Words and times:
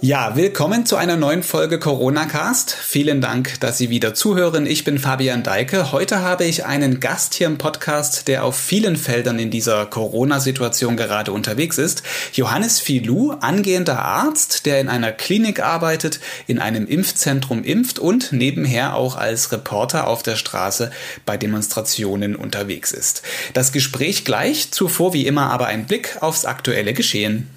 Ja, 0.00 0.36
willkommen 0.36 0.86
zu 0.86 0.94
einer 0.94 1.16
neuen 1.16 1.42
Folge 1.42 1.80
Corona 1.80 2.26
Cast. 2.26 2.70
Vielen 2.70 3.20
Dank, 3.20 3.58
dass 3.58 3.78
Sie 3.78 3.90
wieder 3.90 4.14
zuhören. 4.14 4.64
Ich 4.64 4.84
bin 4.84 5.00
Fabian 5.00 5.42
Deike. 5.42 5.90
Heute 5.90 6.20
habe 6.20 6.44
ich 6.44 6.64
einen 6.64 7.00
Gast 7.00 7.34
hier 7.34 7.48
im 7.48 7.58
Podcast, 7.58 8.28
der 8.28 8.44
auf 8.44 8.56
vielen 8.56 8.94
Feldern 8.94 9.40
in 9.40 9.50
dieser 9.50 9.86
Corona-Situation 9.86 10.96
gerade 10.96 11.32
unterwegs 11.32 11.78
ist. 11.78 12.04
Johannes 12.32 12.78
Filou, 12.78 13.32
angehender 13.40 13.98
Arzt, 13.98 14.66
der 14.66 14.80
in 14.80 14.88
einer 14.88 15.10
Klinik 15.10 15.58
arbeitet, 15.58 16.20
in 16.46 16.60
einem 16.60 16.86
Impfzentrum 16.86 17.64
impft 17.64 17.98
und 17.98 18.30
nebenher 18.30 18.94
auch 18.94 19.16
als 19.16 19.50
Reporter 19.50 20.06
auf 20.06 20.22
der 20.22 20.36
Straße 20.36 20.92
bei 21.26 21.36
Demonstrationen 21.36 22.36
unterwegs 22.36 22.92
ist. 22.92 23.22
Das 23.52 23.72
Gespräch 23.72 24.24
gleich, 24.24 24.70
zuvor 24.70 25.12
wie 25.12 25.26
immer 25.26 25.50
aber 25.50 25.66
ein 25.66 25.88
Blick 25.88 26.18
aufs 26.20 26.44
aktuelle 26.44 26.94
Geschehen. 26.94 27.50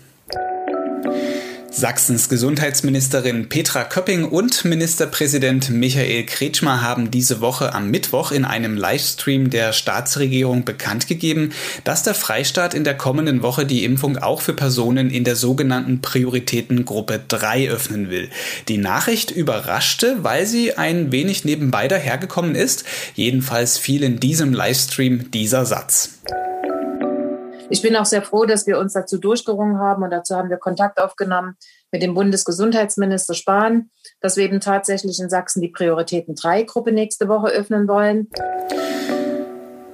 Sachsens 1.73 2.27
Gesundheitsministerin 2.27 3.48
Petra 3.48 3.85
Köpping 3.85 4.25
und 4.25 4.66
Ministerpräsident 4.66 5.70
Michael 5.70 6.25
Kretschmer 6.25 6.81
haben 6.81 7.11
diese 7.11 7.39
Woche 7.39 7.73
am 7.73 7.89
Mittwoch 7.89 8.34
in 8.34 8.44
einem 8.44 8.75
Livestream 8.75 9.49
der 9.49 9.71
Staatsregierung 9.71 10.66
bekannt 10.66 11.07
gegeben, 11.07 11.53
dass 11.85 12.03
der 12.03 12.13
Freistaat 12.13 12.73
in 12.73 12.84
der 12.84 12.97
kommenden 12.97 13.41
Woche 13.41 13.66
die 13.66 13.85
Impfung 13.85 14.17
auch 14.17 14.41
für 14.41 14.53
Personen 14.53 15.09
in 15.09 15.23
der 15.23 15.38
sogenannten 15.38 16.02
Prioritätengruppe 16.02 17.21
3 17.25 17.70
öffnen 17.70 18.09
will. 18.09 18.30
Die 18.67 18.77
Nachricht 18.77 19.31
überraschte, 19.31 20.25
weil 20.25 20.45
sie 20.45 20.77
ein 20.77 21.13
wenig 21.13 21.45
nebenbei 21.45 21.88
dahergekommen 21.88 22.53
ist. 22.53 22.83
Jedenfalls 23.16 23.77
fiel 23.77 24.03
in 24.03 24.19
diesem 24.19 24.53
Livestream 24.53 25.31
dieser 25.31 25.66
Satz. 25.66 26.09
Ich 27.71 27.81
bin 27.81 27.95
auch 27.95 28.05
sehr 28.05 28.21
froh, 28.21 28.44
dass 28.44 28.67
wir 28.67 28.77
uns 28.77 28.91
dazu 28.91 29.17
durchgerungen 29.17 29.80
haben 29.80 30.03
und 30.03 30.09
dazu 30.09 30.36
haben 30.36 30.50
wir 30.50 30.58
Kontakt 30.58 31.00
aufgenommen 31.00 31.55
mit 31.89 32.03
dem 32.03 32.13
Bundesgesundheitsminister 32.13 33.33
Spahn, 33.33 33.91
dass 34.19 34.36
wir 34.36 34.44
eben 34.44 34.59
tatsächlich 34.59 35.22
in 35.22 35.30
Sachsen 35.30 35.61
die 35.61 35.69
Prioritäten 35.69 36.36
3 36.36 36.63
Gruppe 36.63 36.91
nächste 36.91 37.30
Woche 37.30 37.47
öffnen 37.47 37.88
wollen. 37.88 38.28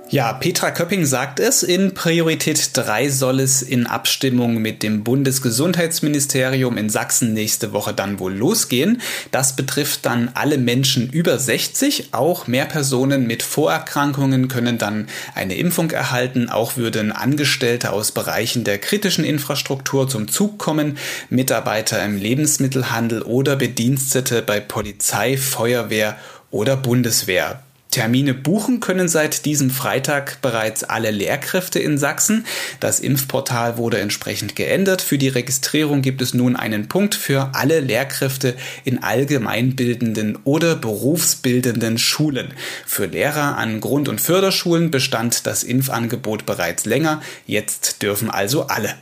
Ja, 0.09 0.31
Petra 0.31 0.71
Köpping 0.71 1.05
sagt 1.05 1.41
es, 1.41 1.63
in 1.63 1.93
Priorität 1.93 2.69
3 2.73 3.09
soll 3.09 3.41
es 3.41 3.61
in 3.61 3.85
Abstimmung 3.87 4.61
mit 4.61 4.81
dem 4.81 5.03
Bundesgesundheitsministerium 5.03 6.77
in 6.77 6.89
Sachsen 6.89 7.33
nächste 7.33 7.73
Woche 7.73 7.93
dann 7.93 8.17
wohl 8.17 8.33
losgehen. 8.33 9.01
Das 9.31 9.57
betrifft 9.57 10.05
dann 10.05 10.31
alle 10.33 10.57
Menschen 10.57 11.09
über 11.09 11.37
60. 11.37 12.13
Auch 12.13 12.47
mehr 12.47 12.63
Personen 12.63 13.27
mit 13.27 13.43
Vorerkrankungen 13.43 14.47
können 14.47 14.77
dann 14.77 15.09
eine 15.35 15.57
Impfung 15.57 15.91
erhalten. 15.91 16.47
Auch 16.47 16.77
würden 16.77 17.11
Angestellte 17.11 17.91
aus 17.91 18.13
Bereichen 18.13 18.63
der 18.63 18.77
kritischen 18.77 19.25
Infrastruktur 19.25 20.07
zum 20.07 20.29
Zug 20.29 20.57
kommen, 20.57 20.97
Mitarbeiter 21.29 22.01
im 22.05 22.15
Lebensmittelhandel 22.15 23.23
oder 23.23 23.57
Bedienstete 23.57 24.41
bei 24.41 24.61
Polizei, 24.61 25.35
Feuerwehr 25.35 26.15
oder 26.49 26.77
Bundeswehr. 26.77 27.61
Termine 27.97 28.35
buchen 28.35 28.79
können 28.79 29.07
seit 29.07 29.45
diesem 29.45 29.71
Freitag 29.71 30.39
bereits 30.43 30.83
alle 30.83 31.09
Lehrkräfte 31.09 31.79
in 31.79 31.97
Sachsen. 31.97 32.45
Das 32.79 32.99
Impfportal 32.99 33.77
wurde 33.77 33.97
entsprechend 33.97 34.55
geändert. 34.55 35.01
Für 35.01 35.17
die 35.17 35.29
Registrierung 35.29 36.03
gibt 36.03 36.21
es 36.21 36.35
nun 36.35 36.55
einen 36.55 36.89
Punkt 36.89 37.15
für 37.15 37.55
alle 37.55 37.79
Lehrkräfte 37.79 38.55
in 38.83 39.01
allgemeinbildenden 39.01 40.37
oder 40.43 40.75
berufsbildenden 40.75 41.97
Schulen. 41.97 42.53
Für 42.85 43.07
Lehrer 43.07 43.57
an 43.57 43.81
Grund- 43.81 44.09
und 44.09 44.21
Förderschulen 44.21 44.91
bestand 44.91 45.47
das 45.47 45.63
Impfangebot 45.63 46.45
bereits 46.45 46.85
länger. 46.85 47.23
Jetzt 47.47 48.03
dürfen 48.03 48.29
also 48.29 48.67
alle. 48.67 48.93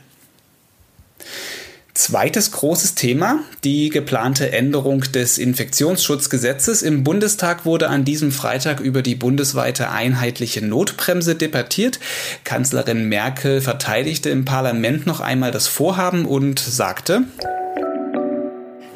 Zweites 1.96 2.52
großes 2.52 2.94
Thema, 2.94 3.38
die 3.64 3.88
geplante 3.88 4.52
Änderung 4.52 5.00
des 5.00 5.38
Infektionsschutzgesetzes. 5.38 6.82
Im 6.82 7.04
Bundestag 7.04 7.64
wurde 7.64 7.88
an 7.88 8.04
diesem 8.04 8.32
Freitag 8.32 8.80
über 8.80 9.00
die 9.00 9.14
bundesweite 9.14 9.90
einheitliche 9.90 10.62
Notbremse 10.62 11.36
debattiert. 11.36 11.98
Kanzlerin 12.44 13.08
Merkel 13.08 13.62
verteidigte 13.62 14.28
im 14.28 14.44
Parlament 14.44 15.06
noch 15.06 15.20
einmal 15.20 15.52
das 15.52 15.68
Vorhaben 15.68 16.26
und 16.26 16.58
sagte, 16.58 17.22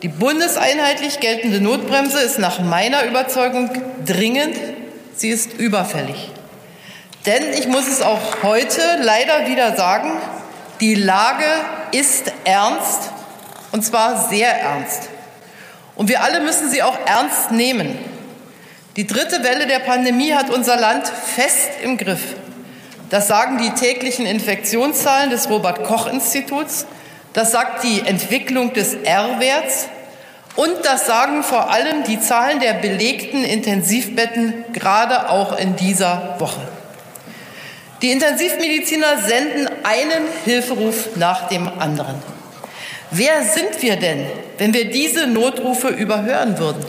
die 0.02 0.08
bundeseinheitlich 0.08 1.20
geltende 1.20 1.62
Notbremse 1.62 2.20
ist 2.20 2.38
nach 2.38 2.60
meiner 2.60 3.06
Überzeugung 3.06 3.70
dringend, 4.04 4.56
sie 5.16 5.30
ist 5.30 5.54
überfällig. 5.54 6.28
Denn 7.24 7.44
ich 7.58 7.66
muss 7.66 7.88
es 7.88 8.02
auch 8.02 8.42
heute 8.42 8.82
leider 9.02 9.48
wieder 9.50 9.74
sagen, 9.74 10.10
die 10.80 10.94
Lage 10.94 11.44
ist 11.92 12.32
ernst 12.44 13.10
und 13.72 13.84
zwar 13.84 14.28
sehr 14.28 14.50
ernst. 14.50 15.10
Und 15.94 16.08
wir 16.08 16.22
alle 16.22 16.40
müssen 16.40 16.70
sie 16.70 16.82
auch 16.82 16.96
ernst 17.04 17.50
nehmen. 17.50 17.98
Die 18.96 19.06
dritte 19.06 19.42
Welle 19.44 19.66
der 19.66 19.80
Pandemie 19.80 20.32
hat 20.32 20.50
unser 20.50 20.76
Land 20.76 21.06
fest 21.06 21.70
im 21.82 21.96
Griff. 21.98 22.34
Das 23.10 23.28
sagen 23.28 23.58
die 23.58 23.70
täglichen 23.70 24.24
Infektionszahlen 24.24 25.30
des 25.30 25.50
Robert 25.50 25.84
Koch 25.84 26.06
Instituts, 26.06 26.86
das 27.32 27.52
sagt 27.52 27.84
die 27.84 28.00
Entwicklung 28.00 28.72
des 28.72 28.94
R-Werts 28.94 29.88
und 30.56 30.72
das 30.84 31.06
sagen 31.06 31.42
vor 31.42 31.70
allem 31.70 32.04
die 32.04 32.20
Zahlen 32.20 32.60
der 32.60 32.74
belegten 32.74 33.44
Intensivbetten 33.44 34.64
gerade 34.72 35.28
auch 35.28 35.56
in 35.58 35.76
dieser 35.76 36.36
Woche. 36.38 36.79
Die 38.02 38.12
Intensivmediziner 38.12 39.18
senden 39.18 39.68
einen 39.82 40.24
Hilferuf 40.44 41.16
nach 41.16 41.48
dem 41.48 41.68
anderen. 41.68 42.14
Wer 43.10 43.42
sind 43.42 43.82
wir 43.82 43.96
denn, 43.96 44.26
wenn 44.56 44.72
wir 44.72 44.90
diese 44.90 45.26
Notrufe 45.26 45.88
überhören 45.88 46.58
würden? 46.58 46.82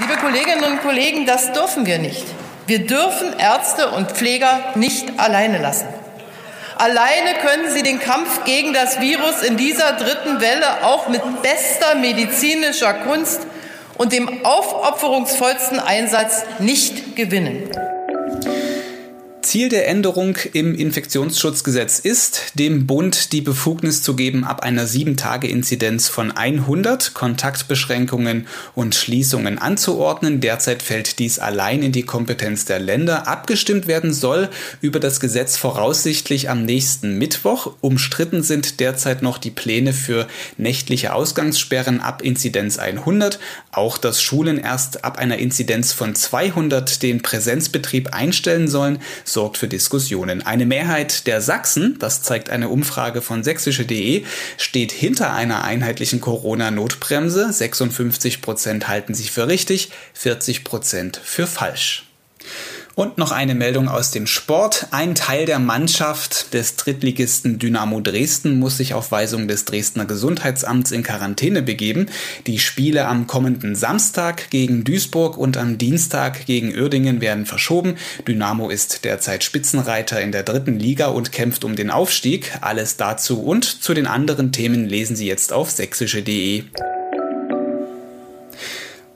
Liebe 0.00 0.16
Kolleginnen 0.16 0.64
und 0.64 0.82
Kollegen, 0.82 1.26
das 1.26 1.52
dürfen 1.52 1.84
wir 1.84 1.98
nicht. 1.98 2.24
Wir 2.66 2.86
dürfen 2.86 3.38
Ärzte 3.38 3.90
und 3.90 4.12
Pfleger 4.12 4.72
nicht 4.74 5.20
alleine 5.20 5.58
lassen. 5.58 5.88
Alleine 6.76 7.34
können 7.42 7.70
sie 7.70 7.82
den 7.82 8.00
Kampf 8.00 8.44
gegen 8.44 8.72
das 8.72 9.00
Virus 9.00 9.42
in 9.42 9.58
dieser 9.58 9.92
dritten 9.92 10.40
Welle 10.40 10.84
auch 10.84 11.08
mit 11.08 11.20
bester 11.42 11.94
medizinischer 11.96 12.94
Kunst 12.94 13.42
und 13.98 14.12
dem 14.12 14.46
aufopferungsvollsten 14.46 15.78
Einsatz 15.78 16.44
nicht 16.58 17.14
gewinnen. 17.16 17.70
Ziel 19.42 19.68
der 19.68 19.88
Änderung 19.88 20.38
im 20.52 20.74
Infektionsschutzgesetz 20.74 21.98
ist, 21.98 22.52
dem 22.54 22.86
Bund 22.86 23.32
die 23.32 23.40
Befugnis 23.40 24.00
zu 24.00 24.14
geben, 24.14 24.44
ab 24.44 24.62
einer 24.62 24.86
7-Tage-Inzidenz 24.86 26.08
von 26.08 26.30
100 26.30 27.12
Kontaktbeschränkungen 27.12 28.46
und 28.74 28.94
Schließungen 28.94 29.58
anzuordnen. 29.58 30.40
Derzeit 30.40 30.82
fällt 30.82 31.18
dies 31.18 31.40
allein 31.40 31.82
in 31.82 31.90
die 31.90 32.04
Kompetenz 32.04 32.66
der 32.66 32.78
Länder. 32.78 33.26
Abgestimmt 33.26 33.88
werden 33.88 34.14
soll 34.14 34.48
über 34.80 35.00
das 35.00 35.18
Gesetz 35.18 35.56
voraussichtlich 35.56 36.48
am 36.48 36.64
nächsten 36.64 37.18
Mittwoch. 37.18 37.74
Umstritten 37.80 38.42
sind 38.42 38.78
derzeit 38.78 39.22
noch 39.22 39.38
die 39.38 39.50
Pläne 39.50 39.92
für 39.92 40.28
nächtliche 40.56 41.12
Ausgangssperren 41.14 42.00
ab 42.00 42.22
Inzidenz 42.22 42.78
100. 42.78 43.40
Auch 43.72 43.98
dass 43.98 44.22
Schulen 44.22 44.58
erst 44.58 45.04
ab 45.04 45.18
einer 45.18 45.38
Inzidenz 45.38 45.92
von 45.92 46.14
200 46.14 47.02
den 47.02 47.22
Präsenzbetrieb 47.22 48.14
einstellen 48.14 48.68
sollen, 48.68 49.00
soll 49.24 49.31
sorgt 49.32 49.58
für 49.58 49.68
Diskussionen. 49.68 50.42
Eine 50.42 50.66
Mehrheit 50.66 51.26
der 51.26 51.40
Sachsen, 51.40 51.96
das 51.98 52.22
zeigt 52.22 52.50
eine 52.50 52.68
Umfrage 52.68 53.22
von 53.22 53.42
sächsische.de, 53.42 54.24
steht 54.56 54.92
hinter 54.92 55.32
einer 55.32 55.64
einheitlichen 55.64 56.20
Corona-Notbremse. 56.20 57.52
56 57.52 58.42
Prozent 58.42 58.88
halten 58.88 59.14
sich 59.14 59.30
für 59.30 59.48
richtig, 59.48 59.90
40 60.14 60.64
Prozent 60.64 61.20
für 61.22 61.46
falsch. 61.46 62.11
Und 62.94 63.16
noch 63.16 63.32
eine 63.32 63.54
Meldung 63.54 63.88
aus 63.88 64.10
dem 64.10 64.26
Sport. 64.26 64.88
Ein 64.90 65.14
Teil 65.14 65.46
der 65.46 65.58
Mannschaft 65.58 66.52
des 66.52 66.76
Drittligisten 66.76 67.58
Dynamo 67.58 68.00
Dresden 68.00 68.58
muss 68.58 68.76
sich 68.76 68.92
auf 68.92 69.10
Weisung 69.10 69.48
des 69.48 69.64
Dresdner 69.64 70.04
Gesundheitsamts 70.04 70.90
in 70.90 71.02
Quarantäne 71.02 71.62
begeben. 71.62 72.06
Die 72.46 72.58
Spiele 72.58 73.06
am 73.06 73.26
kommenden 73.26 73.74
Samstag 73.74 74.50
gegen 74.50 74.84
Duisburg 74.84 75.38
und 75.38 75.56
am 75.56 75.78
Dienstag 75.78 76.44
gegen 76.44 76.74
Uerdingen 76.74 77.22
werden 77.22 77.46
verschoben. 77.46 77.96
Dynamo 78.28 78.68
ist 78.68 79.04
derzeit 79.04 79.42
Spitzenreiter 79.42 80.20
in 80.20 80.30
der 80.30 80.42
dritten 80.42 80.78
Liga 80.78 81.06
und 81.06 81.32
kämpft 81.32 81.64
um 81.64 81.76
den 81.76 81.90
Aufstieg. 81.90 82.58
Alles 82.60 82.98
dazu 82.98 83.42
und 83.42 83.64
zu 83.64 83.94
den 83.94 84.06
anderen 84.06 84.52
Themen 84.52 84.86
lesen 84.86 85.16
Sie 85.16 85.26
jetzt 85.26 85.52
auf 85.52 85.70
sächsische.de. 85.70 86.64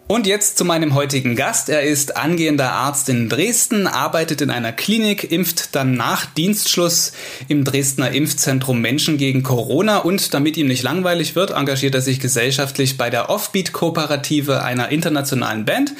Und 0.09 0.29
jetzt 0.29 0.57
zu 0.57 0.65
meinem 0.65 0.95
heutigen 0.95 1.35
Gast. 1.35 1.69
Er 1.69 1.83
ist 1.83 2.17
angehender 2.17 2.71
Arzt 2.71 3.09
in 3.09 3.29
Dresden, 3.29 3.89
arbeitet 3.89 4.41
in 4.41 4.51
einer 4.51 4.71
Klinik, 4.71 5.33
impft 5.33 5.75
dann 5.75 5.95
nach 5.95 6.27
Dienstschluss 6.27 7.11
im 7.49 7.65
Dresdner 7.65 8.13
Impfzentrum 8.13 8.81
Menschen 8.81 9.19
gegen 9.19 9.43
Corona 9.43 9.99
und 9.99 10.33
damit 10.33 10.57
ihm 10.59 10.69
nicht 10.69 10.85
langweilig 10.85 11.35
wird, 11.35 11.51
engagiert 11.51 11.97
er 11.97 12.03
sich 12.03 12.21
gesellschaftlich 12.21 12.97
bei 12.97 13.11
der 13.11 13.31
Offbeat-Kooperative 13.31 14.63
einer 14.63 14.91
internationalen 14.91 15.65
Band 15.65 15.93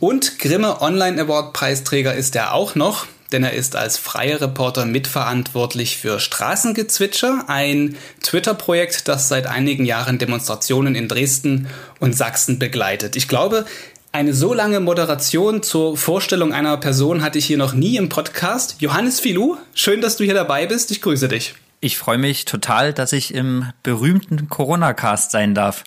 und 0.00 0.40
Grimme 0.40 0.82
Online 0.82 1.22
Award 1.22 1.52
Preisträger 1.52 2.14
ist 2.14 2.34
er 2.34 2.54
auch 2.54 2.74
noch. 2.74 3.06
Denn 3.32 3.44
er 3.44 3.52
ist 3.52 3.76
als 3.76 3.98
freier 3.98 4.40
Reporter 4.40 4.84
mitverantwortlich 4.84 5.96
für 5.96 6.20
Straßengezwitscher, 6.20 7.44
ein 7.48 7.96
Twitter-Projekt, 8.22 9.08
das 9.08 9.28
seit 9.28 9.46
einigen 9.46 9.84
Jahren 9.84 10.18
Demonstrationen 10.18 10.94
in 10.94 11.08
Dresden 11.08 11.68
und 12.00 12.16
Sachsen 12.16 12.58
begleitet. 12.58 13.16
Ich 13.16 13.28
glaube, 13.28 13.64
eine 14.12 14.34
so 14.34 14.52
lange 14.52 14.80
Moderation 14.80 15.62
zur 15.62 15.96
Vorstellung 15.96 16.52
einer 16.52 16.76
Person 16.76 17.22
hatte 17.22 17.38
ich 17.38 17.46
hier 17.46 17.56
noch 17.56 17.72
nie 17.72 17.96
im 17.96 18.10
Podcast. 18.10 18.76
Johannes 18.80 19.20
Filou, 19.20 19.56
schön, 19.74 20.02
dass 20.02 20.16
du 20.16 20.24
hier 20.24 20.34
dabei 20.34 20.66
bist. 20.66 20.90
Ich 20.90 21.00
grüße 21.00 21.28
dich. 21.28 21.54
Ich 21.84 21.98
freue 21.98 22.16
mich 22.16 22.44
total, 22.44 22.92
dass 22.92 23.12
ich 23.12 23.34
im 23.34 23.66
berühmten 23.82 24.48
Corona-Cast 24.48 25.32
sein 25.32 25.52
darf. 25.52 25.82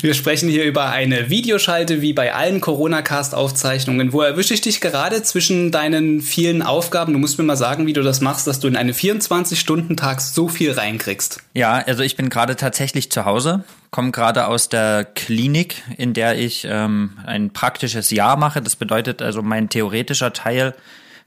Wir 0.00 0.14
sprechen 0.14 0.48
hier 0.48 0.64
über 0.64 0.90
eine 0.90 1.30
Videoschalte 1.30 2.00
wie 2.00 2.12
bei 2.12 2.32
allen 2.32 2.60
Corona-Cast-Aufzeichnungen. 2.60 4.12
Wo 4.12 4.20
erwische 4.20 4.54
ich 4.54 4.60
dich 4.60 4.80
gerade 4.80 5.20
zwischen 5.24 5.72
deinen 5.72 6.20
vielen 6.20 6.62
Aufgaben? 6.62 7.12
Du 7.12 7.18
musst 7.18 7.38
mir 7.38 7.44
mal 7.44 7.56
sagen, 7.56 7.88
wie 7.88 7.92
du 7.92 8.02
das 8.02 8.20
machst, 8.20 8.46
dass 8.46 8.60
du 8.60 8.68
in 8.68 8.76
eine 8.76 8.92
24-Stunden-Tag 8.92 10.20
so 10.20 10.46
viel 10.46 10.70
reinkriegst. 10.70 11.42
Ja, 11.54 11.72
also 11.72 12.04
ich 12.04 12.14
bin 12.14 12.30
gerade 12.30 12.54
tatsächlich 12.54 13.10
zu 13.10 13.24
Hause, 13.24 13.64
komme 13.90 14.12
gerade 14.12 14.46
aus 14.46 14.68
der 14.68 15.04
Klinik, 15.04 15.82
in 15.96 16.14
der 16.14 16.38
ich 16.38 16.68
ähm, 16.70 17.18
ein 17.26 17.52
praktisches 17.52 18.12
Jahr 18.12 18.36
mache. 18.36 18.62
Das 18.62 18.76
bedeutet 18.76 19.20
also, 19.20 19.42
mein 19.42 19.68
theoretischer 19.68 20.32
Teil 20.32 20.76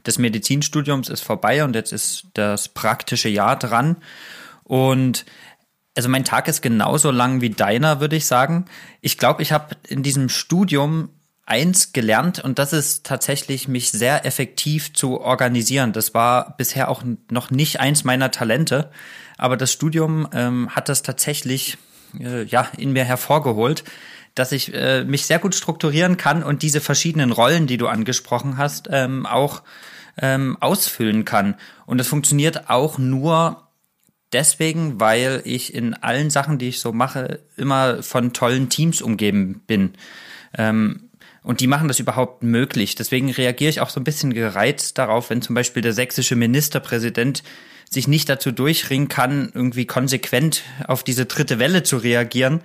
des 0.06 0.18
Medizinstudiums 0.18 1.10
ist 1.10 1.22
vorbei 1.22 1.64
und 1.64 1.76
jetzt 1.76 1.92
ist 1.92 2.28
das 2.34 2.70
praktische 2.70 3.30
Jahr 3.30 3.58
dran. 3.58 3.98
Und 4.64 5.26
also 5.96 6.10
mein 6.10 6.26
Tag 6.26 6.48
ist 6.48 6.62
genauso 6.62 7.12
lang 7.12 7.42
wie 7.42 7.50
deiner, 7.50 8.02
würde 8.02 8.16
ich 8.16 8.26
sagen. 8.26 8.66
Ich 9.02 9.18
glaube, 9.18 9.42
ich 9.42 9.52
habe 9.52 9.76
in 9.88 10.04
diesem 10.04 10.30
Studium 10.30 11.10
eins 11.46 11.94
gelernt 11.94 12.40
und 12.40 12.60
das 12.60 12.74
ist 12.74 13.06
tatsächlich 13.06 13.68
mich 13.68 13.92
sehr 13.92 14.26
effektiv 14.26 14.94
zu 14.94 15.22
organisieren. 15.22 15.94
Das 15.94 16.14
war 16.14 16.58
bisher 16.58 16.90
auch 16.90 17.04
noch 17.30 17.52
nicht 17.52 17.80
eins 17.80 18.04
meiner 18.04 18.32
Talente, 18.32 18.90
aber 19.38 19.56
das 19.56 19.72
Studium 19.72 20.28
ähm, 20.34 20.70
hat 20.72 20.90
das 20.90 21.04
tatsächlich 21.04 21.78
äh, 22.20 22.44
ja 22.44 22.68
in 22.78 22.94
mir 22.94 23.04
hervorgeholt, 23.04 23.84
dass 24.34 24.52
ich 24.52 24.74
äh, 24.74 25.04
mich 25.04 25.26
sehr 25.28 25.40
gut 25.40 25.56
strukturieren 25.56 26.18
kann 26.18 26.44
und 26.44 26.62
diese 26.62 26.82
verschiedenen 26.82 27.32
Rollen, 27.32 27.68
die 27.68 27.78
du 27.78 27.88
angesprochen 27.88 28.58
hast, 28.58 28.90
ähm, 28.92 29.26
auch 29.26 29.62
ähm, 30.22 30.58
ausfüllen 30.60 31.26
kann. 31.26 31.56
Und 31.86 31.98
das 31.98 32.08
funktioniert 32.08 32.70
auch 32.70 32.98
nur 32.98 33.68
deswegen, 34.34 35.00
weil 35.00 35.42
ich 35.46 35.74
in 35.74 35.94
allen 35.94 36.30
Sachen, 36.30 36.58
die 36.58 36.70
ich 36.70 36.80
so 36.80 36.92
mache, 36.92 37.40
immer 37.58 38.04
von 38.04 38.34
tollen 38.34 38.70
Teams 38.70 39.02
umgeben 39.02 39.62
bin. 39.68 39.94
Ähm, 40.58 41.10
und 41.42 41.62
die 41.62 41.68
machen 41.68 41.88
das 41.88 42.00
überhaupt 42.00 42.42
möglich. 42.42 42.96
Deswegen 42.96 43.30
reagiere 43.30 43.70
ich 43.70 43.80
auch 43.80 43.90
so 43.90 44.00
ein 44.00 44.04
bisschen 44.04 44.34
gereizt 44.34 44.98
darauf, 44.98 45.30
wenn 45.30 45.44
zum 45.44 45.54
Beispiel 45.54 45.84
der 45.84 45.94
sächsische 45.94 46.36
Ministerpräsident 46.36 47.44
sich 47.90 48.08
nicht 48.08 48.28
dazu 48.30 48.52
durchringen 48.52 49.10
kann, 49.10 49.52
irgendwie 49.54 49.86
konsequent 49.86 50.64
auf 50.88 51.04
diese 51.04 51.26
dritte 51.26 51.60
Welle 51.60 51.84
zu 51.84 51.98
reagieren. 51.98 52.62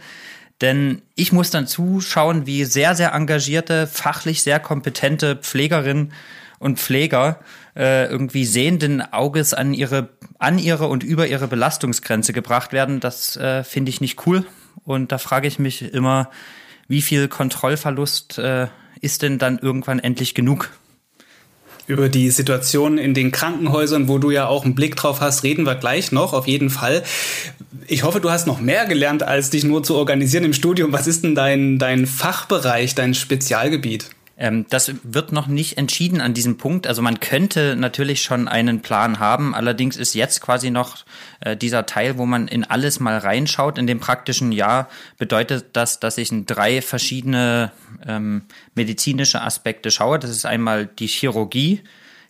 Denn 0.63 1.03
ich 1.15 1.33
muss 1.33 1.51
dann 1.51 1.67
zuschauen, 1.67 2.47
wie 2.47 2.65
sehr, 2.65 2.95
sehr 2.95 3.13
engagierte, 3.13 3.87
fachlich 3.87 4.43
sehr 4.43 4.61
kompetente 4.61 5.37
Pflegerinnen 5.37 6.13
und 6.61 6.79
Pfleger 6.79 7.41
äh, 7.75 8.07
irgendwie 8.07 8.45
sehenden 8.45 9.01
Auges 9.01 9.55
an 9.55 9.75
ihre, 9.75 10.11
an 10.39 10.59
ihre 10.59 10.87
und 10.87 11.03
über 11.03 11.27
ihre 11.27 11.49
Belastungsgrenze 11.49 12.33
gebracht 12.33 12.73
werden, 12.73 13.01
das 13.01 13.37
äh, 13.37 13.65
finde 13.65 13.91
ich 13.91 14.01
nicht 14.01 14.27
cool. 14.27 14.45
Und 14.85 15.11
da 15.11 15.19
frage 15.19 15.49
ich 15.49 15.59
mich 15.59 15.93
immer, 15.93 16.31
wie 16.87 17.03
viel 17.03 17.29
Kontrollverlust 17.29 18.39
äh, 18.39 18.69
ist 19.01 19.23
denn 19.23 19.39
dann 19.39 19.59
irgendwann 19.59 19.99
endlich 19.99 20.35
genug? 20.35 20.71
Über 21.87 22.09
die 22.09 22.31
Situation 22.31 22.99
in 22.99 23.15
den 23.15 23.33
Krankenhäusern, 23.33 24.07
wo 24.07 24.19
du 24.19 24.31
ja 24.31 24.47
auch 24.47 24.65
einen 24.65 24.75
Blick 24.75 24.97
drauf 24.97 25.21
hast, 25.21 25.43
reden 25.43 25.65
wir 25.65 25.75
gleich 25.75 26.13
noch, 26.13 26.35
auf 26.35 26.47
jeden 26.47 26.69
Fall. 26.69 27.03
Ich 27.87 28.05
hoffe, 28.05 28.21
du 28.21 28.31
hast 28.31 28.47
noch 28.47 28.61
mehr 28.61 28.85
gelernt, 28.85 29.23
als 29.23 29.49
dich 29.51 29.65
nur 29.65 29.83
zu 29.83 29.97
organisieren 29.97 30.45
im 30.45 30.53
Studium. 30.53 30.93
Was 30.93 31.07
ist 31.07 31.25
denn 31.25 31.35
dein, 31.35 31.79
dein 31.79 32.07
Fachbereich, 32.07 32.95
dein 32.95 33.15
Spezialgebiet? 33.15 34.11
Ähm, 34.41 34.65
das 34.71 34.93
wird 35.03 35.33
noch 35.33 35.47
nicht 35.47 35.77
entschieden 35.77 36.23
an 36.23 36.33
diesem 36.33 36.57
Punkt. 36.57 36.87
Also 36.87 37.03
man 37.03 37.21
könnte 37.21 37.77
natürlich 37.77 38.23
schon 38.23 38.49
einen 38.49 38.81
Plan 38.81 39.21
haben. 39.21 39.55
Allerdings 39.55 39.99
ist 39.99 40.15
jetzt 40.15 40.41
quasi 40.41 40.71
noch 40.71 41.05
äh, 41.41 41.57
dieser 41.57 41.85
Teil, 41.85 42.17
wo 42.17 42.25
man 42.25 42.49
in 42.49 42.65
alles 42.65 42.99
mal 43.01 43.19
reinschaut. 43.19 43.77
In 43.77 43.87
dem 43.87 44.01
praktischen 44.01 44.51
Jahr 44.51 44.89
bedeutet 45.19 45.67
das, 45.75 46.01
dass 46.01 46.17
ich 46.17 46.33
in 46.33 46.47
drei 46.47 46.81
verschiedene 46.81 47.71
ähm, 48.07 48.43
medizinische 48.75 49.43
Aspekte 49.43 49.91
schaue. 49.91 50.19
Das 50.19 50.31
ist 50.31 50.47
einmal 50.47 50.87
die 50.87 51.07
Chirurgie, 51.07 51.83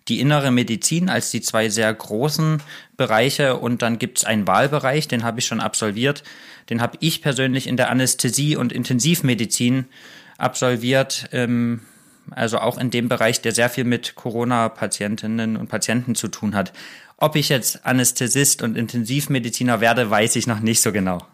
die 0.09 0.19
innere 0.19 0.51
Medizin 0.51 1.09
als 1.09 1.31
die 1.31 1.41
zwei 1.41 1.69
sehr 1.69 1.95
großen 1.95 2.61
Bereiche 2.97 3.57
und 3.57 3.83
dann 3.83 4.01
gibt 4.01 4.19
es 4.19 4.25
einen 4.25 4.49
Wahlbereich, 4.49 5.07
den 5.07 5.23
habe 5.23 5.39
ich 5.39 5.47
schon 5.47 5.61
absolviert. 5.61 6.25
Den 6.71 6.83
habe 6.83 6.99
ich 7.01 7.23
persönlich 7.23 7.69
in 7.69 7.77
der 7.77 7.91
Anästhesie 7.91 8.57
und 8.57 8.73
Intensivmedizin 8.73 9.87
absolviert. 10.39 11.29
Ähm, 11.33 11.83
also 12.31 12.59
auch 12.59 12.79
in 12.79 12.91
dem 12.91 13.09
Bereich, 13.09 13.41
der 13.41 13.53
sehr 13.53 13.71
viel 13.71 13.85
mit 13.85 14.15
Corona-Patientinnen 14.15 15.57
und 15.57 15.69
Patienten 15.69 16.15
zu 16.15 16.29
tun 16.29 16.55
hat. 16.55 16.73
Ob 17.17 17.37
ich 17.37 17.49
jetzt 17.49 17.85
Anästhesist 17.85 18.63
und 18.63 18.77
Intensivmediziner 18.77 19.81
werde, 19.81 20.11
weiß 20.11 20.37
ich 20.37 20.47
noch 20.47 20.61
nicht 20.61 20.81
so 20.81 20.93
genau. 20.93 21.27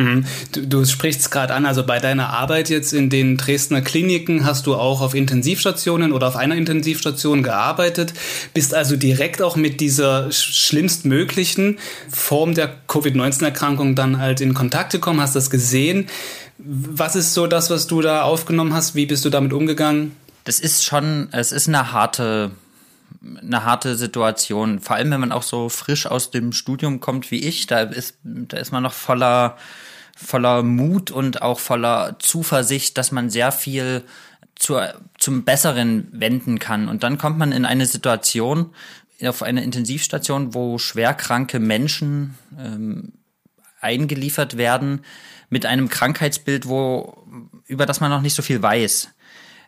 Mhm. 0.00 0.24
Du, 0.52 0.66
du 0.66 0.84
sprichst 0.84 1.20
es 1.20 1.30
gerade 1.30 1.54
an, 1.54 1.66
also 1.66 1.84
bei 1.84 1.98
deiner 1.98 2.30
Arbeit 2.30 2.70
jetzt 2.70 2.92
in 2.92 3.10
den 3.10 3.36
Dresdner 3.36 3.82
Kliniken 3.82 4.44
hast 4.44 4.66
du 4.66 4.74
auch 4.74 5.00
auf 5.00 5.14
Intensivstationen 5.14 6.12
oder 6.12 6.28
auf 6.28 6.36
einer 6.36 6.56
Intensivstation 6.56 7.42
gearbeitet, 7.42 8.14
bist 8.54 8.74
also 8.74 8.96
direkt 8.96 9.42
auch 9.42 9.56
mit 9.56 9.80
dieser 9.80 10.32
schlimmstmöglichen 10.32 11.78
Form 12.08 12.54
der 12.54 12.74
Covid-19-Erkrankung 12.88 13.94
dann 13.94 14.18
halt 14.18 14.40
in 14.40 14.54
Kontakt 14.54 14.92
gekommen, 14.92 15.20
hast 15.20 15.36
das 15.36 15.50
gesehen. 15.50 16.06
Was 16.62 17.16
ist 17.16 17.34
so 17.34 17.46
das, 17.46 17.70
was 17.70 17.86
du 17.86 18.00
da 18.00 18.22
aufgenommen 18.22 18.74
hast? 18.74 18.94
Wie 18.94 19.06
bist 19.06 19.24
du 19.24 19.30
damit 19.30 19.52
umgegangen? 19.52 20.16
Das 20.44 20.60
ist 20.60 20.84
schon, 20.84 21.28
es 21.32 21.52
ist 21.52 21.68
eine 21.68 21.92
harte, 21.92 22.50
eine 23.40 23.64
harte 23.64 23.96
Situation. 23.96 24.80
Vor 24.80 24.96
allem, 24.96 25.10
wenn 25.10 25.20
man 25.20 25.32
auch 25.32 25.42
so 25.42 25.68
frisch 25.68 26.06
aus 26.06 26.30
dem 26.30 26.52
Studium 26.52 27.00
kommt 27.00 27.30
wie 27.30 27.40
ich, 27.40 27.66
da 27.66 27.80
ist, 27.80 28.16
da 28.24 28.56
ist 28.56 28.72
man 28.72 28.82
noch 28.82 28.92
voller, 28.92 29.56
voller 30.16 30.62
Mut 30.62 31.10
und 31.10 31.42
auch 31.42 31.60
voller 31.60 32.16
Zuversicht, 32.18 32.98
dass 32.98 33.12
man 33.12 33.30
sehr 33.30 33.52
viel 33.52 34.04
zur, 34.54 34.94
zum 35.18 35.44
Besseren 35.44 36.08
wenden 36.12 36.58
kann. 36.58 36.88
Und 36.88 37.02
dann 37.02 37.18
kommt 37.18 37.38
man 37.38 37.52
in 37.52 37.64
eine 37.64 37.86
Situation, 37.86 38.70
auf 39.22 39.42
eine 39.42 39.62
Intensivstation, 39.62 40.54
wo 40.54 40.78
schwerkranke 40.78 41.58
Menschen 41.58 42.38
ähm, 42.58 43.12
eingeliefert 43.80 44.56
werden, 44.56 45.04
mit 45.48 45.66
einem 45.66 45.88
Krankheitsbild, 45.88 46.68
wo, 46.68 47.26
über 47.66 47.86
das 47.86 48.00
man 48.00 48.10
noch 48.10 48.22
nicht 48.22 48.34
so 48.34 48.42
viel 48.42 48.62
weiß. 48.62 49.10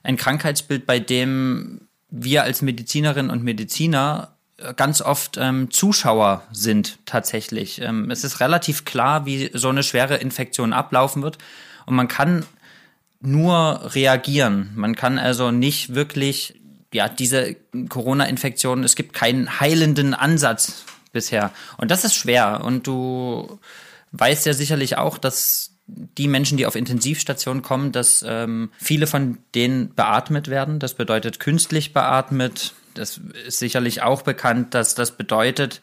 Ein 0.02 0.16
Krankheitsbild, 0.16 0.86
bei 0.86 0.98
dem 1.00 1.88
wir 2.08 2.44
als 2.44 2.62
Medizinerinnen 2.62 3.30
und 3.30 3.42
Mediziner 3.42 4.36
äh, 4.58 4.74
ganz 4.74 5.00
oft 5.00 5.38
ähm, 5.38 5.70
Zuschauer 5.70 6.42
sind 6.52 6.98
tatsächlich. 7.06 7.80
Ähm, 7.80 8.10
es 8.10 8.22
ist 8.22 8.40
relativ 8.40 8.84
klar, 8.84 9.26
wie 9.26 9.50
so 9.54 9.68
eine 9.68 9.82
schwere 9.82 10.16
Infektion 10.16 10.72
ablaufen 10.72 11.22
wird 11.22 11.38
und 11.86 11.94
man 11.94 12.08
kann 12.08 12.44
nur 13.20 13.94
reagieren. 13.94 14.72
Man 14.74 14.94
kann 14.94 15.18
also 15.18 15.50
nicht 15.50 15.94
wirklich, 15.94 16.60
ja, 16.92 17.08
diese 17.08 17.56
Corona-Infektion, 17.88 18.84
es 18.84 18.96
gibt 18.96 19.14
keinen 19.14 19.60
heilenden 19.60 20.12
Ansatz 20.12 20.84
bisher. 21.12 21.52
Und 21.76 21.90
das 21.90 22.04
ist 22.04 22.14
schwer. 22.14 22.62
Und 22.64 22.86
du 22.86 23.60
weißt 24.12 24.46
ja 24.46 24.52
sicherlich 24.52 24.98
auch, 24.98 25.18
dass 25.18 25.72
die 25.86 26.28
Menschen, 26.28 26.56
die 26.56 26.66
auf 26.66 26.76
Intensivstationen 26.76 27.62
kommen, 27.62 27.92
dass 27.92 28.24
ähm, 28.26 28.70
viele 28.78 29.06
von 29.06 29.38
denen 29.54 29.94
beatmet 29.94 30.48
werden. 30.48 30.78
Das 30.78 30.94
bedeutet 30.94 31.40
künstlich 31.40 31.92
beatmet. 31.92 32.74
Das 32.94 33.20
ist 33.46 33.58
sicherlich 33.58 34.02
auch 34.02 34.22
bekannt, 34.22 34.74
dass 34.74 34.94
das 34.94 35.12
bedeutet, 35.12 35.80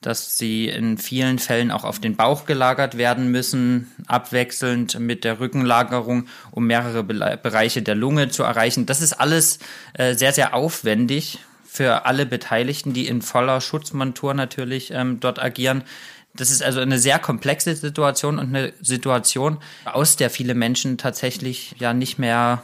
dass 0.00 0.38
sie 0.38 0.68
in 0.68 0.96
vielen 0.96 1.38
Fällen 1.38 1.70
auch 1.70 1.84
auf 1.84 1.98
den 1.98 2.16
Bauch 2.16 2.46
gelagert 2.46 2.96
werden 2.96 3.30
müssen, 3.30 3.90
abwechselnd 4.06 4.98
mit 4.98 5.24
der 5.24 5.40
Rückenlagerung, 5.40 6.26
um 6.52 6.66
mehrere 6.66 7.04
Bereiche 7.04 7.82
der 7.82 7.96
Lunge 7.96 8.28
zu 8.28 8.42
erreichen. 8.42 8.86
Das 8.86 9.02
ist 9.02 9.12
alles 9.14 9.58
äh, 9.94 10.14
sehr, 10.14 10.32
sehr 10.32 10.54
aufwendig 10.54 11.40
für 11.66 12.06
alle 12.06 12.24
Beteiligten, 12.24 12.94
die 12.94 13.06
in 13.06 13.20
voller 13.20 13.60
Schutzmontur 13.60 14.32
natürlich 14.32 14.90
ähm, 14.90 15.20
dort 15.20 15.38
agieren. 15.38 15.84
Das 16.34 16.50
ist 16.50 16.62
also 16.62 16.80
eine 16.80 16.98
sehr 16.98 17.18
komplexe 17.18 17.74
Situation 17.74 18.38
und 18.38 18.54
eine 18.54 18.72
Situation, 18.80 19.58
aus 19.84 20.16
der 20.16 20.30
viele 20.30 20.54
Menschen 20.54 20.96
tatsächlich 20.96 21.74
ja 21.78 21.92
nicht 21.92 22.18
mehr, 22.18 22.62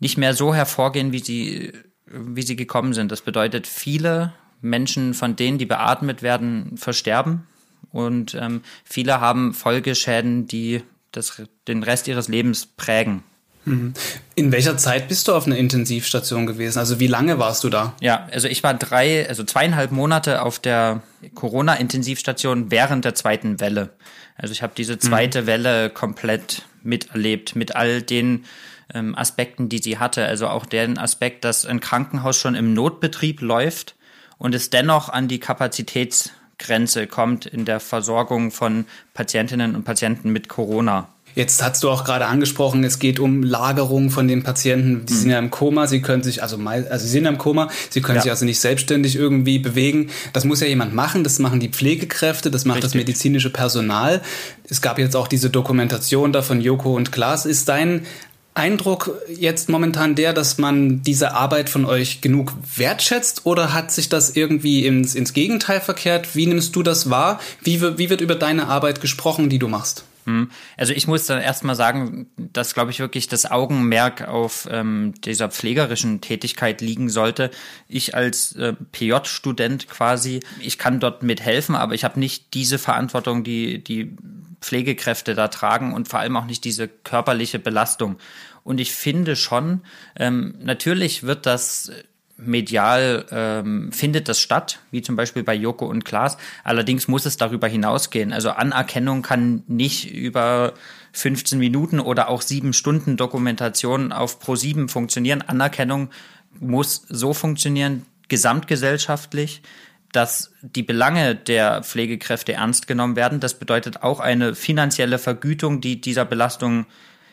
nicht 0.00 0.18
mehr 0.18 0.34
so 0.34 0.54
hervorgehen, 0.54 1.12
wie 1.12 1.20
sie, 1.20 1.72
wie 2.06 2.42
sie 2.42 2.56
gekommen 2.56 2.92
sind. 2.92 3.12
Das 3.12 3.22
bedeutet, 3.22 3.66
viele 3.66 4.34
Menschen, 4.60 5.14
von 5.14 5.36
denen, 5.36 5.58
die 5.58 5.66
beatmet 5.66 6.22
werden, 6.22 6.76
versterben 6.76 7.46
und 7.92 8.34
ähm, 8.34 8.62
viele 8.84 9.20
haben 9.20 9.54
Folgeschäden, 9.54 10.48
die 10.48 10.82
das, 11.12 11.42
den 11.68 11.82
Rest 11.82 12.08
ihres 12.08 12.28
Lebens 12.28 12.66
prägen. 12.66 13.22
Mhm. 13.64 13.94
In 14.34 14.52
welcher 14.52 14.76
Zeit 14.76 15.08
bist 15.08 15.28
du 15.28 15.34
auf 15.34 15.46
einer 15.46 15.56
Intensivstation 15.56 16.46
gewesen? 16.46 16.78
Also 16.78 17.00
wie 17.00 17.06
lange 17.06 17.38
warst 17.38 17.64
du 17.64 17.70
da? 17.70 17.94
Ja, 18.00 18.28
also 18.32 18.48
ich 18.48 18.62
war 18.62 18.74
drei, 18.74 19.28
also 19.28 19.44
zweieinhalb 19.44 19.90
Monate 19.90 20.42
auf 20.42 20.58
der 20.58 21.02
Corona-Intensivstation 21.34 22.70
während 22.70 23.04
der 23.04 23.14
zweiten 23.14 23.60
Welle. 23.60 23.90
Also 24.36 24.52
ich 24.52 24.62
habe 24.62 24.72
diese 24.76 24.98
zweite 24.98 25.42
mhm. 25.42 25.46
Welle 25.46 25.90
komplett 25.90 26.62
miterlebt 26.82 27.56
mit 27.56 27.76
all 27.76 28.02
den 28.02 28.44
ähm, 28.92 29.16
Aspekten, 29.16 29.68
die 29.68 29.78
sie 29.78 29.98
hatte. 29.98 30.26
Also 30.26 30.48
auch 30.48 30.66
den 30.66 30.98
Aspekt, 30.98 31.44
dass 31.44 31.64
ein 31.64 31.80
Krankenhaus 31.80 32.36
schon 32.36 32.54
im 32.54 32.74
Notbetrieb 32.74 33.40
läuft 33.40 33.94
und 34.38 34.54
es 34.54 34.70
dennoch 34.70 35.08
an 35.08 35.28
die 35.28 35.40
Kapazitätsgrenze 35.40 37.06
kommt 37.06 37.46
in 37.46 37.64
der 37.64 37.80
Versorgung 37.80 38.50
von 38.50 38.86
Patientinnen 39.14 39.74
und 39.74 39.84
Patienten 39.84 40.30
mit 40.30 40.48
Corona. 40.48 41.13
Jetzt 41.34 41.62
hast 41.62 41.82
du 41.82 41.90
auch 41.90 42.04
gerade 42.04 42.26
angesprochen, 42.26 42.84
es 42.84 42.98
geht 42.98 43.18
um 43.18 43.42
Lagerung 43.42 44.10
von 44.10 44.28
den 44.28 44.42
Patienten. 44.42 45.04
Die 45.06 45.12
mhm. 45.12 45.18
sind 45.18 45.30
ja 45.30 45.38
im 45.38 45.50
Koma, 45.50 45.86
sie 45.86 46.00
können 46.00 46.22
sich, 46.22 46.42
also, 46.42 46.58
also 46.58 47.04
sie 47.04 47.10
sind 47.10 47.24
ja 47.24 47.30
im 47.30 47.38
Koma, 47.38 47.68
sie 47.90 48.00
können 48.00 48.16
ja. 48.16 48.22
sich 48.22 48.30
also 48.30 48.44
nicht 48.44 48.60
selbstständig 48.60 49.16
irgendwie 49.16 49.58
bewegen. 49.58 50.10
Das 50.32 50.44
muss 50.44 50.60
ja 50.60 50.66
jemand 50.66 50.94
machen, 50.94 51.24
das 51.24 51.40
machen 51.40 51.58
die 51.58 51.68
Pflegekräfte, 51.68 52.50
das 52.50 52.64
macht 52.64 52.76
Richtig. 52.76 52.92
das 52.92 52.94
medizinische 52.94 53.50
Personal. 53.50 54.22
Es 54.68 54.80
gab 54.80 54.98
jetzt 54.98 55.16
auch 55.16 55.26
diese 55.26 55.50
Dokumentation 55.50 56.32
da 56.32 56.42
von 56.42 56.60
Joko 56.60 56.94
und 56.94 57.10
Klaas. 57.10 57.46
Ist 57.46 57.68
dein 57.68 58.06
Eindruck 58.54 59.10
jetzt 59.28 59.68
momentan 59.68 60.14
der, 60.14 60.32
dass 60.32 60.58
man 60.58 61.02
diese 61.02 61.34
Arbeit 61.34 61.68
von 61.68 61.84
euch 61.84 62.20
genug 62.20 62.52
wertschätzt 62.76 63.44
oder 63.44 63.74
hat 63.74 63.90
sich 63.90 64.08
das 64.08 64.36
irgendwie 64.36 64.86
ins, 64.86 65.16
ins 65.16 65.32
Gegenteil 65.32 65.80
verkehrt? 65.80 66.36
Wie 66.36 66.46
nimmst 66.46 66.76
du 66.76 66.84
das 66.84 67.10
wahr? 67.10 67.40
Wie, 67.62 67.82
wie 67.98 68.10
wird 68.10 68.20
über 68.20 68.36
deine 68.36 68.68
Arbeit 68.68 69.00
gesprochen, 69.00 69.48
die 69.48 69.58
du 69.58 69.66
machst? 69.66 70.04
Hm. 70.24 70.50
Also 70.76 70.92
ich 70.92 71.06
muss 71.06 71.26
dann 71.26 71.40
erstmal 71.40 71.74
sagen, 71.74 72.26
dass, 72.36 72.74
glaube 72.74 72.90
ich, 72.90 72.98
wirklich 72.98 73.28
das 73.28 73.50
Augenmerk 73.50 74.26
auf 74.26 74.66
ähm, 74.70 75.14
dieser 75.24 75.50
pflegerischen 75.50 76.20
Tätigkeit 76.20 76.80
liegen 76.80 77.10
sollte. 77.10 77.50
Ich 77.88 78.14
als 78.14 78.52
äh, 78.56 78.72
PJ-Student 78.92 79.88
quasi, 79.88 80.40
ich 80.60 80.78
kann 80.78 81.00
dort 81.00 81.22
mithelfen, 81.22 81.74
aber 81.74 81.94
ich 81.94 82.04
habe 82.04 82.18
nicht 82.18 82.54
diese 82.54 82.78
Verantwortung, 82.78 83.44
die 83.44 83.82
die 83.82 84.16
Pflegekräfte 84.60 85.34
da 85.34 85.48
tragen 85.48 85.92
und 85.92 86.08
vor 86.08 86.20
allem 86.20 86.36
auch 86.36 86.46
nicht 86.46 86.64
diese 86.64 86.88
körperliche 86.88 87.58
Belastung. 87.58 88.16
Und 88.62 88.80
ich 88.80 88.92
finde 88.92 89.36
schon, 89.36 89.82
ähm, 90.16 90.54
natürlich 90.60 91.22
wird 91.22 91.44
das 91.44 91.92
medial 92.36 93.26
ähm, 93.30 93.92
findet 93.92 94.28
das 94.28 94.40
statt, 94.40 94.80
wie 94.90 95.02
zum 95.02 95.16
Beispiel 95.16 95.44
bei 95.44 95.54
Joko 95.54 95.86
und 95.86 96.04
Klaas. 96.04 96.36
Allerdings 96.64 97.06
muss 97.08 97.26
es 97.26 97.36
darüber 97.36 97.68
hinausgehen. 97.68 98.32
Also 98.32 98.50
Anerkennung 98.50 99.22
kann 99.22 99.62
nicht 99.68 100.12
über 100.12 100.74
15 101.12 101.58
Minuten 101.58 102.00
oder 102.00 102.28
auch 102.28 102.42
sieben 102.42 102.72
Stunden 102.72 103.16
Dokumentation 103.16 104.10
auf 104.12 104.40
Pro 104.40 104.56
7 104.56 104.88
funktionieren. 104.88 105.42
Anerkennung 105.42 106.10
muss 106.58 107.04
so 107.08 107.34
funktionieren, 107.34 108.06
gesamtgesellschaftlich, 108.28 109.62
dass 110.10 110.52
die 110.62 110.82
Belange 110.82 111.34
der 111.34 111.82
Pflegekräfte 111.82 112.54
ernst 112.54 112.86
genommen 112.86 113.16
werden. 113.16 113.40
Das 113.40 113.54
bedeutet 113.54 114.02
auch 114.02 114.20
eine 114.20 114.54
finanzielle 114.54 115.18
Vergütung, 115.18 115.80
die 115.80 116.00
dieser 116.00 116.24
Belastung 116.24 116.86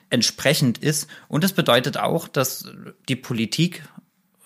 entsprechend 0.09 0.77
ist. 0.77 1.07
Und 1.27 1.43
es 1.43 1.53
bedeutet 1.53 1.97
auch, 1.97 2.27
dass 2.27 2.71
die 3.07 3.15
Politik 3.15 3.83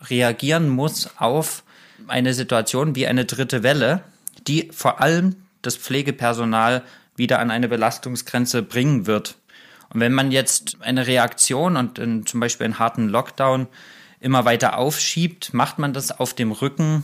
reagieren 0.01 0.69
muss 0.69 1.09
auf 1.17 1.63
eine 2.07 2.33
Situation 2.33 2.95
wie 2.95 3.07
eine 3.07 3.25
dritte 3.25 3.63
Welle, 3.63 4.03
die 4.47 4.69
vor 4.71 5.01
allem 5.01 5.35
das 5.61 5.77
Pflegepersonal 5.77 6.83
wieder 7.15 7.39
an 7.39 7.51
eine 7.51 7.67
Belastungsgrenze 7.67 8.61
bringen 8.61 9.07
wird. 9.07 9.37
Und 9.89 9.99
wenn 10.01 10.13
man 10.13 10.31
jetzt 10.31 10.77
eine 10.81 11.07
Reaktion 11.07 11.77
und 11.77 11.99
in, 11.99 12.25
zum 12.25 12.39
Beispiel 12.39 12.65
einen 12.65 12.79
harten 12.79 13.07
Lockdown 13.07 13.67
immer 14.19 14.45
weiter 14.45 14.77
aufschiebt, 14.77 15.53
macht 15.53 15.79
man 15.79 15.93
das 15.93 16.11
auf 16.11 16.33
dem 16.33 16.51
Rücken 16.51 17.03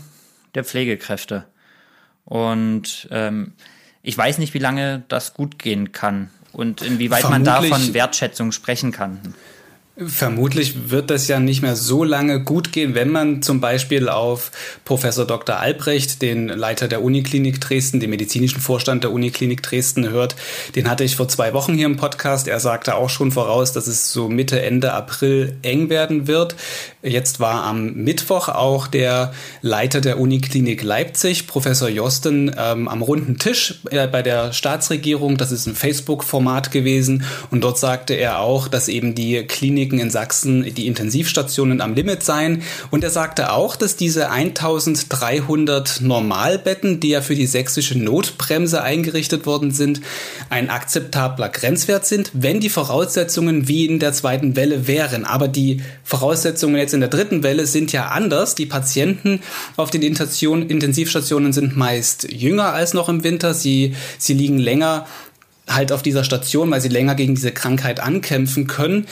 der 0.56 0.64
Pflegekräfte. 0.64 1.46
Und 2.26 3.08
ähm, 3.12 3.54
ich 4.04 4.18
weiß 4.18 4.38
nicht, 4.38 4.54
wie 4.54 4.60
lange 4.60 5.04
das 5.08 5.34
gut 5.34 5.60
gehen 5.60 5.92
kann 5.92 6.30
und 6.52 6.82
inwieweit 6.82 7.22
Vermutlich 7.22 7.46
man 7.46 7.70
da 7.70 7.76
von 7.76 7.94
Wertschätzung 7.94 8.52
sprechen 8.52 8.92
kann. 8.92 9.34
Vermutlich 10.08 10.90
wird 10.90 11.12
das 11.12 11.28
ja 11.28 11.40
nicht 11.40 11.62
mehr 11.62 11.76
so 11.76 12.04
lange 12.04 12.42
gut 12.42 12.72
gehen, 12.72 12.96
wenn 12.96 13.10
man 13.10 13.44
zum 13.44 13.62
Beispiel 13.62 14.10
auf 14.10 14.52
Professor 14.84 15.26
Dr. 15.26 15.58
Albrecht, 15.58 16.24
den 16.24 16.48
Leiter 16.48 16.88
der 16.88 17.04
Uniklinik 17.04 17.62
Dresden, 17.62 18.00
den 18.00 18.10
medizinischen 18.10 18.62
Vorstand 18.62 19.04
der 19.04 19.12
Uniklinik 19.12 19.62
Dresden 19.62 20.10
hört. 20.10 20.36
Den 20.76 20.90
hatte 20.90 21.04
ich 21.04 21.16
vor 21.16 21.28
zwei 21.28 21.54
Wochen 21.54 21.76
hier 21.76 21.86
im 21.86 21.98
Podcast. 21.98 22.48
Er 22.48 22.60
sagte 22.60 22.96
auch 22.96 23.10
schon 23.12 23.32
voraus, 23.32 23.74
dass 23.74 23.86
es 23.86 24.12
so 24.12 24.28
Mitte, 24.28 24.62
Ende 24.62 24.94
April 24.94 25.56
eng 25.62 25.90
werden 25.90 26.26
wird. 26.26 26.56
Jetzt 27.04 27.40
war 27.40 27.64
am 27.64 27.94
Mittwoch 27.94 28.48
auch 28.48 28.88
der 28.88 29.34
Leiter 29.62 30.02
der 30.02 30.20
Uniklinik 30.20 30.84
Leipzig, 30.84 31.48
Professor 31.48 31.90
Josten, 31.90 32.56
ähm, 32.58 32.88
am 32.88 33.02
runden 33.02 33.38
Tisch 33.38 33.82
äh, 33.90 34.08
bei 34.08 34.22
der 34.22 34.54
Staatsregierung. 34.54 35.38
Das 35.38 35.52
ist 35.52 35.66
ein 35.66 35.76
Facebook-Format 35.76 36.72
gewesen. 36.72 37.24
Und 37.50 37.64
dort 37.64 37.80
sagte 37.80 38.14
er 38.14 38.40
auch, 38.40 38.68
dass 38.68 38.88
eben 38.88 39.16
die 39.16 39.46
Kliniken 39.92 40.00
in 40.00 40.10
Sachsen 40.10 40.74
die 40.74 40.88
Intensivstationen 40.88 41.82
am 41.82 41.94
Limit 41.94 42.24
seien. 42.24 42.64
Und 42.90 43.04
er 43.04 43.10
sagte 43.10 43.52
auch, 43.52 43.76
dass 43.76 43.96
diese 43.96 44.30
1300 44.30 46.02
Normalbetten, 46.02 47.00
die 47.00 47.10
ja 47.10 47.22
für 47.22 47.36
die 47.36 47.46
sächsische 47.46 47.98
Notbremse 47.98 48.82
eingerichtet 48.82 49.46
worden 49.46 49.72
sind, 49.72 50.02
ein 50.50 50.70
akzeptabler 50.70 51.50
Grenzwert 51.50 52.06
sind, 52.06 52.32
wenn 52.34 52.60
die 52.60 52.70
Voraussetzungen 52.70 53.68
wie 53.68 53.86
in 53.86 54.00
der 54.00 54.14
zweiten 54.14 54.56
Welle 54.56 54.88
wären. 54.88 55.26
Aber 55.26 55.48
die 55.48 55.82
Voraussetzungen 56.04 56.78
jetzt 56.78 56.94
in 56.94 57.02
der 57.02 57.10
dritten 57.10 57.44
Welle 57.44 57.66
sind 57.66 57.92
ja 57.92 58.08
anders. 58.08 58.56
Die 58.56 58.66
Patienten 58.66 59.42
auf 59.76 59.90
den 59.92 60.02
Intensivstationen 60.02 61.54
sind 61.54 61.76
meist 61.76 62.32
jünger 62.32 62.74
als 62.74 62.94
noch 62.94 63.10
im 63.10 63.24
Winter. 63.24 63.54
Sie, 63.54 63.96
sie 64.18 64.34
liegen 64.34 64.58
länger 64.58 65.06
halt 65.74 65.92
auf 65.92 66.02
dieser 66.02 66.24
Station, 66.24 66.72
weil 66.72 66.82
sie 66.82 66.90
länger 66.90 67.16
gegen 67.16 67.36
diese 67.36 67.52
Krankheit 67.52 68.00
ankämpfen 68.00 68.68
können. 68.68 69.08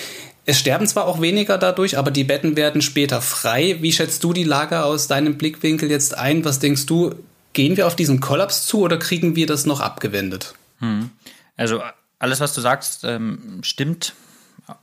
Es 0.49 0.57
sterben 0.57 0.87
zwar 0.87 1.05
auch 1.05 1.21
weniger 1.21 1.59
dadurch, 1.59 1.95
aber 1.95 2.09
die 2.09 2.23
Betten 2.23 2.55
werden 2.55 2.81
später 2.81 3.21
frei. 3.21 3.77
Wie 3.81 3.91
schätzt 3.91 4.23
du 4.23 4.33
die 4.33 4.43
Lage 4.43 4.83
aus 4.83 5.07
deinem 5.07 5.37
Blickwinkel 5.37 5.91
jetzt 5.91 6.17
ein? 6.17 6.43
Was 6.43 6.57
denkst 6.57 6.87
du, 6.87 7.13
gehen 7.53 7.77
wir 7.77 7.85
auf 7.85 7.95
diesen 7.95 8.19
Kollaps 8.19 8.65
zu 8.65 8.79
oder 8.79 8.97
kriegen 8.97 9.35
wir 9.35 9.45
das 9.45 9.67
noch 9.67 9.79
abgewendet? 9.79 10.55
Hm. 10.79 11.11
Also 11.55 11.83
alles, 12.17 12.39
was 12.39 12.55
du 12.55 12.61
sagst, 12.61 13.03
ähm, 13.03 13.59
stimmt 13.61 14.15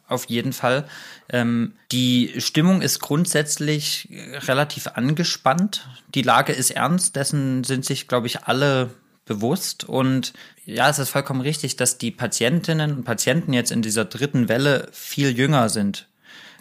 auf 0.06 0.26
jeden 0.26 0.52
Fall. 0.52 0.86
Ähm, 1.30 1.72
die 1.90 2.34
Stimmung 2.38 2.80
ist 2.80 3.00
grundsätzlich 3.00 4.08
relativ 4.46 4.86
angespannt. 4.94 5.88
Die 6.14 6.22
Lage 6.22 6.52
ist 6.52 6.70
ernst, 6.70 7.16
dessen 7.16 7.64
sind 7.64 7.84
sich, 7.84 8.06
glaube 8.06 8.28
ich, 8.28 8.44
alle 8.44 8.90
bewusst. 9.26 9.84
Und 9.84 10.32
ja, 10.64 10.88
es 10.88 10.98
ist 10.98 11.10
vollkommen 11.10 11.42
richtig, 11.42 11.76
dass 11.76 11.98
die 11.98 12.10
Patientinnen 12.10 12.96
und 12.96 13.04
Patienten 13.04 13.52
jetzt 13.52 13.70
in 13.70 13.82
dieser 13.82 14.06
dritten 14.06 14.48
Welle 14.48 14.88
viel 14.92 15.36
jünger 15.36 15.68
sind. 15.68 16.08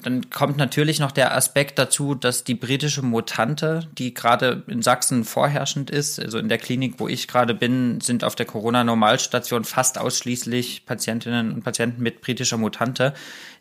Dann 0.04 0.30
kommt 0.30 0.58
natürlich 0.58 1.00
noch 1.00 1.12
der 1.12 1.36
Aspekt 1.36 1.80
dazu, 1.80 2.14
dass 2.14 2.44
die 2.44 2.54
britische 2.54 3.02
Mutante, 3.02 3.88
die 3.98 4.14
gerade 4.14 4.64
in 4.68 4.84
Sachsen 4.84 5.24
vorherrschend 5.24 5.90
ist, 5.90 6.20
also 6.20 6.38
in 6.38 6.50
der 6.50 6.60
Klinik, 6.60 7.00
wo 7.00 7.08
ich 7.08 7.28
gerade 7.28 7.56
bin, 7.56 8.02
sind 8.02 8.24
auf 8.24 8.36
der 8.36 8.46
Corona-Normalstation 8.46 9.64
fast 9.64 9.98
ausschließlich 9.98 10.86
Patientinnen 10.86 11.52
und 11.52 11.64
Patienten 11.64 12.04
mit 12.04 12.22
britischer 12.22 12.58
Mutante. 12.58 13.16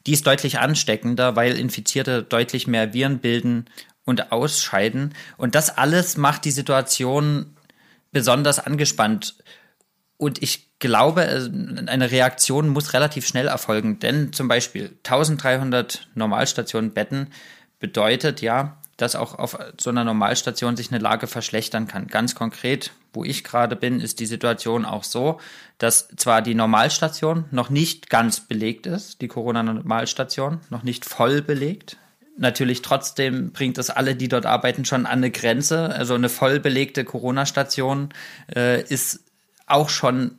Die 0.07 0.13
ist 0.13 0.27
deutlich 0.27 0.59
ansteckender, 0.59 1.35
weil 1.35 1.57
Infizierte 1.57 2.23
deutlich 2.23 2.67
mehr 2.67 2.93
Viren 2.93 3.21
bilden 3.21 3.65
und 4.05 4.31
ausscheiden. 4.33 5.15
Und 5.39 5.55
das 5.55 5.79
alles 5.79 6.19
macht 6.19 6.45
die 6.45 6.51
Situation 6.51 7.55
besonders 8.15 8.59
angespannt. 8.59 9.35
Und 10.17 10.43
ich 10.43 10.79
glaube, 10.79 11.27
äh, 11.27 11.51
eine 11.87 12.11
Reaktion 12.11 12.69
muss 12.69 12.95
relativ 12.95 13.27
schnell 13.27 13.49
erfolgen, 13.49 13.99
denn 13.99 14.33
zum 14.33 14.49
Beispiel 14.49 14.97
1300 15.03 16.09
Normalstationen 16.15 16.95
Betten 16.95 17.29
bedeutet 17.79 18.41
ja, 18.41 18.79
dass 18.97 19.17
auch 19.17 19.39
auf 19.39 19.59
so 19.79 19.91
einer 19.91 20.05
Normalstation 20.05 20.77
sich 20.77 20.93
eine 20.93 21.01
Lage 21.03 21.27
verschlechtern 21.27 21.89
kann. 21.89 22.07
Ganz 22.07 22.37
konkret, 22.37 22.93
wo 23.13 23.25
ich 23.25 23.43
gerade 23.43 23.75
bin, 23.75 24.01
ist 24.01 24.21
die 24.21 24.27
Situation 24.27 24.85
auch 24.85 25.03
so, 25.03 25.41
dass 25.79 26.09
zwar 26.17 26.43
die 26.43 26.55
Normalstation 26.55 27.47
noch 27.51 27.71
nicht 27.71 28.09
ganz 28.09 28.41
belegt 28.41 28.87
ist, 28.87 29.21
die 29.21 29.29
Corona-Normalstation 29.29 30.61
noch 30.71 30.85
nicht 30.85 31.05
voll 31.05 31.43
belegt. 31.43 31.97
Natürlich 32.37 32.83
trotzdem 32.83 33.53
bringt 33.53 33.79
das 33.79 33.91
alle, 33.91 34.17
die 34.17 34.29
dort 34.29 34.45
arbeiten, 34.45 34.85
schon 34.85 35.07
an 35.07 35.19
eine 35.19 35.31
Grenze. 35.31 35.91
Also 35.91 36.15
eine 36.15 36.29
voll 36.29 36.59
belegte 36.59 37.05
Corona-Station 37.05 38.09
äh, 38.55 38.83
ist 38.83 39.21
auch 39.67 39.89
schon 39.89 40.39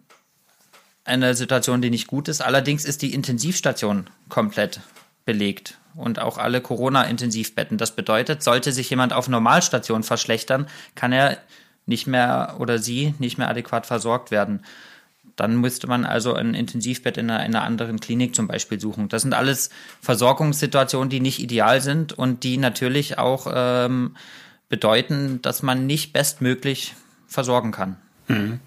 eine 1.05 1.35
Situation, 1.35 1.81
die 1.81 1.89
nicht 1.89 2.07
gut 2.07 2.27
ist. 2.27 2.41
Allerdings 2.41 2.83
ist 2.83 3.01
die 3.01 3.13
Intensivstation 3.13 4.09
komplett 4.27 4.81
belegt 5.23 5.77
und 5.95 6.19
auch 6.19 6.37
alle 6.37 6.61
Corona-Intensivbetten. 6.61 7.77
Das 7.77 7.95
bedeutet, 7.95 8.43
sollte 8.43 8.71
sich 8.71 8.89
jemand 8.89 9.13
auf 9.13 9.29
Normalstation 9.29 10.03
verschlechtern, 10.03 10.67
kann 10.95 11.13
er 11.13 11.37
nicht 11.85 12.07
mehr 12.07 12.55
oder 12.59 12.79
sie 12.79 13.13
nicht 13.19 13.37
mehr 13.37 13.49
adäquat 13.49 13.85
versorgt 13.85 14.31
werden. 14.31 14.63
Dann 15.35 15.57
müsste 15.57 15.87
man 15.87 16.05
also 16.05 16.33
ein 16.33 16.53
Intensivbett 16.53 17.17
in 17.17 17.29
einer, 17.29 17.45
in 17.45 17.55
einer 17.55 17.65
anderen 17.65 17.99
Klinik 17.99 18.35
zum 18.35 18.47
Beispiel 18.47 18.79
suchen. 18.79 19.09
Das 19.09 19.21
sind 19.21 19.33
alles 19.33 19.69
Versorgungssituationen, 20.01 21.09
die 21.09 21.19
nicht 21.19 21.39
ideal 21.39 21.81
sind 21.81 22.13
und 22.13 22.43
die 22.43 22.57
natürlich 22.57 23.17
auch 23.17 23.47
ähm, 23.53 24.15
bedeuten, 24.69 25.41
dass 25.41 25.61
man 25.61 25.85
nicht 25.85 26.13
bestmöglich 26.13 26.93
versorgen 27.27 27.71
kann. 27.71 27.97
Mhm. 28.27 28.59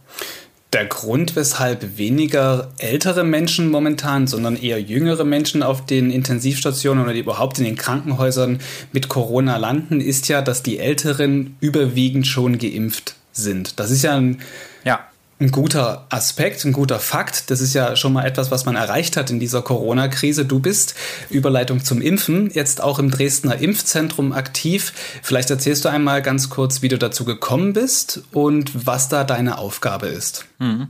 Der 0.75 0.85
Grund, 0.85 1.35
weshalb 1.35 1.97
weniger 1.97 2.71
ältere 2.77 3.25
Menschen 3.25 3.71
momentan, 3.71 4.27
sondern 4.27 4.55
eher 4.55 4.79
jüngere 4.83 5.25
Menschen 5.25 5.63
auf 5.63 5.87
den 5.87 6.11
Intensivstationen 6.11 7.03
oder 7.03 7.15
überhaupt 7.15 7.59
in 7.59 7.65
den 7.65 7.77
Krankenhäusern 7.77 8.59
mit 8.93 9.09
Corona 9.09 9.57
landen, 9.57 10.03
ist 10.03 10.29
ja, 10.29 10.43
dass 10.43 10.63
die 10.63 10.79
Älteren 10.79 11.57
überwiegend 11.61 12.27
schon 12.27 12.59
geimpft 12.59 13.15
sind. 13.33 13.81
Das 13.81 13.91
ist 13.91 14.03
ja 14.03 14.17
ein 14.17 14.43
ja 14.85 15.01
ein 15.41 15.51
guter 15.53 16.07
Aspekt, 16.09 16.65
ein 16.65 16.73
guter 16.73 16.99
Fakt. 16.99 17.51
Das 17.51 17.61
ist 17.61 17.75
ja 17.75 17.95
schon 17.95 18.13
mal 18.13 18.27
etwas, 18.27 18.51
was 18.51 18.65
man 18.65 18.75
erreicht 18.75 19.17
hat 19.17 19.31
in 19.31 19.39
dieser 19.39 19.63
Corona-Krise. 19.63 20.45
Du 20.45 20.59
bist, 20.59 20.97
Überleitung 21.31 21.85
zum 21.85 22.01
Impfen, 22.01 22.51
jetzt 22.51 22.83
auch 22.83 22.99
im 22.99 23.11
Dresdner 23.11 23.57
Impfzentrum 23.57 24.33
aktiv. 24.33 24.93
Vielleicht 25.23 25.51
erzählst 25.51 25.85
du 25.85 25.91
einmal 25.91 26.23
ganz 26.23 26.51
kurz, 26.51 26.83
wie 26.83 26.89
du 26.89 26.99
dazu 26.99 27.25
gekommen 27.25 27.73
bist 27.73 28.23
und 28.33 28.87
was 28.87 29.09
da 29.09 29.23
deine 29.23 29.59
Aufgabe 29.59 30.07
ist. 30.09 30.47
Mhm. 30.59 30.89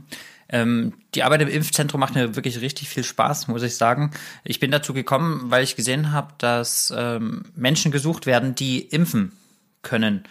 Ähm, 0.51 0.93
die 1.13 1.21
Arbeit 1.21 1.41
im 1.41 1.47
Impfzentrum 1.47 1.99
macht 1.99 2.15
mir 2.15 2.35
wirklich 2.35 2.59
richtig 2.61 2.89
viel 2.89 3.03
Spaß, 3.03 3.47
muss 3.49 3.61
ich 3.61 3.75
sagen. 3.75 4.09
Ich 4.43 4.59
bin 4.59 4.71
dazu 4.71 4.93
gekommen, 4.93 5.43
weil 5.49 5.63
ich 5.63 5.75
gesehen 5.75 6.11
habe, 6.11 6.33
dass 6.39 6.91
ähm, 6.95 7.43
Menschen 7.55 7.91
gesucht 7.91 8.25
werden, 8.25 8.55
die 8.55 8.79
impfen 8.79 9.33
können. 9.83 10.23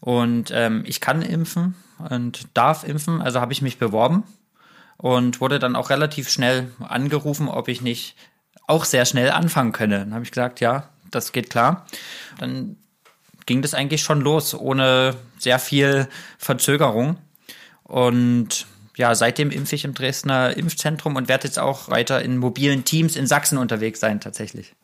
Und 0.00 0.50
ähm, 0.52 0.82
ich 0.86 1.00
kann 1.00 1.22
impfen 1.22 1.76
und 2.10 2.48
darf 2.54 2.84
impfen, 2.84 3.20
also 3.20 3.40
habe 3.40 3.52
ich 3.52 3.62
mich 3.62 3.78
beworben 3.78 4.24
und 4.96 5.40
wurde 5.40 5.58
dann 5.58 5.76
auch 5.76 5.90
relativ 5.90 6.28
schnell 6.28 6.70
angerufen, 6.80 7.48
ob 7.48 7.68
ich 7.68 7.80
nicht 7.80 8.16
auch 8.66 8.84
sehr 8.84 9.04
schnell 9.04 9.30
anfangen 9.30 9.72
könne. 9.72 10.00
Dann 10.00 10.14
habe 10.14 10.24
ich 10.24 10.30
gesagt, 10.30 10.60
ja, 10.60 10.88
das 11.10 11.32
geht 11.32 11.50
klar. 11.50 11.86
Dann 12.38 12.76
ging 13.46 13.62
das 13.62 13.74
eigentlich 13.74 14.02
schon 14.02 14.20
los, 14.20 14.54
ohne 14.54 15.16
sehr 15.38 15.58
viel 15.58 16.08
Verzögerung. 16.38 17.16
Und 17.82 18.66
ja, 18.96 19.14
seitdem 19.14 19.50
impfe 19.50 19.74
ich 19.74 19.84
im 19.84 19.94
Dresdner 19.94 20.56
Impfzentrum 20.56 21.16
und 21.16 21.28
werde 21.28 21.48
jetzt 21.48 21.58
auch 21.58 21.88
weiter 21.88 22.22
in 22.22 22.36
mobilen 22.36 22.84
Teams 22.84 23.16
in 23.16 23.26
Sachsen 23.26 23.58
unterwegs 23.58 23.98
sein, 23.98 24.20
tatsächlich. 24.20 24.74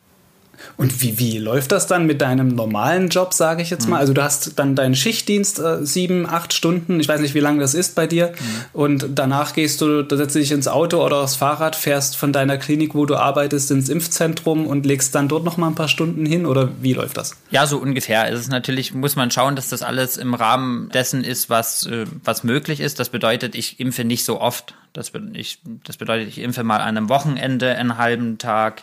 Und 0.75 1.01
wie, 1.01 1.19
wie 1.19 1.37
läuft 1.37 1.71
das 1.71 1.87
dann 1.87 2.05
mit 2.05 2.21
deinem 2.21 2.49
normalen 2.49 3.09
Job, 3.09 3.33
sage 3.33 3.61
ich 3.61 3.69
jetzt 3.69 3.85
mhm. 3.85 3.91
mal? 3.91 3.99
Also 3.99 4.13
du 4.13 4.23
hast 4.23 4.57
dann 4.59 4.75
deinen 4.75 4.95
Schichtdienst 4.95 5.59
äh, 5.59 5.85
sieben, 5.85 6.27
acht 6.27 6.53
Stunden, 6.53 6.99
ich 6.99 7.07
weiß 7.07 7.21
nicht, 7.21 7.33
wie 7.33 7.39
lange 7.39 7.59
das 7.59 7.73
ist 7.73 7.95
bei 7.95 8.07
dir. 8.07 8.29
Mhm. 8.29 8.65
Und 8.73 9.05
danach 9.15 9.53
gehst 9.53 9.81
du, 9.81 10.03
da 10.03 10.17
setzt 10.17 10.35
du 10.35 10.39
dich 10.39 10.51
ins 10.51 10.67
Auto 10.67 11.03
oder 11.03 11.17
aufs 11.17 11.35
Fahrrad, 11.35 11.75
fährst 11.75 12.17
von 12.17 12.33
deiner 12.33 12.57
Klinik, 12.57 12.95
wo 12.95 13.05
du 13.05 13.15
arbeitest, 13.15 13.71
ins 13.71 13.89
Impfzentrum 13.89 14.67
und 14.67 14.85
legst 14.85 15.15
dann 15.15 15.27
dort 15.27 15.43
noch 15.43 15.57
mal 15.57 15.67
ein 15.67 15.75
paar 15.75 15.87
Stunden 15.87 16.25
hin 16.25 16.45
oder 16.45 16.69
wie 16.81 16.93
läuft 16.93 17.17
das? 17.17 17.35
Ja, 17.49 17.65
so 17.67 17.77
ungefähr. 17.77 18.31
Es 18.31 18.41
ist 18.41 18.49
natürlich, 18.49 18.93
muss 18.93 19.15
man 19.15 19.31
schauen, 19.31 19.55
dass 19.55 19.69
das 19.69 19.81
alles 19.81 20.17
im 20.17 20.33
Rahmen 20.33 20.89
dessen 20.89 21.23
ist, 21.23 21.49
was, 21.49 21.85
äh, 21.85 22.05
was 22.23 22.43
möglich 22.43 22.79
ist. 22.79 22.99
Das 22.99 23.09
bedeutet, 23.09 23.55
ich 23.55 23.79
impfe 23.79 24.03
nicht 24.03 24.25
so 24.25 24.39
oft. 24.41 24.75
Das, 24.93 25.11
ich, 25.33 25.59
das 25.85 25.97
bedeutet, 25.97 26.27
ich 26.27 26.39
impfe 26.39 26.63
mal 26.63 26.77
an 26.77 26.97
einem 26.97 27.09
Wochenende 27.09 27.75
einen 27.75 27.97
halben 27.97 28.37
Tag 28.37 28.81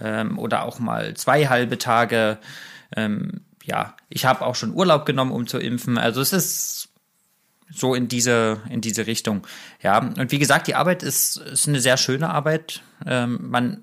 ähm, 0.00 0.38
oder 0.38 0.64
auch 0.64 0.78
mal 0.78 1.14
zwei 1.14 1.46
halbe 1.46 1.78
Tage. 1.78 2.38
Ähm, 2.96 3.42
ja, 3.64 3.96
ich 4.08 4.26
habe 4.26 4.44
auch 4.44 4.54
schon 4.54 4.74
Urlaub 4.74 5.06
genommen, 5.06 5.32
um 5.32 5.46
zu 5.46 5.58
impfen. 5.58 5.98
Also 5.98 6.20
es 6.20 6.32
ist 6.32 6.88
so 7.70 7.94
in 7.94 8.08
diese, 8.08 8.60
in 8.68 8.80
diese 8.80 9.06
Richtung. 9.06 9.46
Ja, 9.82 9.98
und 9.98 10.30
wie 10.30 10.38
gesagt, 10.38 10.66
die 10.66 10.74
Arbeit 10.74 11.02
ist, 11.02 11.36
ist 11.36 11.68
eine 11.68 11.80
sehr 11.80 11.96
schöne 11.96 12.30
Arbeit. 12.30 12.82
Ähm, 13.06 13.50
man 13.50 13.82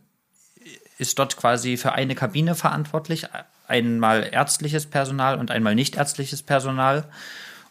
ist 0.98 1.18
dort 1.18 1.36
quasi 1.36 1.78
für 1.78 1.94
eine 1.94 2.16
Kabine 2.16 2.54
verantwortlich, 2.56 3.28
einmal 3.68 4.30
ärztliches 4.32 4.86
Personal 4.86 5.40
und 5.40 5.50
einmal 5.50 5.74
nicht 5.74 5.96
ärztliches 5.96 6.44
Personal. 6.44 7.06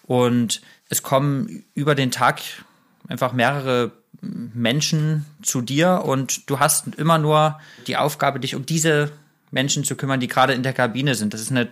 Und 0.02 0.62
es 0.88 1.02
kommen 1.02 1.64
über 1.74 1.94
den 1.94 2.10
Tag 2.10 2.40
einfach 3.08 3.32
mehrere 3.32 3.92
Menschen 4.20 5.24
zu 5.42 5.60
dir 5.60 6.02
und 6.04 6.48
du 6.50 6.58
hast 6.58 6.94
immer 6.96 7.18
nur 7.18 7.58
die 7.86 7.96
Aufgabe, 7.96 8.40
dich 8.40 8.54
um 8.54 8.66
diese 8.66 9.12
Menschen 9.50 9.84
zu 9.84 9.96
kümmern, 9.96 10.20
die 10.20 10.28
gerade 10.28 10.52
in 10.52 10.62
der 10.62 10.72
Kabine 10.72 11.14
sind. 11.14 11.34
Das 11.34 11.40
ist 11.40 11.50
eine, 11.50 11.68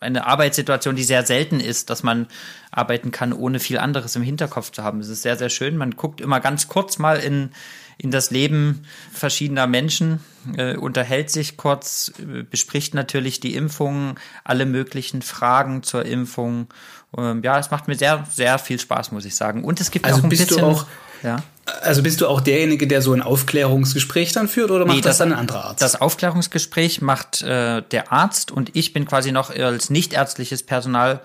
eine 0.00 0.26
Arbeitssituation, 0.26 0.96
die 0.96 1.04
sehr 1.04 1.26
selten 1.26 1.60
ist, 1.60 1.90
dass 1.90 2.02
man 2.02 2.26
arbeiten 2.70 3.10
kann, 3.10 3.32
ohne 3.32 3.60
viel 3.60 3.78
anderes 3.78 4.16
im 4.16 4.22
Hinterkopf 4.22 4.70
zu 4.70 4.82
haben. 4.82 5.00
Es 5.00 5.08
ist 5.08 5.22
sehr, 5.22 5.36
sehr 5.36 5.50
schön. 5.50 5.76
Man 5.76 5.92
guckt 5.92 6.20
immer 6.20 6.40
ganz 6.40 6.68
kurz 6.68 6.98
mal 6.98 7.18
in, 7.18 7.50
in 7.98 8.10
das 8.10 8.30
Leben 8.30 8.84
verschiedener 9.12 9.66
Menschen, 9.66 10.20
äh, 10.56 10.76
unterhält 10.76 11.30
sich 11.30 11.58
kurz, 11.58 12.12
äh, 12.18 12.44
bespricht 12.44 12.94
natürlich 12.94 13.40
die 13.40 13.54
Impfung, 13.54 14.18
alle 14.42 14.64
möglichen 14.64 15.20
Fragen 15.20 15.82
zur 15.82 16.06
Impfung. 16.06 16.68
Ähm, 17.16 17.42
ja, 17.42 17.58
es 17.58 17.70
macht 17.70 17.88
mir 17.88 17.94
sehr, 17.94 18.26
sehr 18.30 18.58
viel 18.58 18.80
Spaß, 18.80 19.12
muss 19.12 19.26
ich 19.26 19.36
sagen. 19.36 19.64
Und 19.64 19.80
es 19.82 19.90
gibt 19.90 20.06
also 20.06 20.18
auch 20.18 20.22
ein 20.24 20.30
bist 20.30 20.48
bisschen, 20.48 20.64
du 20.64 20.70
auch 20.70 20.86
ja. 21.22 21.42
Also 21.82 22.02
bist 22.02 22.20
du 22.20 22.26
auch 22.26 22.40
derjenige, 22.40 22.86
der 22.86 23.02
so 23.02 23.12
ein 23.12 23.22
Aufklärungsgespräch 23.22 24.32
dann 24.32 24.48
führt 24.48 24.70
oder 24.70 24.84
macht 24.84 24.96
nee, 24.96 25.02
das, 25.02 25.12
das, 25.12 25.18
dann 25.18 25.32
ein 25.32 25.38
anderer 25.38 25.64
Arzt? 25.66 25.82
Das 25.82 26.00
Aufklärungsgespräch 26.00 27.00
macht 27.00 27.42
äh, 27.42 27.82
der 27.90 28.12
Arzt 28.12 28.50
und 28.50 28.70
ich 28.74 28.92
bin 28.92 29.06
quasi 29.06 29.30
noch 29.30 29.50
als 29.50 29.88
nichtärztliches 29.88 30.64
Personal 30.64 31.20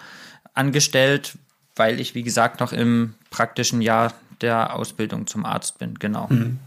angestellt, 0.53 1.33
weil 1.75 1.99
ich, 1.99 2.13
wie 2.13 2.23
gesagt, 2.23 2.60
noch 2.60 2.71
im 2.71 3.15
praktischen 3.31 3.81
Jahr 3.81 4.13
der 4.41 4.75
Ausbildung 4.75 5.25
zum 5.25 5.45
Arzt 5.45 5.79
bin, 5.79 5.95
genau. 5.95 6.27
Mhm. 6.29 6.60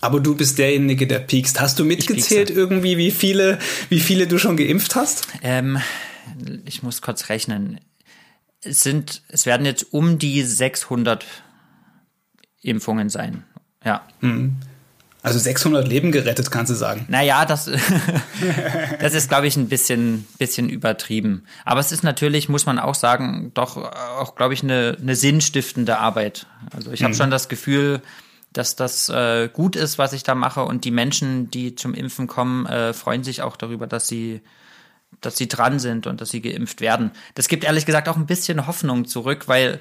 Aber 0.00 0.20
du 0.20 0.34
bist 0.36 0.58
derjenige, 0.58 1.06
der 1.06 1.20
piekst. 1.20 1.62
Hast 1.62 1.78
du 1.78 1.84
mitgezählt 1.84 2.50
irgendwie, 2.50 2.98
wie 2.98 3.10
viele, 3.10 3.58
wie 3.88 4.00
viele 4.00 4.26
du 4.26 4.36
schon 4.36 4.58
geimpft 4.58 4.96
hast? 4.96 5.26
Ähm, 5.42 5.78
ich 6.66 6.82
muss 6.82 7.00
kurz 7.00 7.30
rechnen. 7.30 7.80
Es 8.60 8.82
sind, 8.82 9.22
es 9.28 9.46
werden 9.46 9.64
jetzt 9.64 9.94
um 9.94 10.18
die 10.18 10.42
600 10.42 11.24
Impfungen 12.64 13.08
sein. 13.08 13.44
Ja. 13.84 14.02
Mhm. 14.20 14.56
Also 15.22 15.38
600 15.38 15.88
Leben 15.88 16.12
gerettet, 16.12 16.50
kannst 16.50 16.70
du 16.70 16.74
sagen. 16.74 17.06
Naja, 17.08 17.46
das, 17.46 17.64
das 19.00 19.14
ist, 19.14 19.30
glaube 19.30 19.46
ich, 19.46 19.56
ein 19.56 19.68
bisschen, 19.68 20.26
bisschen 20.38 20.68
übertrieben. 20.68 21.44
Aber 21.64 21.80
es 21.80 21.92
ist 21.92 22.02
natürlich, 22.02 22.50
muss 22.50 22.66
man 22.66 22.78
auch 22.78 22.94
sagen, 22.94 23.50
doch 23.54 23.78
auch, 23.78 24.34
glaube 24.34 24.52
ich, 24.52 24.62
eine, 24.62 24.98
eine 25.00 25.16
sinnstiftende 25.16 25.98
Arbeit. 25.98 26.46
Also 26.76 26.92
ich 26.92 27.02
habe 27.02 27.14
mhm. 27.14 27.18
schon 27.18 27.30
das 27.30 27.48
Gefühl, 27.48 28.02
dass 28.52 28.76
das 28.76 29.08
äh, 29.08 29.48
gut 29.50 29.76
ist, 29.76 29.96
was 29.96 30.12
ich 30.12 30.24
da 30.24 30.34
mache. 30.34 30.62
Und 30.62 30.84
die 30.84 30.90
Menschen, 30.90 31.50
die 31.50 31.74
zum 31.74 31.94
Impfen 31.94 32.26
kommen, 32.26 32.66
äh, 32.66 32.92
freuen 32.92 33.24
sich 33.24 33.40
auch 33.40 33.56
darüber, 33.56 33.86
dass 33.86 34.06
sie, 34.06 34.42
dass 35.22 35.38
sie 35.38 35.48
dran 35.48 35.78
sind 35.78 36.06
und 36.06 36.20
dass 36.20 36.28
sie 36.28 36.42
geimpft 36.42 36.82
werden. 36.82 37.12
Das 37.34 37.48
gibt 37.48 37.64
ehrlich 37.64 37.86
gesagt 37.86 38.10
auch 38.10 38.16
ein 38.16 38.26
bisschen 38.26 38.66
Hoffnung 38.66 39.06
zurück, 39.06 39.48
weil 39.48 39.80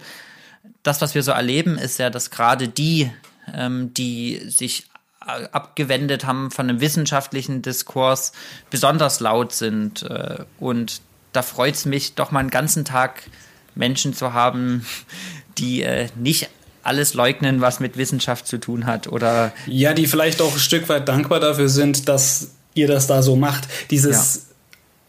das, 0.84 1.02
was 1.02 1.16
wir 1.16 1.24
so 1.24 1.32
erleben, 1.32 1.78
ist 1.78 2.00
ja, 2.00 2.10
dass 2.10 2.30
gerade 2.30 2.68
die, 2.68 3.12
ähm, 3.54 3.94
die 3.94 4.42
sich 4.50 4.88
äh, 5.26 5.46
abgewendet 5.52 6.26
haben 6.26 6.52
von 6.52 6.70
einem 6.70 6.82
wissenschaftlichen 6.82 7.62
Diskurs, 7.62 8.34
besonders 8.70 9.20
laut 9.20 9.54
sind. 9.54 10.04
Äh, 10.04 10.46
und 10.60 11.02
da 11.32 11.42
freut 11.42 11.76
es 11.76 11.86
mich, 11.86 12.16
doch 12.16 12.32
mal 12.32 12.42
einen 12.42 12.50
ganzen 12.50 12.86
Tag 12.86 13.24
Menschen 13.76 14.14
zu 14.14 14.34
haben, 14.34 14.86
die 15.58 15.84
äh, 15.84 16.10
nicht 16.16 16.50
alles 16.84 17.14
leugnen, 17.14 17.62
was 17.62 17.80
mit 17.80 17.96
Wissenschaft 17.96 18.46
zu 18.46 18.58
tun 18.60 18.86
hat 18.86 19.08
oder 19.08 19.54
ja, 19.68 19.94
die 19.94 20.06
vielleicht 20.06 20.42
auch 20.42 20.54
ein 20.54 20.60
Stück 20.60 20.90
weit 20.90 21.08
dankbar 21.08 21.40
dafür 21.40 21.70
sind, 21.70 22.10
dass 22.10 22.52
ihr 22.74 22.88
das 22.88 23.08
da 23.08 23.22
so 23.24 23.38
macht. 23.38 23.70
Dieses 23.90 24.48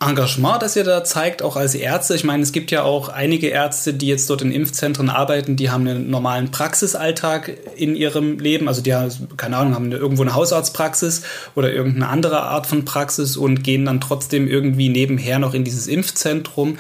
Engagement, 0.07 0.63
das 0.63 0.77
ihr 0.77 0.85
da 0.85 1.05
zeigt, 1.05 1.43
auch 1.43 1.57
als 1.57 1.75
Ärzte. 1.75 2.15
Ich 2.15 2.25
meine, 2.25 2.43
es 2.43 2.53
gibt 2.53 2.71
ja 2.71 2.83
auch 2.83 3.09
einige 3.09 3.49
Ärzte, 3.49 3.95
die 3.95 4.07
jetzt 4.07 4.29
dort 4.29 4.43
in 4.43 4.53
Impfzentren 4.53 5.11
arbeiten, 5.11 5.57
die 5.57 5.71
haben 5.71 5.87
einen 5.87 6.11
normalen 6.11 6.51
Praxisalltag 6.51 7.57
in 7.77 7.97
ihrem 7.97 8.39
Leben. 8.39 8.69
Also 8.69 8.83
die 8.83 8.95
haben, 8.95 9.11
keine 9.37 9.57
Ahnung, 9.57 9.75
haben 9.75 9.93
irgendwo 9.93 10.23
eine 10.23 10.35
Hausarztpraxis 10.35 11.23
oder 11.55 11.73
irgendeine 11.73 12.09
andere 12.09 12.43
Art 12.43 12.67
von 12.67 12.85
Praxis 12.85 13.37
und 13.37 13.65
gehen 13.65 13.85
dann 13.85 14.01
trotzdem 14.01 14.49
irgendwie 14.49 14.89
nebenher 14.89 15.39
noch 15.39 15.55
in 15.55 15.65
dieses 15.65 15.87
Impfzentrum. 15.87 16.79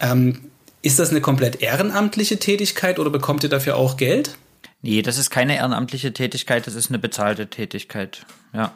Ähm, 0.00 0.40
ist 0.82 0.98
das 0.98 1.10
eine 1.10 1.20
komplett 1.20 1.62
ehrenamtliche 1.62 2.38
Tätigkeit 2.38 2.98
oder 2.98 3.10
bekommt 3.10 3.44
ihr 3.44 3.50
dafür 3.50 3.76
auch 3.76 3.96
Geld? 3.96 4.36
Nee, 4.82 5.02
das 5.02 5.16
ist 5.16 5.30
keine 5.30 5.56
ehrenamtliche 5.56 6.12
Tätigkeit, 6.12 6.66
das 6.66 6.74
ist 6.74 6.90
eine 6.90 6.98
bezahlte 6.98 7.46
Tätigkeit. 7.46 8.26
Ja 8.52 8.72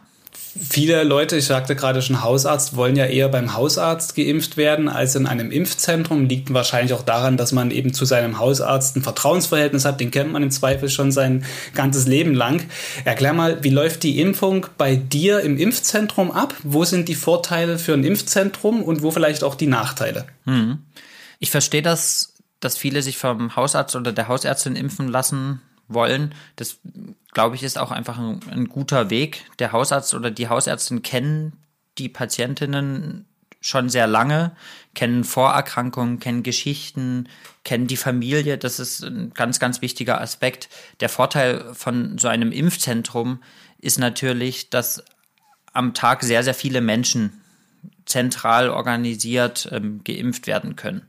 viele 0.58 1.02
Leute, 1.04 1.36
ich 1.36 1.46
sagte 1.46 1.76
gerade 1.76 2.02
schon 2.02 2.22
Hausarzt, 2.22 2.76
wollen 2.76 2.96
ja 2.96 3.06
eher 3.06 3.28
beim 3.28 3.54
Hausarzt 3.54 4.14
geimpft 4.14 4.56
werden 4.56 4.88
als 4.88 5.14
in 5.14 5.26
einem 5.26 5.50
Impfzentrum. 5.50 6.26
Liegt 6.26 6.52
wahrscheinlich 6.52 6.92
auch 6.94 7.02
daran, 7.02 7.36
dass 7.36 7.52
man 7.52 7.70
eben 7.70 7.92
zu 7.92 8.04
seinem 8.04 8.38
Hausarzt 8.38 8.96
ein 8.96 9.02
Vertrauensverhältnis 9.02 9.84
hat. 9.84 10.00
Den 10.00 10.10
kennt 10.10 10.32
man 10.32 10.42
im 10.42 10.50
Zweifel 10.50 10.88
schon 10.88 11.12
sein 11.12 11.44
ganzes 11.74 12.06
Leben 12.06 12.34
lang. 12.34 12.64
Erklär 13.04 13.32
mal, 13.32 13.62
wie 13.62 13.70
läuft 13.70 14.02
die 14.02 14.20
Impfung 14.20 14.66
bei 14.78 14.96
dir 14.96 15.40
im 15.40 15.58
Impfzentrum 15.58 16.30
ab? 16.30 16.54
Wo 16.62 16.84
sind 16.84 17.08
die 17.08 17.14
Vorteile 17.14 17.78
für 17.78 17.94
ein 17.94 18.04
Impfzentrum 18.04 18.82
und 18.82 19.02
wo 19.02 19.10
vielleicht 19.10 19.44
auch 19.44 19.54
die 19.54 19.66
Nachteile? 19.66 20.26
Hm. 20.44 20.78
Ich 21.38 21.50
verstehe 21.50 21.82
das, 21.82 22.34
dass 22.60 22.78
viele 22.78 23.02
sich 23.02 23.18
vom 23.18 23.54
Hausarzt 23.54 23.94
oder 23.96 24.12
der 24.12 24.28
Hausärztin 24.28 24.76
impfen 24.76 25.08
lassen 25.08 25.60
wollen. 25.88 26.34
Das, 26.56 26.78
glaube 27.32 27.56
ich, 27.56 27.62
ist 27.62 27.78
auch 27.78 27.90
einfach 27.90 28.18
ein, 28.18 28.40
ein 28.50 28.68
guter 28.68 29.10
Weg. 29.10 29.44
Der 29.58 29.72
Hausarzt 29.72 30.14
oder 30.14 30.30
die 30.30 30.48
Hausärztin 30.48 31.02
kennen 31.02 31.52
die 31.98 32.08
Patientinnen 32.08 33.26
schon 33.60 33.88
sehr 33.88 34.06
lange, 34.06 34.52
kennen 34.94 35.24
Vorerkrankungen, 35.24 36.20
kennen 36.20 36.42
Geschichten, 36.42 37.28
kennen 37.64 37.86
die 37.86 37.96
Familie. 37.96 38.58
Das 38.58 38.78
ist 38.78 39.02
ein 39.02 39.32
ganz, 39.34 39.58
ganz 39.58 39.82
wichtiger 39.82 40.20
Aspekt. 40.20 40.68
Der 41.00 41.08
Vorteil 41.08 41.74
von 41.74 42.16
so 42.18 42.28
einem 42.28 42.52
Impfzentrum 42.52 43.42
ist 43.78 43.98
natürlich, 43.98 44.70
dass 44.70 45.02
am 45.72 45.94
Tag 45.94 46.22
sehr, 46.22 46.44
sehr 46.44 46.54
viele 46.54 46.80
Menschen 46.80 47.42
zentral 48.04 48.70
organisiert 48.70 49.68
ähm, 49.72 50.02
geimpft 50.04 50.46
werden 50.46 50.76
können. 50.76 51.02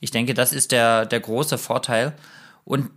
Ich 0.00 0.10
denke, 0.10 0.34
das 0.34 0.52
ist 0.52 0.72
der, 0.72 1.06
der 1.06 1.20
große 1.20 1.58
Vorteil. 1.58 2.14
Und 2.64 2.90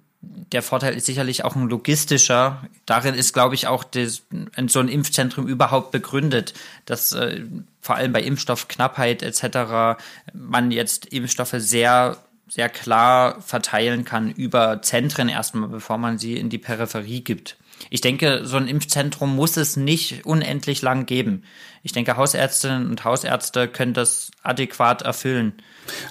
der 0.51 0.61
Vorteil 0.61 0.95
ist 0.95 1.05
sicherlich 1.05 1.43
auch 1.43 1.55
ein 1.55 1.67
logistischer. 1.69 2.65
Darin 2.85 3.15
ist, 3.15 3.33
glaube 3.33 3.55
ich, 3.55 3.67
auch 3.67 3.83
das, 3.83 4.23
so 4.67 4.79
ein 4.79 4.87
Impfzentrum 4.87 5.47
überhaupt 5.47 5.91
begründet, 5.91 6.53
dass 6.85 7.11
äh, 7.13 7.41
vor 7.81 7.95
allem 7.95 8.13
bei 8.13 8.21
Impfstoffknappheit 8.21 9.23
etc. 9.23 9.99
man 10.33 10.71
jetzt 10.71 11.07
Impfstoffe 11.07 11.55
sehr 11.57 12.17
sehr 12.47 12.69
klar 12.69 13.41
verteilen 13.41 14.05
kann 14.05 14.29
über 14.31 14.81
Zentren 14.81 15.29
erstmal, 15.29 15.67
bevor 15.67 15.97
man 15.97 16.19
sie 16.19 16.37
in 16.37 16.49
die 16.49 16.59
Peripherie 16.59 17.21
gibt. 17.21 17.57
Ich 17.89 18.01
denke, 18.01 18.41
so 18.43 18.57
ein 18.57 18.67
Impfzentrum 18.67 19.35
muss 19.35 19.57
es 19.57 19.77
nicht 19.77 20.25
unendlich 20.25 20.81
lang 20.81 21.05
geben. 21.05 21.43
Ich 21.83 21.91
denke, 21.91 22.17
Hausärztinnen 22.17 22.89
und 22.89 23.03
Hausärzte 23.03 23.67
können 23.67 23.93
das 23.93 24.31
adäquat 24.41 25.03
erfüllen. 25.03 25.53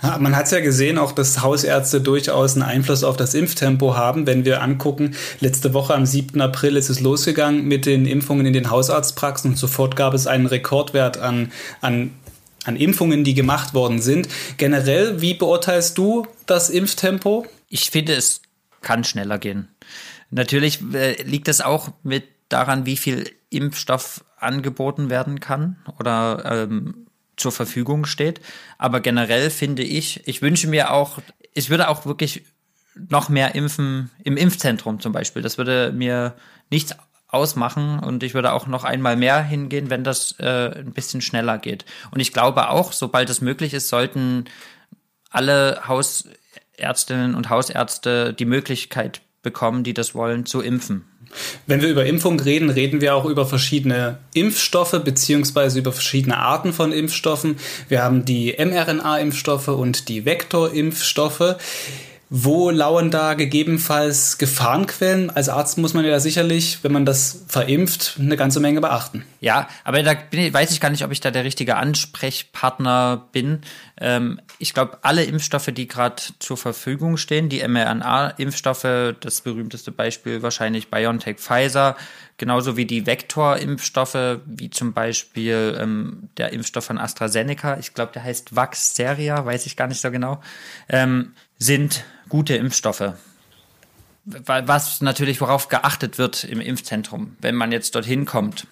Man 0.02 0.36
hat 0.36 0.46
es 0.46 0.52
ja 0.52 0.60
gesehen, 0.60 0.98
auch 0.98 1.12
dass 1.12 1.42
Hausärzte 1.42 2.00
durchaus 2.00 2.54
einen 2.54 2.62
Einfluss 2.62 3.02
auf 3.02 3.16
das 3.16 3.34
Impftempo 3.34 3.96
haben. 3.96 4.26
Wenn 4.26 4.44
wir 4.44 4.62
angucken, 4.62 5.16
letzte 5.40 5.74
Woche 5.74 5.94
am 5.94 6.06
7. 6.06 6.40
April 6.40 6.76
ist 6.76 6.90
es 6.90 7.00
losgegangen 7.00 7.66
mit 7.66 7.86
den 7.86 8.06
Impfungen 8.06 8.46
in 8.46 8.52
den 8.52 8.70
Hausarztpraxen 8.70 9.50
und 9.52 9.56
sofort 9.56 9.96
gab 9.96 10.14
es 10.14 10.26
einen 10.26 10.46
Rekordwert 10.46 11.18
an, 11.18 11.50
an 11.80 12.12
an 12.66 12.76
Impfungen, 12.76 13.24
die 13.24 13.34
gemacht 13.34 13.74
worden 13.74 14.00
sind. 14.00 14.26
Generell, 14.56 15.20
wie 15.20 15.34
beurteilst 15.34 15.98
du 15.98 16.26
das 16.46 16.70
Impftempo? 16.70 17.46
Ich 17.68 17.90
finde, 17.90 18.14
es 18.14 18.40
kann 18.80 19.04
schneller 19.04 19.38
gehen. 19.38 19.68
Natürlich 20.34 20.80
äh, 20.92 21.22
liegt 21.22 21.46
es 21.46 21.60
auch 21.60 21.90
mit 22.02 22.24
daran, 22.48 22.86
wie 22.86 22.96
viel 22.96 23.30
Impfstoff 23.50 24.24
angeboten 24.36 25.08
werden 25.08 25.38
kann 25.38 25.76
oder 26.00 26.44
ähm, 26.44 27.06
zur 27.36 27.52
Verfügung 27.52 28.04
steht. 28.04 28.40
Aber 28.76 28.98
generell 28.98 29.48
finde 29.48 29.84
ich, 29.84 30.26
ich 30.26 30.42
wünsche 30.42 30.66
mir 30.66 30.90
auch, 30.90 31.20
ich 31.52 31.70
würde 31.70 31.88
auch 31.88 32.04
wirklich 32.04 32.42
noch 32.94 33.28
mehr 33.28 33.54
impfen 33.54 34.10
im 34.24 34.36
Impfzentrum 34.36 34.98
zum 34.98 35.12
Beispiel. 35.12 35.40
Das 35.40 35.56
würde 35.56 35.92
mir 35.92 36.34
nichts 36.68 36.96
ausmachen 37.28 38.00
und 38.00 38.24
ich 38.24 38.34
würde 38.34 38.54
auch 38.54 38.66
noch 38.66 38.82
einmal 38.82 39.16
mehr 39.16 39.40
hingehen, 39.40 39.88
wenn 39.88 40.02
das 40.02 40.34
äh, 40.40 40.80
ein 40.80 40.92
bisschen 40.92 41.20
schneller 41.20 41.58
geht. 41.58 41.84
Und 42.10 42.18
ich 42.18 42.32
glaube 42.32 42.70
auch, 42.70 42.92
sobald 42.92 43.30
es 43.30 43.40
möglich 43.40 43.72
ist, 43.72 43.88
sollten 43.88 44.46
alle 45.30 45.82
Hausärztinnen 45.86 47.36
und 47.36 47.50
Hausärzte 47.50 48.34
die 48.34 48.46
Möglichkeit 48.46 49.20
bekommen, 49.44 49.84
die 49.84 49.94
das 49.94 50.16
wollen, 50.16 50.44
zu 50.44 50.60
impfen. 50.60 51.04
Wenn 51.66 51.80
wir 51.80 51.88
über 51.88 52.04
Impfung 52.04 52.38
reden, 52.38 52.70
reden 52.70 53.00
wir 53.00 53.14
auch 53.14 53.24
über 53.24 53.46
verschiedene 53.46 54.18
Impfstoffe 54.34 55.00
beziehungsweise 55.04 55.78
über 55.78 55.92
verschiedene 55.92 56.36
Arten 56.36 56.72
von 56.72 56.92
Impfstoffen. 56.92 57.56
Wir 57.88 58.02
haben 58.02 58.24
die 58.24 58.54
mRNA-Impfstoffe 58.58 59.68
und 59.68 60.08
die 60.08 60.24
Vektorimpfstoffe. 60.24 61.56
Wo 62.30 62.70
lauern 62.70 63.10
da 63.10 63.34
gegebenenfalls 63.34 64.38
Gefahrenquellen? 64.38 65.30
Als 65.30 65.48
Arzt 65.48 65.78
muss 65.78 65.94
man 65.94 66.04
ja 66.04 66.18
sicherlich, 66.20 66.78
wenn 66.82 66.92
man 66.92 67.04
das 67.04 67.44
verimpft, 67.48 68.16
eine 68.18 68.36
ganze 68.36 68.60
Menge 68.60 68.80
beachten. 68.80 69.24
Ja, 69.40 69.68
aber 69.84 70.02
da 70.02 70.14
ich, 70.30 70.52
weiß 70.52 70.72
ich 70.72 70.80
gar 70.80 70.90
nicht, 70.90 71.04
ob 71.04 71.12
ich 71.12 71.20
da 71.20 71.30
der 71.30 71.44
richtige 71.44 71.76
Ansprechpartner 71.76 73.28
bin. 73.32 73.60
Ähm, 74.00 74.40
ich 74.58 74.74
glaube, 74.74 74.98
alle 75.02 75.24
Impfstoffe, 75.24 75.70
die 75.72 75.86
gerade 75.86 76.22
zur 76.38 76.56
Verfügung 76.56 77.18
stehen, 77.18 77.48
die 77.48 77.66
mRNA-Impfstoffe, 77.66 79.14
das 79.20 79.42
berühmteste 79.42 79.92
Beispiel 79.92 80.42
wahrscheinlich 80.42 80.90
BioNTech 80.90 81.36
Pfizer, 81.36 81.94
genauso 82.36 82.76
wie 82.76 82.86
die 82.86 83.06
Vektorimpfstoffe, 83.06 84.40
wie 84.46 84.70
zum 84.70 84.92
Beispiel 84.92 85.78
ähm, 85.80 86.28
der 86.36 86.52
Impfstoff 86.52 86.86
von 86.86 86.98
AstraZeneca, 86.98 87.78
ich 87.78 87.94
glaube, 87.94 88.12
der 88.12 88.24
heißt 88.24 88.56
Vaxzeria, 88.56 89.44
weiß 89.44 89.66
ich 89.66 89.76
gar 89.76 89.86
nicht 89.86 90.00
so 90.00 90.10
genau, 90.10 90.42
ähm, 90.88 91.32
sind 91.64 92.04
gute 92.28 92.54
Impfstoffe. 92.56 93.14
Was 94.24 95.00
natürlich, 95.00 95.40
worauf 95.40 95.68
geachtet 95.68 96.18
wird 96.18 96.44
im 96.44 96.60
Impfzentrum, 96.60 97.36
wenn 97.40 97.54
man 97.54 97.72
jetzt 97.72 97.94
dorthin 97.94 98.24
kommt, 98.24 98.66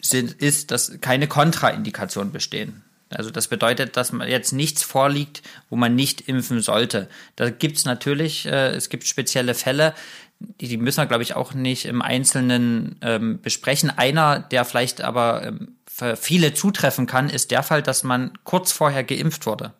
sind, 0.00 0.32
ist, 0.32 0.70
dass 0.70 1.00
keine 1.00 1.28
Kontraindikationen 1.28 2.32
bestehen. 2.32 2.82
Also 3.10 3.30
das 3.30 3.48
bedeutet, 3.48 3.96
dass 3.96 4.12
man 4.12 4.28
jetzt 4.28 4.52
nichts 4.52 4.82
vorliegt, 4.82 5.42
wo 5.68 5.76
man 5.76 5.94
nicht 5.94 6.22
impfen 6.22 6.60
sollte. 6.62 7.08
Da 7.36 7.50
gibt 7.50 7.76
es 7.76 7.84
natürlich, 7.84 8.46
äh, 8.46 8.70
es 8.70 8.88
gibt 8.88 9.06
spezielle 9.06 9.54
Fälle, 9.54 9.94
die, 10.40 10.68
die 10.68 10.78
müssen 10.78 10.98
wir, 10.98 11.06
glaube 11.06 11.22
ich, 11.22 11.36
auch 11.36 11.54
nicht 11.54 11.84
im 11.84 12.02
Einzelnen 12.02 12.96
ähm, 13.02 13.40
besprechen. 13.40 13.90
Einer, 13.90 14.40
der 14.40 14.64
vielleicht 14.64 15.00
aber 15.02 15.44
ähm, 15.44 15.76
für 15.86 16.16
viele 16.16 16.54
zutreffen 16.54 17.06
kann, 17.06 17.30
ist 17.30 17.50
der 17.50 17.62
Fall, 17.62 17.82
dass 17.82 18.02
man 18.02 18.32
kurz 18.42 18.72
vorher 18.72 19.04
geimpft 19.04 19.46
wurde. 19.46 19.74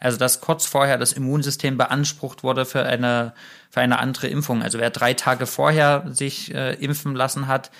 Also 0.00 0.16
dass 0.16 0.40
kurz 0.40 0.66
vorher 0.66 0.98
das 0.98 1.12
Immunsystem 1.12 1.76
beansprucht 1.76 2.42
wurde 2.42 2.64
für 2.64 2.82
eine, 2.82 3.34
für 3.70 3.80
eine 3.80 3.98
andere 3.98 4.28
Impfung. 4.28 4.62
Also 4.62 4.78
wer 4.78 4.90
drei 4.90 5.14
Tage 5.14 5.46
vorher 5.46 6.04
sich 6.10 6.54
äh, 6.54 6.74
impfen 6.74 7.14
lassen 7.14 7.46
hat, 7.46 7.70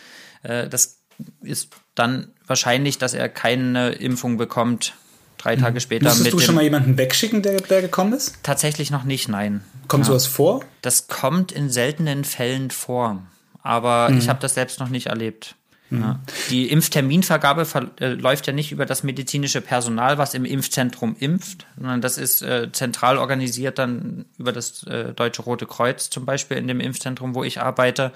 äh, 0.43 0.69
das 0.69 1.01
ist 1.41 1.71
dann 1.95 2.29
wahrscheinlich, 2.47 2.99
dass 2.99 3.15
er 3.15 3.29
keine 3.29 3.91
Impfung 3.93 4.37
bekommt. 4.37 4.95
Drei 5.39 5.57
Tage 5.57 5.77
mhm. 5.77 5.81
später. 5.81 6.05
Musstest 6.05 6.33
du 6.35 6.39
schon 6.39 6.55
mal 6.55 6.65
jemanden 6.65 6.99
wegschicken, 6.99 7.41
der, 7.41 7.63
der 7.63 7.81
gekommen 7.81 8.13
ist? 8.13 8.37
Tatsächlich 8.43 8.91
noch 8.91 9.05
nicht, 9.05 9.29
nein. 9.29 9.65
Kommt 9.89 10.05
ja. 10.05 10.09
sowas 10.09 10.27
vor? 10.27 10.63
Das 10.83 11.09
kommt 11.09 11.51
in 11.51 11.71
seltenen 11.71 12.25
Fällen 12.25 12.71
vor. 12.71 13.23
Aber 13.63 14.11
mhm. 14.11 14.19
ich 14.19 14.29
habe 14.29 14.41
das 14.41 14.55
selbst 14.55 14.81
noch 14.81 14.91
nicht 14.91 15.07
erlebt. 15.07 15.57
Mhm. 15.91 16.01
Ja. 16.01 16.21
Die 16.51 16.71
Impfterminvergabe 16.71 17.67
äh, 18.01 18.07
läuft 18.09 18.47
ja 18.47 18.53
nicht 18.53 18.73
über 18.73 18.87
das 18.87 19.03
medizinische 19.03 19.61
Personal, 19.61 20.19
was 20.19 20.35
im 20.35 20.45
Impfzentrum 20.45 21.17
impft, 21.19 21.67
sondern 21.77 22.01
das 22.01 22.17
ist 22.17 22.43
äh, 22.43 22.71
zentral 22.73 23.19
organisiert 23.19 23.79
dann 23.79 24.25
über 24.39 24.53
das 24.53 24.85
äh, 24.85 25.13
Deutsche 25.13 25.43
Rote 25.43 25.67
Kreuz 25.67 26.11
zum 26.11 26.25
Beispiel 26.25 26.57
in 26.57 26.69
dem 26.69 26.81
Impfzentrum, 26.81 27.35
wo 27.35 27.45
ich 27.45 27.61
arbeite. 27.61 28.13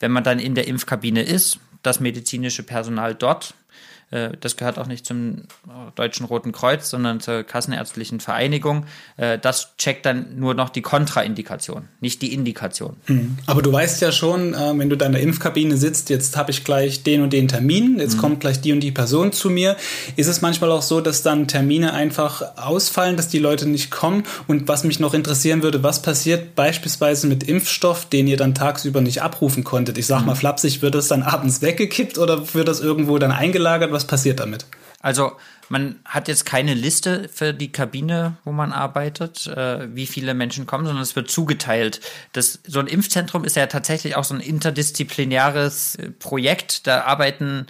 Wenn 0.00 0.10
man 0.10 0.24
dann 0.24 0.40
in 0.40 0.54
der 0.54 0.66
Impfkabine 0.66 1.22
ist, 1.22 1.58
das 1.82 2.00
medizinische 2.00 2.62
Personal 2.62 3.14
dort 3.14 3.54
das 4.40 4.56
gehört 4.56 4.78
auch 4.78 4.86
nicht 4.86 5.06
zum 5.06 5.38
äh, 5.66 5.90
Deutschen 5.94 6.26
Roten 6.26 6.52
Kreuz, 6.52 6.90
sondern 6.90 7.20
zur 7.20 7.42
Kassenärztlichen 7.42 8.20
Vereinigung. 8.20 8.84
Äh, 9.16 9.38
das 9.38 9.76
checkt 9.78 10.06
dann 10.06 10.38
nur 10.38 10.54
noch 10.54 10.68
die 10.68 10.82
Kontraindikation, 10.82 11.88
nicht 12.00 12.22
die 12.22 12.34
Indikation. 12.34 12.96
Mhm. 13.06 13.38
Aber 13.46 13.62
du 13.62 13.72
weißt 13.72 14.00
ja 14.02 14.12
schon, 14.12 14.52
wenn 14.52 14.90
du 14.90 14.96
da 14.96 15.06
in 15.06 15.12
der 15.12 15.22
Impfkabine 15.22 15.76
sitzt, 15.76 16.10
jetzt 16.10 16.36
habe 16.36 16.50
ich 16.50 16.64
gleich 16.64 17.02
den 17.02 17.22
und 17.22 17.32
den 17.32 17.48
Termin, 17.48 17.98
jetzt 17.98 18.16
mhm. 18.16 18.20
kommt 18.20 18.40
gleich 18.40 18.60
die 18.60 18.72
und 18.72 18.80
die 18.80 18.92
Person 18.92 19.32
zu 19.32 19.50
mir. 19.50 19.76
Ist 20.16 20.28
es 20.28 20.42
manchmal 20.42 20.70
auch 20.70 20.82
so, 20.82 21.00
dass 21.00 21.22
dann 21.22 21.48
Termine 21.48 21.94
einfach 21.94 22.42
ausfallen, 22.56 23.16
dass 23.16 23.28
die 23.28 23.38
Leute 23.38 23.68
nicht 23.68 23.90
kommen? 23.90 24.24
Und 24.46 24.68
was 24.68 24.84
mich 24.84 25.00
noch 25.00 25.14
interessieren 25.14 25.62
würde, 25.62 25.82
was 25.82 26.02
passiert 26.02 26.54
beispielsweise 26.54 27.26
mit 27.26 27.44
Impfstoff, 27.44 28.06
den 28.06 28.26
ihr 28.26 28.36
dann 28.36 28.54
tagsüber 28.54 29.00
nicht 29.00 29.22
abrufen 29.22 29.64
konntet? 29.64 29.98
Ich 29.98 30.06
sag 30.06 30.20
mhm. 30.20 30.26
mal 30.26 30.34
flapsig, 30.34 30.82
wird 30.82 30.94
das 30.94 31.08
dann 31.08 31.22
abends 31.22 31.62
weggekippt 31.62 32.18
oder 32.18 32.54
wird 32.54 32.68
das 32.68 32.80
irgendwo 32.80 33.18
dann 33.18 33.32
eingelagert? 33.32 33.92
Was 33.92 34.01
was 34.02 34.06
passiert 34.06 34.40
damit? 34.40 34.66
Also 35.00 35.32
man 35.68 36.00
hat 36.04 36.28
jetzt 36.28 36.44
keine 36.44 36.74
Liste 36.74 37.28
für 37.32 37.52
die 37.52 37.72
Kabine, 37.72 38.36
wo 38.44 38.52
man 38.52 38.72
arbeitet, 38.72 39.46
äh, 39.46 39.94
wie 39.94 40.06
viele 40.06 40.34
Menschen 40.34 40.66
kommen, 40.66 40.84
sondern 40.84 41.02
es 41.02 41.16
wird 41.16 41.30
zugeteilt. 41.30 42.00
Das, 42.32 42.60
so 42.66 42.78
ein 42.78 42.86
Impfzentrum 42.86 43.44
ist 43.44 43.56
ja 43.56 43.66
tatsächlich 43.66 44.16
auch 44.16 44.24
so 44.24 44.34
ein 44.34 44.40
interdisziplinäres 44.40 45.96
äh, 45.96 46.10
Projekt. 46.10 46.86
Da 46.86 47.02
arbeiten 47.02 47.66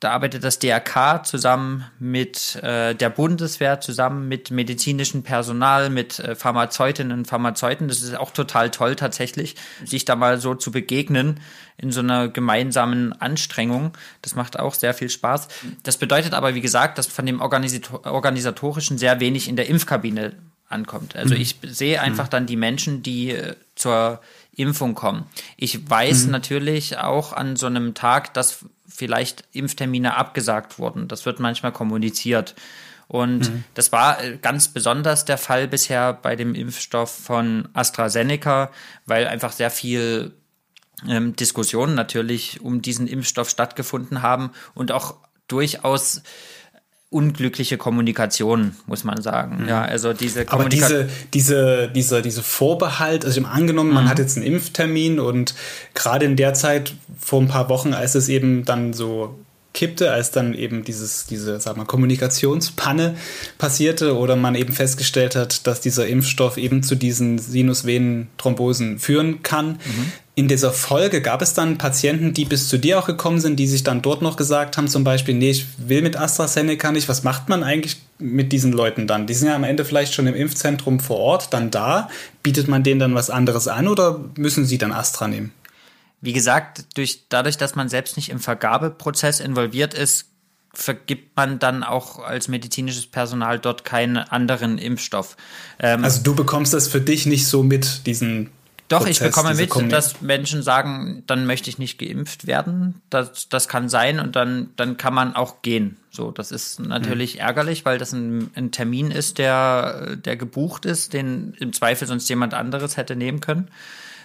da 0.00 0.12
arbeitet 0.12 0.44
das 0.44 0.60
DRK 0.60 1.24
zusammen 1.24 1.84
mit 1.98 2.54
äh, 2.62 2.94
der 2.94 3.10
Bundeswehr, 3.10 3.80
zusammen 3.80 4.28
mit 4.28 4.52
medizinischem 4.52 5.24
Personal, 5.24 5.90
mit 5.90 6.20
äh, 6.20 6.36
Pharmazeutinnen 6.36 7.18
und 7.18 7.26
Pharmazeuten. 7.26 7.88
Das 7.88 8.02
ist 8.02 8.16
auch 8.16 8.30
total 8.30 8.70
toll 8.70 8.94
tatsächlich, 8.94 9.56
sich 9.84 10.04
da 10.04 10.14
mal 10.14 10.38
so 10.38 10.54
zu 10.54 10.70
begegnen 10.70 11.40
in 11.76 11.90
so 11.90 12.00
einer 12.00 12.28
gemeinsamen 12.28 13.12
Anstrengung. 13.12 13.96
Das 14.22 14.36
macht 14.36 14.58
auch 14.58 14.74
sehr 14.74 14.94
viel 14.94 15.10
Spaß. 15.10 15.48
Das 15.82 15.96
bedeutet 15.96 16.32
aber, 16.32 16.54
wie 16.54 16.60
gesagt, 16.60 16.98
dass 16.98 17.08
von 17.08 17.26
dem 17.26 17.40
Organisatorischen 17.40 18.98
sehr 18.98 19.18
wenig 19.18 19.48
in 19.48 19.56
der 19.56 19.68
Impfkabine 19.68 20.34
ankommt. 20.68 21.16
Also 21.16 21.34
mhm. 21.34 21.40
ich 21.40 21.56
sehe 21.62 22.00
einfach 22.00 22.28
dann 22.28 22.46
die 22.46 22.56
Menschen, 22.56 23.02
die 23.02 23.30
äh, 23.30 23.56
zur 23.74 24.20
Impfung 24.58 24.94
kommen. 24.94 25.26
Ich 25.56 25.88
weiß 25.88 26.26
mhm. 26.26 26.32
natürlich 26.32 26.98
auch 26.98 27.32
an 27.32 27.56
so 27.56 27.66
einem 27.66 27.94
Tag, 27.94 28.34
dass 28.34 28.64
vielleicht 28.86 29.44
Impftermine 29.52 30.16
abgesagt 30.16 30.78
wurden. 30.78 31.08
Das 31.08 31.24
wird 31.26 31.40
manchmal 31.40 31.72
kommuniziert. 31.72 32.54
Und 33.06 33.50
mhm. 33.50 33.64
das 33.74 33.92
war 33.92 34.22
äh, 34.22 34.36
ganz 34.36 34.68
besonders 34.68 35.24
der 35.24 35.38
Fall 35.38 35.68
bisher 35.68 36.12
bei 36.12 36.36
dem 36.36 36.54
Impfstoff 36.54 37.10
von 37.10 37.68
AstraZeneca, 37.72 38.70
weil 39.06 39.26
einfach 39.26 39.52
sehr 39.52 39.70
viel 39.70 40.34
ähm, 41.08 41.34
Diskussionen 41.36 41.94
natürlich 41.94 42.60
um 42.60 42.82
diesen 42.82 43.06
Impfstoff 43.06 43.48
stattgefunden 43.48 44.22
haben 44.22 44.50
und 44.74 44.92
auch 44.92 45.16
durchaus 45.46 46.22
unglückliche 47.10 47.78
Kommunikation, 47.78 48.76
muss 48.86 49.04
man 49.04 49.22
sagen. 49.22 49.62
Mhm. 49.62 49.68
Ja, 49.68 49.82
also 49.82 50.12
diese 50.12 50.44
Kommunikation. 50.44 51.00
Aber 51.00 51.08
diese, 51.32 51.88
diese, 51.88 51.88
dieser, 51.88 52.22
diese 52.22 52.42
Vorbehalt, 52.42 53.24
also 53.24 53.42
angenommen, 53.44 53.90
mhm. 53.90 53.94
man 53.94 54.08
hat 54.08 54.18
jetzt 54.18 54.36
einen 54.36 54.46
Impftermin 54.46 55.18
und 55.18 55.54
gerade 55.94 56.26
in 56.26 56.36
der 56.36 56.52
Zeit 56.52 56.94
vor 57.18 57.40
ein 57.40 57.48
paar 57.48 57.68
Wochen, 57.70 57.94
als 57.94 58.14
es 58.14 58.28
eben 58.28 58.64
dann 58.64 58.92
so 58.92 59.38
kippte, 59.78 60.10
als 60.10 60.32
dann 60.32 60.54
eben 60.54 60.82
dieses, 60.82 61.26
diese, 61.26 61.60
sag 61.60 61.76
mal, 61.76 61.84
Kommunikationspanne 61.84 63.14
passierte 63.58 64.16
oder 64.16 64.34
man 64.34 64.56
eben 64.56 64.72
festgestellt 64.72 65.36
hat, 65.36 65.68
dass 65.68 65.80
dieser 65.80 66.08
Impfstoff 66.08 66.56
eben 66.56 66.82
zu 66.82 66.96
diesen 66.96 67.38
Sinusvenenthrombosen 67.38 68.98
führen 68.98 69.44
kann. 69.44 69.74
Mhm. 69.74 70.12
In 70.34 70.48
dieser 70.48 70.72
Folge 70.72 71.22
gab 71.22 71.42
es 71.42 71.54
dann 71.54 71.78
Patienten, 71.78 72.34
die 72.34 72.44
bis 72.44 72.68
zu 72.68 72.76
dir 72.76 72.98
auch 72.98 73.06
gekommen 73.06 73.38
sind, 73.40 73.56
die 73.56 73.68
sich 73.68 73.84
dann 73.84 74.02
dort 74.02 74.20
noch 74.20 74.36
gesagt 74.36 74.76
haben, 74.76 74.88
zum 74.88 75.04
Beispiel, 75.04 75.34
nee, 75.34 75.50
ich 75.50 75.66
will 75.78 76.02
mit 76.02 76.16
AstraZeneca 76.16 76.90
nicht. 76.90 77.08
Was 77.08 77.22
macht 77.22 77.48
man 77.48 77.62
eigentlich 77.62 77.98
mit 78.18 78.50
diesen 78.50 78.72
Leuten 78.72 79.06
dann? 79.06 79.28
Die 79.28 79.34
sind 79.34 79.46
ja 79.46 79.54
am 79.54 79.64
Ende 79.64 79.84
vielleicht 79.84 80.12
schon 80.12 80.26
im 80.26 80.34
Impfzentrum 80.34 80.98
vor 80.98 81.18
Ort, 81.18 81.52
dann 81.54 81.70
da. 81.70 82.08
Bietet 82.42 82.66
man 82.66 82.82
denen 82.82 82.98
dann 82.98 83.14
was 83.14 83.30
anderes 83.30 83.68
an 83.68 83.86
oder 83.86 84.24
müssen 84.36 84.64
sie 84.64 84.78
dann 84.78 84.90
Astra 84.90 85.28
nehmen? 85.28 85.52
Wie 86.20 86.32
gesagt, 86.32 86.84
durch, 86.96 87.26
dadurch, 87.28 87.56
dass 87.56 87.74
man 87.74 87.88
selbst 87.88 88.16
nicht 88.16 88.30
im 88.30 88.40
Vergabeprozess 88.40 89.40
involviert 89.40 89.94
ist, 89.94 90.26
vergibt 90.74 91.36
man 91.36 91.58
dann 91.58 91.82
auch 91.82 92.18
als 92.18 92.48
medizinisches 92.48 93.06
Personal 93.06 93.58
dort 93.58 93.84
keinen 93.84 94.16
anderen 94.16 94.78
Impfstoff. 94.78 95.36
Ähm, 95.78 96.04
also 96.04 96.22
du 96.22 96.34
bekommst 96.34 96.74
das 96.74 96.88
für 96.88 97.00
dich 97.00 97.26
nicht 97.26 97.46
so 97.46 97.62
mit, 97.62 98.06
diesen 98.06 98.50
doch, 98.88 99.00
Prozess, 99.00 99.16
ich 99.16 99.22
bekomme 99.22 99.54
mit, 99.54 99.70
Kommunik 99.70 99.90
dass 99.90 100.20
Menschen 100.22 100.62
sagen, 100.62 101.22
dann 101.26 101.46
möchte 101.46 101.68
ich 101.68 101.78
nicht 101.78 101.98
geimpft 101.98 102.46
werden. 102.46 103.02
Das, 103.10 103.48
das 103.48 103.68
kann 103.68 103.88
sein 103.88 104.18
und 104.18 104.34
dann, 104.34 104.70
dann 104.76 104.96
kann 104.96 105.14
man 105.14 105.34
auch 105.34 105.62
gehen. 105.62 105.98
So, 106.10 106.30
das 106.30 106.50
ist 106.52 106.80
natürlich 106.80 107.34
mhm. 107.34 107.40
ärgerlich, 107.40 107.84
weil 107.84 107.98
das 107.98 108.12
ein, 108.12 108.50
ein, 108.54 108.70
Termin 108.70 109.10
ist, 109.10 109.38
der, 109.38 110.16
der 110.16 110.36
gebucht 110.36 110.86
ist, 110.86 111.12
den 111.12 111.54
im 111.58 111.72
Zweifel 111.72 112.08
sonst 112.08 112.28
jemand 112.28 112.54
anderes 112.54 112.96
hätte 112.96 113.14
nehmen 113.14 113.40
können. 113.40 113.68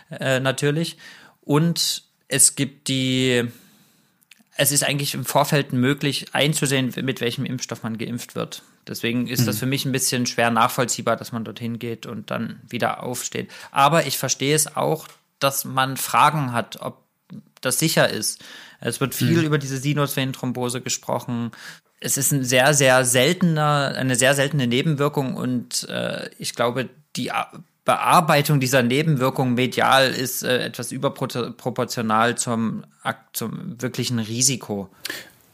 Äh, 0.10 0.40
natürlich. 0.40 0.98
Und 1.46 2.04
es 2.28 2.56
gibt 2.56 2.88
die, 2.88 3.44
es 4.56 4.72
ist 4.72 4.84
eigentlich 4.84 5.14
im 5.14 5.26
Vorfeld 5.26 5.74
möglich 5.74 6.34
einzusehen, 6.34 6.94
mit 7.02 7.22
welchem 7.22 7.46
Impfstoff 7.46 7.84
man 7.84 7.98
geimpft 7.98 8.36
wird. 8.36 8.64
Deswegen 8.88 9.28
ist 9.28 9.42
mhm. 9.42 9.46
das 9.46 9.60
für 9.60 9.66
mich 9.66 9.86
ein 9.86 9.92
bisschen 9.92 10.26
schwer 10.26 10.52
nachvollziehbar, 10.52 11.16
dass 11.16 11.32
man 11.32 11.46
dorthin 11.46 11.80
geht 11.80 12.06
und 12.06 12.32
dann 12.32 12.60
wieder 12.68 13.04
aufsteht. 13.04 13.50
Aber 13.72 14.06
ich 14.06 14.18
verstehe 14.18 14.56
es 14.56 14.76
auch, 14.76 15.08
dass 15.40 15.66
man 15.66 15.98
Fragen 15.98 16.54
hat, 16.54 16.82
ob 16.82 17.04
das 17.62 17.80
sicher 17.80 18.10
ist. 18.10 18.44
Es 18.80 19.00
wird 19.00 19.16
viel 19.16 19.38
mhm. 19.38 19.46
über 19.46 19.58
diese 19.58 19.78
Sinusvenenthrombose 19.78 20.82
gesprochen. 20.82 21.52
Es 22.00 22.18
ist 22.18 22.32
ein 22.32 22.44
sehr, 22.44 22.74
sehr 22.74 23.06
seltener, 23.06 23.94
eine 23.96 24.16
sehr 24.16 24.36
seltene 24.36 24.68
Nebenwirkung 24.68 25.36
und 25.36 25.88
äh, 25.88 26.30
ich 26.38 26.54
glaube, 26.56 26.90
die 27.16 27.32
Bearbeitung 27.86 28.60
dieser 28.60 28.82
Nebenwirkungen 28.82 29.56
medial 29.56 30.12
ist 30.12 30.44
äh, 30.44 30.60
etwas 30.60 30.92
überproportional 30.92 32.38
zum, 32.38 32.86
zum 33.34 33.76
wirklichen 33.82 34.20
Risiko. 34.20 34.90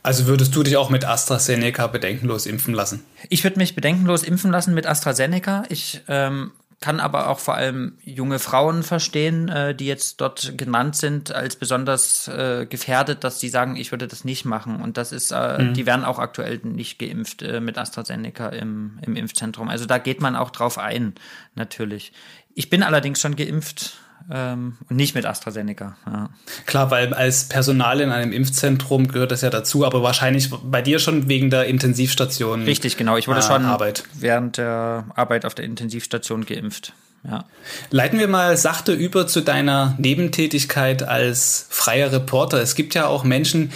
Also 0.04 0.28
würdest 0.28 0.56
du 0.56 0.64
dich 0.64 0.78
auch 0.78 0.90
mit 0.90 1.06
AstraZeneca 1.06 1.88
bedenkenlos 1.88 2.46
impfen 2.46 2.74
lassen? 2.74 3.04
Ich 3.30 3.44
würde 3.44 3.58
mich 3.58 3.76
bedenkenlos 3.76 4.24
impfen 4.24 4.52
lassen 4.52 4.74
mit 4.74 4.86
AstraZeneca. 4.86 5.64
Ich 5.70 6.02
ähm, 6.08 6.52
kann 6.80 7.02
aber 7.02 7.28
auch 7.28 7.40
vor 7.40 7.56
allem 7.56 7.98
junge 8.04 8.40
Frauen 8.40 8.84
verstehen, 8.84 9.50
äh, 9.50 9.76
die 9.76 9.86
jetzt 9.86 10.22
dort 10.22 10.58
genannt 10.58 10.96
sind 10.96 11.32
als 11.34 11.58
besonders 11.58 12.30
äh, 12.30 12.66
gefährdet, 12.68 13.24
dass 13.24 13.40
sie 13.40 13.50
sagen, 13.50 13.76
ich 13.76 13.92
würde 13.92 14.08
das 14.08 14.24
nicht 14.24 14.46
machen. 14.46 14.82
Und 14.82 14.96
das 14.98 15.12
ist, 15.12 15.32
äh, 15.32 15.62
mhm. 15.62 15.74
die 15.74 15.86
werden 15.86 16.06
auch 16.06 16.20
aktuell 16.20 16.60
nicht 16.64 16.98
geimpft 16.98 17.42
äh, 17.42 17.60
mit 17.60 17.78
AstraZeneca 17.78 18.50
im, 18.50 19.00
im 19.06 19.18
Impfzentrum. 19.18 19.68
Also 19.68 19.86
da 19.86 19.98
geht 19.98 20.22
man 20.22 20.38
auch 20.38 20.52
drauf 20.52 20.78
ein, 20.78 21.16
natürlich. 21.56 22.14
Ich 22.56 22.70
bin 22.70 22.82
allerdings 22.82 23.20
schon 23.20 23.36
geimpft 23.36 23.98
ähm, 24.32 24.78
und 24.90 24.96
nicht 24.96 25.16
mit 25.16 25.26
AstraZeneca. 25.26 25.96
Ja. 26.06 26.30
Klar, 26.66 26.92
weil 26.92 27.14
als 27.14 27.46
Personal 27.50 28.00
in 28.00 28.12
einem 28.12 28.32
Impfzentrum 28.32 29.08
gehört 29.08 29.32
das 29.32 29.42
ja 29.42 29.50
dazu, 29.50 29.86
aber 29.86 30.04
wahrscheinlich 30.04 30.50
bei 30.50 30.82
dir 30.82 31.00
schon 31.00 31.28
wegen 31.28 31.50
der 31.50 31.66
Intensivstation. 31.66 32.64
Richtig, 32.64 32.98
genau. 32.98 33.18
Ich 33.18 33.28
wurde 33.28 33.40
äh, 33.40 33.44
schon 33.44 33.66
Arbeit. 33.66 34.04
während 34.14 34.58
der 34.58 35.06
Arbeit 35.16 35.46
auf 35.46 35.56
der 35.56 35.66
Intensivstation 35.66 36.46
geimpft. 36.46 36.94
Ja. 37.28 37.44
Leiten 37.90 38.18
wir 38.18 38.30
mal 38.30 38.56
sachte 38.56 38.94
über 38.94 39.28
zu 39.28 39.42
deiner 39.42 39.96
Nebentätigkeit 39.98 41.04
als 41.04 41.66
freier 41.70 42.14
Reporter. 42.14 42.62
Es 42.62 42.76
gibt 42.76 42.94
ja 42.94 43.08
auch 43.08 43.26
Menschen, 43.26 43.72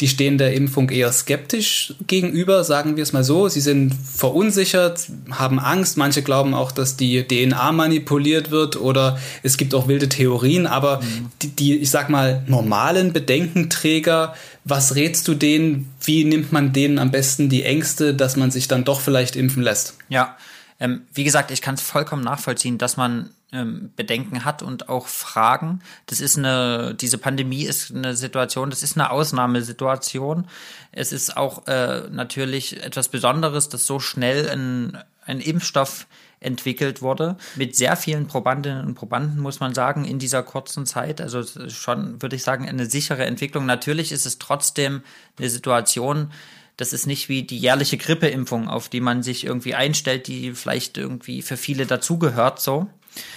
die 0.00 0.08
stehen 0.08 0.36
der 0.36 0.52
Impfung 0.54 0.90
eher 0.90 1.12
skeptisch 1.12 1.94
gegenüber, 2.06 2.64
sagen 2.64 2.96
wir 2.96 3.04
es 3.04 3.12
mal 3.12 3.22
so. 3.22 3.48
Sie 3.48 3.60
sind 3.60 3.94
verunsichert, 3.94 5.06
haben 5.30 5.60
Angst. 5.60 5.96
Manche 5.96 6.22
glauben 6.22 6.54
auch, 6.54 6.72
dass 6.72 6.96
die 6.96 7.22
DNA 7.22 7.70
manipuliert 7.70 8.50
wird 8.50 8.76
oder 8.76 9.18
es 9.44 9.56
gibt 9.56 9.74
auch 9.74 9.86
wilde 9.86 10.08
Theorien. 10.08 10.66
Aber 10.66 11.00
mhm. 11.00 11.30
die, 11.42 11.48
die, 11.48 11.78
ich 11.78 11.90
sag 11.90 12.10
mal, 12.10 12.42
normalen 12.46 13.12
Bedenkenträger, 13.12 14.34
was 14.64 14.96
rätst 14.96 15.28
du 15.28 15.34
denen? 15.34 15.92
Wie 16.02 16.24
nimmt 16.24 16.52
man 16.52 16.72
denen 16.72 16.98
am 16.98 17.12
besten 17.12 17.48
die 17.48 17.62
Ängste, 17.62 18.14
dass 18.14 18.36
man 18.36 18.50
sich 18.50 18.66
dann 18.66 18.84
doch 18.84 19.00
vielleicht 19.00 19.36
impfen 19.36 19.62
lässt? 19.62 19.94
Ja, 20.08 20.36
ähm, 20.80 21.06
wie 21.12 21.24
gesagt, 21.24 21.50
ich 21.50 21.62
kann 21.62 21.74
es 21.74 21.82
vollkommen 21.82 22.22
nachvollziehen, 22.22 22.78
dass 22.78 22.96
man 22.96 23.30
ähm, 23.52 23.90
Bedenken 23.96 24.44
hat 24.44 24.62
und 24.62 24.88
auch 24.88 25.06
Fragen. 25.06 25.80
Das 26.06 26.20
ist 26.20 26.38
eine, 26.38 26.94
diese 26.94 27.18
Pandemie 27.18 27.64
ist 27.64 27.94
eine 27.94 28.14
Situation, 28.14 28.70
das 28.70 28.82
ist 28.82 28.96
eine 28.96 29.10
Ausnahmesituation. 29.10 30.46
Es 30.92 31.12
ist 31.12 31.36
auch 31.36 31.66
äh, 31.66 32.02
natürlich 32.10 32.82
etwas 32.82 33.08
Besonderes, 33.08 33.68
dass 33.68 33.86
so 33.86 34.00
schnell 34.00 34.48
ein, 34.48 34.98
ein 35.24 35.40
Impfstoff 35.40 36.06
entwickelt 36.40 37.02
wurde, 37.02 37.36
mit 37.56 37.74
sehr 37.74 37.96
vielen 37.96 38.28
Probandinnen 38.28 38.86
und 38.86 38.94
Probanden, 38.94 39.40
muss 39.40 39.58
man 39.58 39.74
sagen, 39.74 40.04
in 40.04 40.20
dieser 40.20 40.42
kurzen 40.44 40.86
Zeit. 40.86 41.20
Also 41.20 41.42
schon, 41.68 42.22
würde 42.22 42.36
ich 42.36 42.44
sagen, 42.44 42.68
eine 42.68 42.86
sichere 42.86 43.24
Entwicklung. 43.24 43.66
Natürlich 43.66 44.12
ist 44.12 44.24
es 44.24 44.38
trotzdem 44.38 45.02
eine 45.36 45.50
Situation, 45.50 46.30
das 46.78 46.92
ist 46.92 47.06
nicht 47.06 47.28
wie 47.28 47.42
die 47.42 47.58
jährliche 47.58 47.98
Grippeimpfung, 47.98 48.68
auf 48.68 48.88
die 48.88 49.00
man 49.00 49.24
sich 49.24 49.44
irgendwie 49.44 49.74
einstellt, 49.74 50.28
die 50.28 50.52
vielleicht 50.52 50.96
irgendwie 50.96 51.42
für 51.42 51.56
viele 51.56 51.86
dazugehört, 51.86 52.60
so. 52.60 52.88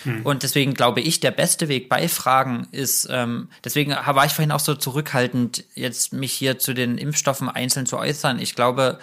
Hm. 0.04 0.24
Und 0.24 0.44
deswegen 0.44 0.76
glaube 0.76 1.02
ich, 1.02 1.22
der 1.22 1.32
beste 1.32 1.68
Weg 1.68 1.90
bei 1.90 2.08
Fragen 2.08 2.68
ist, 2.72 3.08
ähm, 3.10 3.50
deswegen 3.64 3.92
war 3.94 4.26
ich 4.26 4.34
vorhin 4.34 4.52
auch 4.52 4.60
so 4.60 4.76
zurückhaltend, 4.76 5.66
jetzt 5.74 6.14
mich 6.14 6.34
hier 6.34 6.60
zu 6.60 6.76
den 6.76 7.00
Impfstoffen 7.00 7.50
einzeln 7.50 7.88
zu 7.88 7.98
äußern. 7.98 8.38
Ich 8.38 8.54
glaube, 8.54 9.00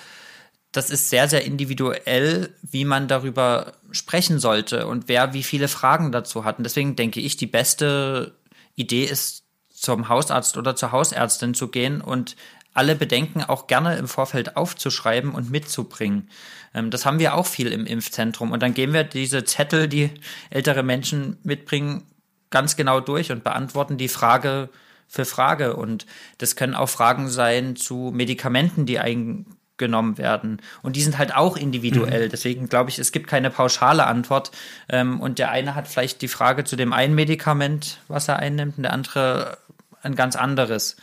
das 0.71 0.91
ist 0.91 1.11
sehr, 1.11 1.29
sehr 1.29 1.45
individuell, 1.45 2.55
wie 2.63 2.85
man 2.85 3.09
darüber 3.09 3.73
sprechen 3.91 4.39
sollte 4.39 4.87
und 4.87 5.09
wer 5.09 5.33
wie 5.33 5.43
viele 5.43 5.67
Fragen 5.67 6.13
dazu 6.13 6.45
hat. 6.45 6.59
Und 6.59 6.65
deswegen 6.65 6.95
denke 6.95 7.19
ich, 7.19 7.37
die 7.37 7.47
beste 7.49 8.37
Idee 8.77 9.05
ist, 9.05 9.43
zum 9.79 10.09
Hausarzt 10.09 10.57
oder 10.57 10.75
zur 10.75 10.91
Hausärztin 10.91 11.55
zu 11.55 11.69
gehen 11.69 12.01
und 12.01 12.35
alle 12.79 12.95
Bedenken 12.95 13.43
auch 13.43 13.67
gerne 13.67 13.97
im 13.97 14.07
Vorfeld 14.07 14.57
aufzuschreiben 14.57 15.33
und 15.33 15.51
mitzubringen. 15.51 16.29
Ähm, 16.75 16.91
das 16.91 17.05
haben 17.05 17.19
wir 17.19 17.35
auch 17.35 17.47
viel 17.47 17.73
im 17.73 17.87
Impfzentrum. 17.87 18.53
Und 18.53 18.63
dann 18.63 18.73
gehen 18.73 18.93
wir 18.93 19.03
diese 19.03 19.43
Zettel, 19.43 19.89
die 19.89 20.13
ältere 20.51 20.85
Menschen 20.85 21.39
mitbringen, 21.43 22.05
ganz 22.51 22.77
genau 22.77 23.01
durch 23.01 23.33
und 23.33 23.43
beantworten 23.43 23.99
die 23.99 24.07
Frage 24.09 24.69
für 25.09 25.25
Frage. 25.25 25.75
Und 25.75 26.07
das 26.39 26.55
können 26.55 26.77
auch 26.77 26.89
Fragen 26.89 27.29
sein 27.29 27.75
zu 27.75 28.13
Medikamenten, 28.15 28.87
die 28.87 29.01
eingenommen 29.01 30.17
werden. 30.17 30.63
Und 30.81 30.95
die 30.95 31.03
sind 31.03 31.19
halt 31.19 31.35
auch 31.35 31.57
individuell. 31.57 32.27
Mhm. 32.27 32.31
Deswegen 32.31 32.69
glaube 32.69 32.91
ich, 32.91 33.01
es 33.01 33.11
gibt 33.11 33.27
keine 33.27 33.51
pauschale 33.51 34.07
Antwort. 34.07 34.53
Ähm, 34.89 35.21
und 35.21 35.41
der 35.41 35.51
eine 35.51 35.75
hat 35.75 35.89
vielleicht 35.89 36.23
die 36.23 36.29
Frage 36.29 36.63
zu 36.63 36.77
dem 36.77 36.93
einen 36.93 37.17
Medikament, 37.17 37.99
was 38.07 38.29
er 38.29 38.39
einnimmt, 38.39 38.77
und 38.77 38.85
der 38.85 38.93
andere 38.93 39.59
ein 40.03 40.15
ganz 40.15 40.37
anderes. 40.37 40.97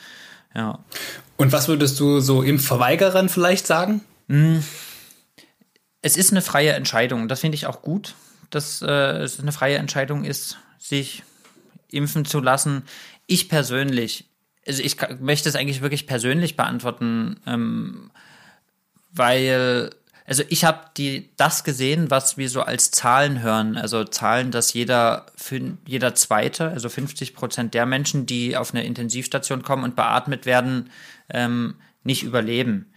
Ja. 0.56 0.80
Und 1.38 1.52
was 1.52 1.68
würdest 1.68 2.00
du 2.00 2.20
so 2.20 2.42
im 2.42 2.60
Verweigerern 2.60 3.30
vielleicht 3.30 3.68
sagen? 3.68 4.02
Hm. 4.30 4.64
Es 6.02 6.18
ist 6.18 6.32
eine 6.32 6.42
freie 6.42 6.74
Entscheidung. 6.74 7.28
Das 7.28 7.42
finde 7.42 7.56
ich 7.56 7.66
auch 7.66 7.82
gut, 7.82 8.16
dass 8.50 8.82
äh, 8.82 8.88
es 8.88 9.40
eine 9.40 9.52
freie 9.52 9.78
Entscheidung 9.78 10.24
ist, 10.24 10.58
sich 10.80 11.24
impfen 11.92 12.26
zu 12.26 12.40
lassen. 12.40 12.84
Ich 13.28 13.50
persönlich, 13.50 14.26
also 14.68 14.82
ich 14.82 14.98
möchte 15.20 15.50
es 15.50 15.56
eigentlich 15.56 15.82
wirklich 15.82 16.08
persönlich 16.08 16.56
beantworten, 16.56 17.40
ähm, 17.48 18.12
weil 19.12 19.90
also 20.28 20.44
ich 20.50 20.66
habe 20.66 20.80
die 20.98 21.30
das 21.38 21.64
gesehen, 21.64 22.10
was 22.10 22.36
wir 22.36 22.50
so 22.50 22.62
als 22.62 22.90
Zahlen 22.90 23.44
hören. 23.44 23.78
Also 23.78 24.04
Zahlen, 24.04 24.50
dass 24.50 24.74
jeder 24.74 25.28
jeder 25.86 26.16
zweite, 26.16 26.70
also 26.70 26.90
50 26.90 27.36
Prozent 27.36 27.76
der 27.76 27.86
Menschen, 27.86 28.26
die 28.26 28.58
auf 28.58 28.74
eine 28.74 28.84
Intensivstation 28.86 29.62
kommen 29.62 29.84
und 29.84 29.96
beatmet 29.96 30.48
werden, 30.48 30.90
ähm, 31.30 31.76
nicht 32.04 32.24
überleben. 32.24 32.92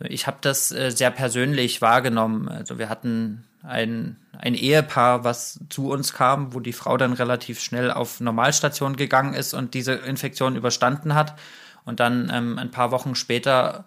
Ich 0.00 0.26
habe 0.26 0.38
das 0.40 0.72
äh, 0.72 0.90
sehr 0.90 1.10
persönlich 1.10 1.80
wahrgenommen. 1.80 2.48
Also 2.48 2.78
wir 2.78 2.88
hatten 2.88 3.44
ein, 3.62 4.16
ein 4.36 4.54
Ehepaar, 4.54 5.24
was 5.24 5.60
zu 5.70 5.90
uns 5.90 6.12
kam, 6.12 6.52
wo 6.52 6.60
die 6.60 6.72
Frau 6.72 6.96
dann 6.96 7.12
relativ 7.12 7.60
schnell 7.60 7.90
auf 7.90 8.20
Normalstation 8.20 8.96
gegangen 8.96 9.34
ist 9.34 9.54
und 9.54 9.74
diese 9.74 9.92
Infektion 9.92 10.56
überstanden 10.56 11.14
hat 11.14 11.38
und 11.84 12.00
dann 12.00 12.30
ähm, 12.32 12.58
ein 12.58 12.70
paar 12.70 12.90
Wochen 12.90 13.14
später 13.14 13.86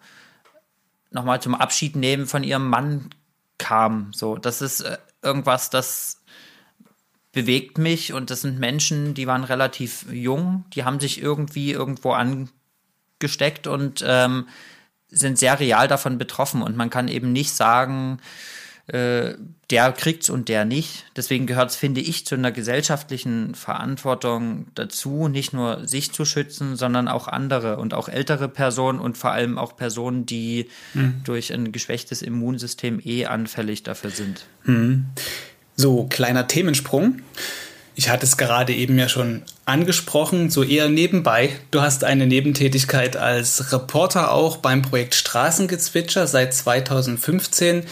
nochmal 1.12 1.41
zum 1.41 1.55
Abschied 1.55 1.95
nehmen 1.95 2.25
von 2.25 2.43
ihrem 2.43 2.69
Mann 2.69 3.10
kam. 3.57 4.12
So, 4.13 4.38
das 4.38 4.62
ist 4.62 4.81
äh, 4.81 4.97
irgendwas, 5.21 5.69
das 5.69 6.23
bewegt 7.31 7.77
mich 7.77 8.13
und 8.13 8.31
das 8.31 8.41
sind 8.41 8.60
Menschen, 8.60 9.13
die 9.13 9.27
waren 9.27 9.43
relativ 9.43 10.12
jung, 10.12 10.65
die 10.73 10.83
haben 10.83 10.99
sich 10.99 11.21
irgendwie 11.21 11.71
irgendwo 11.71 12.13
angesteckt 13.19 13.67
und 13.67 14.03
ähm, 14.06 14.47
sind 15.10 15.38
sehr 15.38 15.60
real 15.60 15.88
davon 15.88 16.17
betroffen 16.17 16.62
und 16.62 16.75
man 16.75 16.89
kann 16.89 17.08
eben 17.08 17.32
nicht 17.32 17.51
sagen, 17.51 18.19
äh, 18.88 19.34
der 19.69 19.91
kriegt's 19.91 20.30
und 20.30 20.47
der 20.47 20.63
nicht. 20.63 21.06
Deswegen 21.15 21.45
gehört 21.45 21.71
es, 21.71 21.75
finde 21.75 21.99
ich, 21.99 22.25
zu 22.25 22.36
einer 22.36 22.53
gesellschaftlichen 22.53 23.53
Verantwortung 23.53 24.67
dazu, 24.75 25.27
nicht 25.27 25.51
nur 25.53 25.88
sich 25.88 26.13
zu 26.13 26.23
schützen, 26.23 26.77
sondern 26.77 27.10
auch 27.10 27.27
andere 27.27 27.77
und 27.77 27.93
auch 27.93 28.08
ältere 28.08 28.47
Personen 28.47 28.99
und 28.99 29.17
vor 29.17 29.32
allem 29.32 29.58
auch 29.58 29.75
Personen, 29.75 30.25
die 30.25 30.69
mhm. 30.93 31.21
durch 31.25 31.53
ein 31.53 31.73
geschwächtes 31.73 32.21
Immunsystem 32.21 33.01
eh 33.03 33.25
anfällig 33.25 33.84
dafür 33.84 34.12
sind. 34.12 34.45
Mhm. 34.63 35.08
So, 35.75 36.06
kleiner 36.06 36.47
Themensprung. 36.47 37.21
Ich 37.99 38.10
hatte 38.10 38.27
es 38.27 38.38
gerade 38.38 38.75
eben 38.75 38.99
ja 38.99 39.10
schon 39.10 39.41
angesprochen, 39.65 40.51
so 40.51 40.62
eher 40.62 40.88
nebenbei. 40.88 41.49
Du 41.71 41.81
hast 41.81 42.03
eine 42.03 42.27
Nebentätigkeit 42.27 43.17
als 43.17 43.73
Reporter 43.73 44.31
auch 44.33 44.57
beim 44.57 44.83
Projekt 44.83 45.15
Straßengezwitscher. 45.15 46.27
Seit 46.27 46.53
2015 46.53 47.86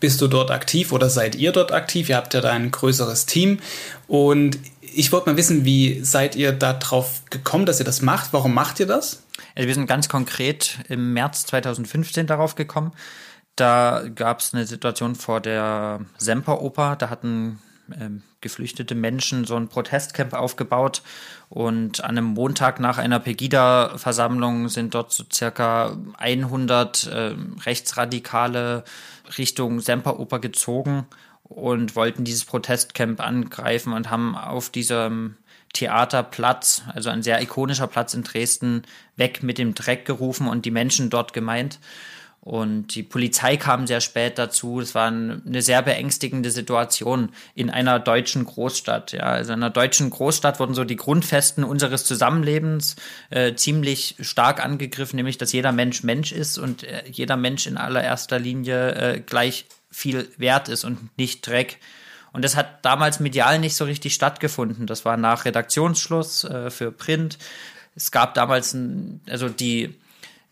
bist 0.00 0.20
du 0.20 0.26
dort 0.26 0.50
aktiv 0.50 0.90
oder 0.90 1.08
seid 1.08 1.36
ihr 1.36 1.52
dort 1.52 1.70
aktiv? 1.70 2.08
Ihr 2.08 2.16
habt 2.16 2.34
ja 2.34 2.40
da 2.40 2.50
ein 2.50 2.72
größeres 2.72 3.26
Team. 3.26 3.60
Und 4.08 4.58
ich 4.80 5.12
wollte 5.12 5.30
mal 5.30 5.36
wissen, 5.36 5.64
wie 5.64 6.02
seid 6.02 6.34
ihr 6.34 6.50
darauf 6.50 7.22
gekommen, 7.30 7.64
dass 7.64 7.78
ihr 7.78 7.86
das 7.86 8.02
macht? 8.02 8.32
Warum 8.32 8.54
macht 8.54 8.80
ihr 8.80 8.86
das? 8.86 9.22
Also 9.54 9.68
wir 9.68 9.74
sind 9.76 9.86
ganz 9.86 10.08
konkret 10.08 10.80
im 10.88 11.12
März 11.12 11.46
2015 11.46 12.26
darauf 12.26 12.56
gekommen. 12.56 12.90
Da 13.54 14.02
gab 14.12 14.40
es 14.40 14.54
eine 14.54 14.66
Situation 14.66 15.14
vor 15.14 15.40
der 15.40 16.00
Semperoper. 16.18 16.96
Da 16.96 17.10
hatten 17.10 17.60
ähm, 18.00 18.22
geflüchtete 18.40 18.94
Menschen 18.94 19.44
so 19.44 19.56
ein 19.56 19.68
Protestcamp 19.68 20.34
aufgebaut 20.34 21.02
und 21.48 22.02
an 22.02 22.18
einem 22.18 22.26
Montag 22.26 22.80
nach 22.80 22.98
einer 22.98 23.20
Pegida-Versammlung 23.20 24.68
sind 24.68 24.94
dort 24.94 25.12
so 25.12 25.24
circa 25.30 25.96
100 26.18 27.06
äh, 27.06 27.34
Rechtsradikale 27.64 28.84
Richtung 29.38 29.80
Semperoper 29.80 30.38
gezogen 30.38 31.06
und 31.44 31.96
wollten 31.96 32.24
dieses 32.24 32.44
Protestcamp 32.44 33.20
angreifen 33.20 33.92
und 33.92 34.10
haben 34.10 34.36
auf 34.36 34.70
diesem 34.70 35.36
Theaterplatz, 35.72 36.82
also 36.92 37.10
ein 37.10 37.22
sehr 37.22 37.40
ikonischer 37.40 37.86
Platz 37.86 38.14
in 38.14 38.22
Dresden, 38.22 38.82
weg 39.16 39.42
mit 39.42 39.58
dem 39.58 39.74
Dreck 39.74 40.04
gerufen 40.04 40.48
und 40.48 40.64
die 40.64 40.70
Menschen 40.70 41.10
dort 41.10 41.32
gemeint. 41.32 41.78
Und 42.44 42.96
die 42.96 43.04
Polizei 43.04 43.56
kam 43.56 43.86
sehr 43.86 44.00
spät 44.00 44.36
dazu. 44.36 44.80
Es 44.80 44.96
war 44.96 45.06
eine 45.06 45.62
sehr 45.62 45.80
beängstigende 45.80 46.50
Situation 46.50 47.28
in 47.54 47.70
einer 47.70 48.00
deutschen 48.00 48.44
Großstadt. 48.44 49.12
Ja, 49.12 49.26
also 49.26 49.52
in 49.52 49.60
einer 49.60 49.70
deutschen 49.70 50.10
Großstadt 50.10 50.58
wurden 50.58 50.74
so 50.74 50.82
die 50.82 50.96
Grundfesten 50.96 51.62
unseres 51.62 52.04
Zusammenlebens 52.04 52.96
äh, 53.30 53.54
ziemlich 53.54 54.16
stark 54.18 54.62
angegriffen, 54.62 55.18
nämlich 55.18 55.38
dass 55.38 55.52
jeder 55.52 55.70
Mensch 55.70 56.02
Mensch 56.02 56.32
ist 56.32 56.58
und 56.58 56.82
äh, 56.82 57.04
jeder 57.12 57.36
Mensch 57.36 57.68
in 57.68 57.76
allererster 57.76 58.40
Linie 58.40 58.94
äh, 58.94 59.20
gleich 59.20 59.66
viel 59.92 60.28
wert 60.36 60.68
ist 60.68 60.82
und 60.82 61.16
nicht 61.16 61.46
Dreck. 61.46 61.78
Und 62.32 62.44
das 62.44 62.56
hat 62.56 62.84
damals 62.84 63.20
medial 63.20 63.60
nicht 63.60 63.76
so 63.76 63.84
richtig 63.84 64.14
stattgefunden. 64.14 64.88
Das 64.88 65.04
war 65.04 65.16
nach 65.16 65.44
Redaktionsschluss 65.44 66.42
äh, 66.42 66.70
für 66.70 66.90
Print. 66.90 67.38
Es 67.94 68.10
gab 68.10 68.34
damals, 68.34 68.74
ein, 68.74 69.20
also 69.28 69.48
die 69.48 69.94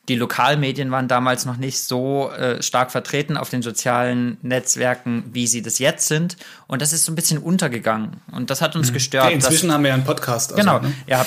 die 0.09 0.17
Lokalmedien 0.17 0.91
waren 0.91 1.07
damals 1.09 1.45
noch 1.45 1.57
nicht 1.57 1.79
so 1.85 2.31
äh, 2.33 2.63
stark 2.63 2.91
vertreten 2.91 3.37
auf 3.37 3.51
den 3.51 3.63
sozialen 3.63 4.39
Netzwerken, 4.43 5.25
wie 5.33 5.47
sie 5.47 5.63
das 5.63 5.79
jetzt 5.79 6.09
sind. 6.09 6.37
Und 6.67 6.83
das 6.83 6.93
ist 6.93 7.05
so 7.05 7.13
ein 7.13 7.15
bisschen 7.15 7.39
untergegangen. 7.39 8.17
Und 8.33 8.51
das 8.51 8.61
hat 8.61 8.75
uns 8.75 8.89
mhm. 8.89 8.95
gestört. 8.95 9.27
Okay, 9.27 9.35
inzwischen 9.35 9.69
dass, 9.69 9.75
haben 9.75 9.83
wir 9.85 9.89
ja 9.91 9.95
einen 9.95 10.05
Podcast. 10.05 10.53
Also, 10.53 10.63
genau. 10.63 10.81
Ne? 10.81 10.93
Ja, 11.07 11.25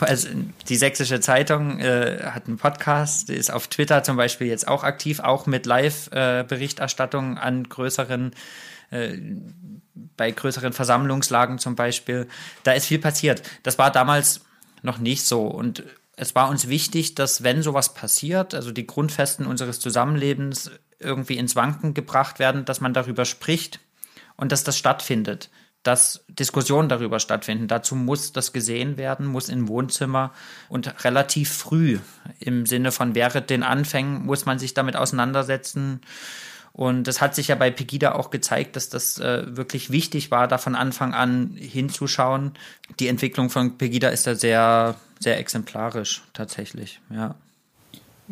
also 0.00 0.28
die 0.68 0.76
Sächsische 0.76 1.20
Zeitung 1.20 1.80
äh, 1.80 2.20
hat 2.30 2.46
einen 2.46 2.58
Podcast, 2.58 3.30
ist 3.30 3.52
auf 3.52 3.66
Twitter 3.66 4.02
zum 4.04 4.16
Beispiel 4.16 4.46
jetzt 4.46 4.68
auch 4.68 4.84
aktiv, 4.84 5.20
auch 5.20 5.46
mit 5.46 5.66
Live-Berichterstattung 5.66 7.36
äh, 7.36 7.40
an 7.40 7.68
größeren 7.68 8.32
äh, 8.90 9.16
bei 10.16 10.30
größeren 10.30 10.72
Versammlungslagen 10.72 11.58
zum 11.58 11.74
Beispiel. 11.74 12.28
Da 12.62 12.72
ist 12.72 12.86
viel 12.86 12.98
passiert. 12.98 13.42
Das 13.62 13.78
war 13.78 13.90
damals 13.90 14.42
noch 14.82 14.98
nicht 14.98 15.24
so. 15.24 15.46
Und 15.46 15.82
es 16.20 16.34
war 16.34 16.50
uns 16.50 16.68
wichtig, 16.68 17.14
dass 17.14 17.44
wenn 17.44 17.62
sowas 17.62 17.94
passiert, 17.94 18.54
also 18.54 18.72
die 18.72 18.86
Grundfesten 18.86 19.46
unseres 19.46 19.80
Zusammenlebens 19.80 20.70
irgendwie 20.98 21.38
ins 21.38 21.56
Wanken 21.56 21.94
gebracht 21.94 22.38
werden, 22.38 22.66
dass 22.66 22.82
man 22.82 22.92
darüber 22.92 23.24
spricht 23.24 23.80
und 24.36 24.52
dass 24.52 24.62
das 24.62 24.76
stattfindet, 24.76 25.48
dass 25.82 26.22
Diskussionen 26.28 26.90
darüber 26.90 27.20
stattfinden. 27.20 27.68
Dazu 27.68 27.94
muss 27.96 28.34
das 28.34 28.52
gesehen 28.52 28.98
werden, 28.98 29.24
muss 29.24 29.48
im 29.48 29.66
Wohnzimmer 29.66 30.34
und 30.68 31.04
relativ 31.04 31.54
früh 31.54 31.98
im 32.38 32.66
Sinne 32.66 32.92
von 32.92 33.14
während 33.14 33.48
den 33.48 33.62
Anfängen 33.62 34.26
muss 34.26 34.44
man 34.44 34.58
sich 34.58 34.74
damit 34.74 34.96
auseinandersetzen. 34.96 36.02
Und 36.72 37.04
das 37.04 37.22
hat 37.22 37.34
sich 37.34 37.48
ja 37.48 37.54
bei 37.54 37.70
Pegida 37.70 38.12
auch 38.12 38.28
gezeigt, 38.28 38.76
dass 38.76 38.90
das 38.90 39.18
äh, 39.18 39.56
wirklich 39.56 39.90
wichtig 39.90 40.30
war, 40.30 40.48
da 40.48 40.58
von 40.58 40.74
Anfang 40.74 41.14
an 41.14 41.56
hinzuschauen. 41.56 42.52
Die 42.98 43.08
Entwicklung 43.08 43.48
von 43.48 43.78
Pegida 43.78 44.10
ist 44.10 44.26
da 44.26 44.34
sehr 44.34 44.96
sehr 45.20 45.38
exemplarisch 45.38 46.22
tatsächlich, 46.32 47.00
ja. 47.14 47.36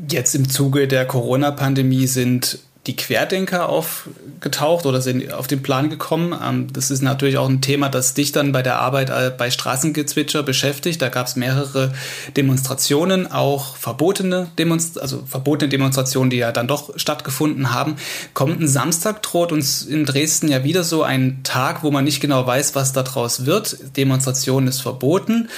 Jetzt 0.09 0.35
im 0.35 0.48
Zuge 0.48 0.87
der 0.87 1.07
Corona-Pandemie 1.07 2.07
sind 2.07 2.61
die 2.88 2.96
Querdenker 2.96 3.68
aufgetaucht 3.68 4.87
oder 4.87 5.03
sind 5.03 5.33
auf 5.35 5.46
den 5.46 5.62
Plan 5.62 5.90
gekommen. 5.90 6.35
Ähm, 6.42 6.72
das 6.72 6.90
ist 6.90 7.03
natürlich 7.03 7.37
auch 7.37 7.48
ein 7.48 7.61
Thema, 7.61 7.90
das 7.90 8.14
dich 8.14 8.33
dann 8.33 8.51
bei 8.51 8.62
der 8.62 8.79
Arbeit 8.79 9.11
äh, 9.11 9.31
bei 9.37 9.51
Straßengezwitscher 9.51 10.42
beschäftigt. 10.42 11.03
Da 11.03 11.11
gab 11.11 11.27
es 11.27 11.37
mehrere 11.37 11.92
Demonstrationen, 12.37 13.31
auch 13.31 13.77
verbotene 13.77 14.48
Demonstrationen, 14.59 15.03
also 15.03 15.27
verbotene 15.27 15.68
Demonstrationen, 15.68 16.31
die 16.31 16.38
ja 16.38 16.51
dann 16.51 16.66
doch 16.66 16.98
stattgefunden 16.98 17.74
haben. 17.74 17.96
Kommenden 18.33 18.68
Samstag 18.68 19.22
droht 19.22 19.53
uns 19.53 19.83
in 19.83 20.07
Dresden 20.07 20.48
ja 20.48 20.64
wieder 20.64 20.83
so 20.83 21.03
ein 21.03 21.40
Tag, 21.42 21.83
wo 21.83 21.90
man 21.90 22.05
nicht 22.05 22.20
genau 22.20 22.46
weiß, 22.46 22.74
was 22.74 22.94
daraus 22.94 23.44
wird. 23.44 23.96
Demonstration 23.98 24.66
ist 24.66 24.81
verboten 24.81 25.51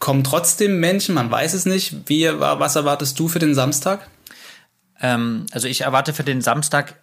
kommen 0.00 0.24
trotzdem 0.24 0.80
Menschen, 0.80 1.14
man 1.14 1.30
weiß 1.30 1.54
es 1.54 1.66
nicht. 1.66 2.08
Wie, 2.08 2.26
was 2.26 2.74
erwartest 2.74 3.18
du 3.20 3.28
für 3.28 3.38
den 3.38 3.54
Samstag? 3.54 4.08
Ähm, 5.00 5.46
also 5.52 5.68
ich 5.68 5.82
erwarte 5.82 6.12
für 6.12 6.24
den 6.24 6.40
Samstag 6.40 6.96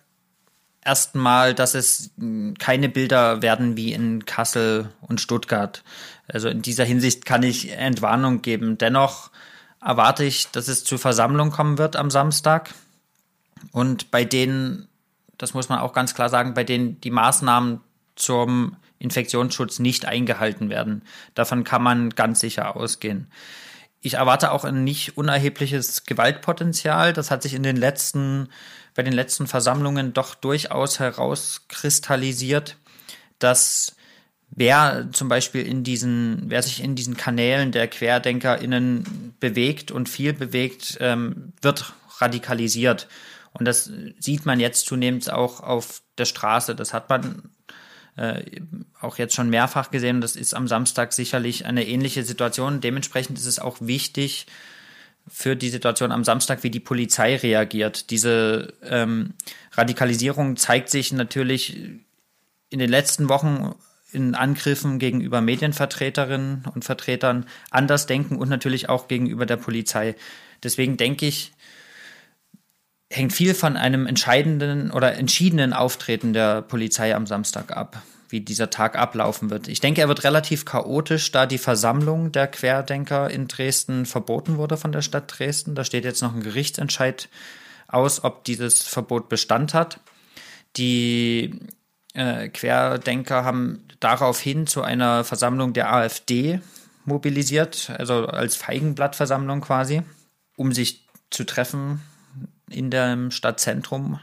erstmal, 0.83 1.53
dass 1.53 1.75
es 1.75 2.12
keine 2.60 2.89
Bilder 2.89 3.41
werden 3.41 3.77
wie 3.77 3.93
in 3.93 4.25
Kassel 4.25 4.89
und 5.01 5.21
Stuttgart. 5.21 5.83
Also 6.27 6.49
in 6.49 6.62
dieser 6.62 6.86
Hinsicht 6.86 7.25
kann 7.25 7.43
ich 7.43 7.71
Entwarnung 7.71 8.41
geben. 8.41 8.77
Dennoch 8.77 9.29
erwarte 9.81 10.23
ich, 10.23 10.47
dass 10.51 10.67
es 10.67 10.83
zu 10.83 10.97
Versammlungen 10.97 11.53
kommen 11.53 11.77
wird 11.77 11.95
am 11.95 12.10
Samstag. 12.10 12.73
Und 13.71 14.12
bei 14.12 14.25
denen, 14.25 14.88
das 15.38 15.53
muss 15.53 15.69
man 15.69 15.79
auch 15.79 15.93
ganz 15.93 16.15
klar 16.15 16.29
sagen, 16.29 16.53
bei 16.53 16.63
denen 16.63 16.99
die 17.01 17.12
Maßnahmen 17.12 17.81
zum 18.15 18.75
Infektionsschutz 18.99 19.79
nicht 19.79 20.05
eingehalten 20.05 20.69
werden. 20.69 21.03
Davon 21.36 21.63
kann 21.63 21.83
man 21.83 22.10
ganz 22.12 22.39
sicher 22.39 22.75
ausgehen. 22.75 23.27
Ich 24.01 24.15
erwarte 24.15 24.51
auch 24.51 24.63
ein 24.63 24.83
nicht 24.83 25.17
unerhebliches 25.17 26.05
Gewaltpotenzial. 26.05 27.13
Das 27.13 27.31
hat 27.31 27.43
sich 27.43 27.53
in 27.53 27.63
den 27.63 27.75
letzten, 27.75 28.49
bei 28.95 29.03
den 29.03 29.13
letzten 29.13 29.47
Versammlungen 29.47 30.13
doch 30.13 30.36
durchaus 30.36 30.99
herauskristallisiert, 30.99 32.77
dass 33.39 33.95
wer 34.49 35.10
zum 35.12 35.29
Beispiel 35.29 35.65
in 35.65 35.83
diesen, 35.83 36.43
wer 36.47 36.63
sich 36.63 36.83
in 36.83 36.95
diesen 36.95 37.17
Kanälen 37.17 37.71
der 37.71 37.88
QuerdenkerInnen 37.88 39.36
bewegt 39.39 39.91
und 39.91 40.10
viel 40.10 40.33
bewegt, 40.33 40.98
ähm, 41.02 41.54
wird 41.62 41.93
radikalisiert. 42.19 43.08
Und 43.54 43.65
das 43.65 43.91
sieht 44.19 44.45
man 44.45 44.60
jetzt 44.60 44.85
zunehmend 44.85 45.31
auch 45.31 45.62
auf 45.62 46.02
der 46.17 46.25
Straße. 46.25 46.75
Das 46.75 46.93
hat 46.93 47.10
man 47.10 47.50
äh, 48.18 48.44
auch 49.00 49.18
jetzt 49.18 49.36
schon 49.36 49.50
mehrfach 49.50 49.92
gesehen. 49.92 50.22
Das 50.22 50.36
ist 50.36 50.54
am 50.54 50.68
Samstag 50.68 51.13
sicherlich 51.13 51.65
eine 51.65 51.88
ähnliche 51.88 52.24
Situation. 52.24 52.82
Dementsprechend 52.82 53.38
ist 53.38 53.46
es 53.46 53.60
auch 53.60 53.78
wichtig 53.80 54.48
für 55.28 55.56
die 55.56 55.70
Situation 55.70 56.12
am 56.12 56.24
Samstag, 56.24 56.63
wie 56.63 56.70
die 56.70 56.80
Polizei 56.80 57.36
reagiert. 57.36 58.10
Diese 58.10 58.74
ähm, 58.84 59.34
Radikalisierung 59.74 60.56
zeigt 60.56 60.90
sich 60.90 61.12
natürlich 61.12 61.78
in 62.70 62.80
den 62.80 62.90
letzten 62.90 63.30
Wochen 63.30 63.76
in 64.12 64.36
Angriffen 64.36 65.00
gegenüber 65.00 65.42
Medienvertreterinnen 65.42 66.65
und 66.74 66.86
Vertretern 66.86 67.46
anders 67.72 68.06
denken 68.06 68.38
und 68.38 68.50
natürlich 68.50 68.90
auch 68.90 69.08
gegenüber 69.08 69.46
der 69.46 69.58
Polizei. 69.58 70.15
Deswegen 70.63 70.98
denke 70.98 71.26
ich, 71.26 71.52
hängt 73.10 73.33
viel 73.33 73.53
von 73.53 73.77
einem 73.77 74.05
entscheidenden 74.05 74.91
oder 74.91 75.15
entschiedenen 75.15 75.73
Auftreten 75.73 76.33
der 76.33 76.62
Polizei 76.62 77.15
am 77.15 77.25
Samstag 77.25 77.75
ab, 77.75 78.01
wie 78.29 78.41
dieser 78.41 78.69
Tag 78.69 78.97
ablaufen 78.97 79.49
wird. 79.49 79.67
Ich 79.67 79.79
denke, 79.79 80.01
er 80.01 80.10
wird 80.10 80.23
relativ 80.23 80.65
chaotisch, 80.65 81.31
da 81.31 81.45
die 81.45 81.58
Versammlung 81.58 82.31
der 82.31 82.47
Querdenker 82.47 83.29
in 83.29 83.47
Dresden 83.47 84.05
verboten 84.05 84.58
wurde 84.58 84.77
von 84.77 84.91
der 84.91 85.01
Stadt 85.01 85.33
Dresden. 85.37 85.75
Da 85.75 85.85
steht 85.85 86.03
jetzt 86.03 86.21
noch 86.21 86.35
ein 86.35 86.43
Gerichtsentscheid 86.43 87.29
aus, 87.87 88.23
ob 88.23 88.43
dieses 88.43 88.83
Verbot 88.83 89.29
Bestand 89.29 89.73
hat. 89.73 90.01
Die 90.75 91.62
äh, 92.13 92.49
Querdenker 92.49 93.45
haben 93.45 93.87
daraufhin 94.01 94.67
zu 94.67 94.81
einer 94.81 95.23
Versammlung 95.23 95.71
der 95.71 95.93
AfD 95.93 96.60
mobilisiert, 97.05 97.89
also 97.97 98.25
als 98.25 98.58
Feigenblattversammlung 98.58 99.62
quasi, 99.62 100.01
um 100.58 100.73
sich 100.73 101.08
zu 101.29 101.45
treffen 101.45 102.01
in 102.70 102.92
dem 102.92 103.32
Stadtzentrum. 103.32 104.20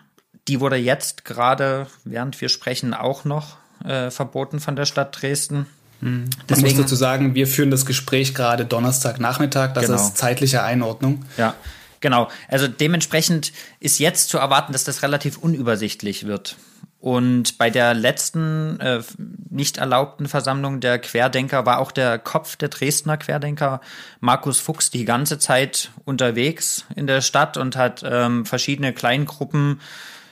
Die 0.48 0.60
wurde 0.60 0.76
jetzt 0.76 1.24
gerade, 1.24 1.86
während 2.04 2.40
wir 2.40 2.48
sprechen, 2.48 2.94
auch 2.94 3.24
noch 3.24 3.56
äh, 3.84 4.10
verboten 4.10 4.60
von 4.60 4.76
der 4.76 4.84
Stadt 4.84 5.20
Dresden. 5.20 5.66
Mhm. 6.00 6.24
Deswegen, 6.48 6.68
muss 6.68 6.82
dazu 6.82 6.96
sagen, 6.96 7.34
wir 7.34 7.46
führen 7.46 7.70
das 7.70 7.86
Gespräch 7.86 8.34
gerade 8.34 8.64
Donnerstagnachmittag, 8.66 9.72
das 9.72 9.86
genau. 9.86 9.96
ist 9.96 10.18
zeitliche 10.18 10.62
Einordnung. 10.62 11.24
Ja, 11.38 11.54
genau. 12.00 12.28
Also 12.48 12.68
dementsprechend 12.68 13.52
ist 13.80 13.98
jetzt 13.98 14.28
zu 14.28 14.38
erwarten, 14.38 14.72
dass 14.72 14.84
das 14.84 15.02
relativ 15.02 15.38
unübersichtlich 15.38 16.26
wird. 16.26 16.56
Und 17.04 17.58
bei 17.58 17.68
der 17.68 17.92
letzten 17.92 18.80
äh, 18.80 19.02
nicht 19.50 19.76
erlaubten 19.76 20.26
Versammlung 20.26 20.80
der 20.80 20.98
Querdenker 20.98 21.66
war 21.66 21.78
auch 21.78 21.92
der 21.92 22.18
Kopf 22.18 22.56
der 22.56 22.70
Dresdner 22.70 23.18
Querdenker, 23.18 23.82
Markus 24.20 24.58
Fuchs, 24.58 24.88
die 24.88 25.04
ganze 25.04 25.38
Zeit 25.38 25.90
unterwegs 26.06 26.86
in 26.96 27.06
der 27.06 27.20
Stadt 27.20 27.58
und 27.58 27.76
hat 27.76 28.02
ähm, 28.06 28.46
verschiedene 28.46 28.94
Kleingruppen 28.94 29.82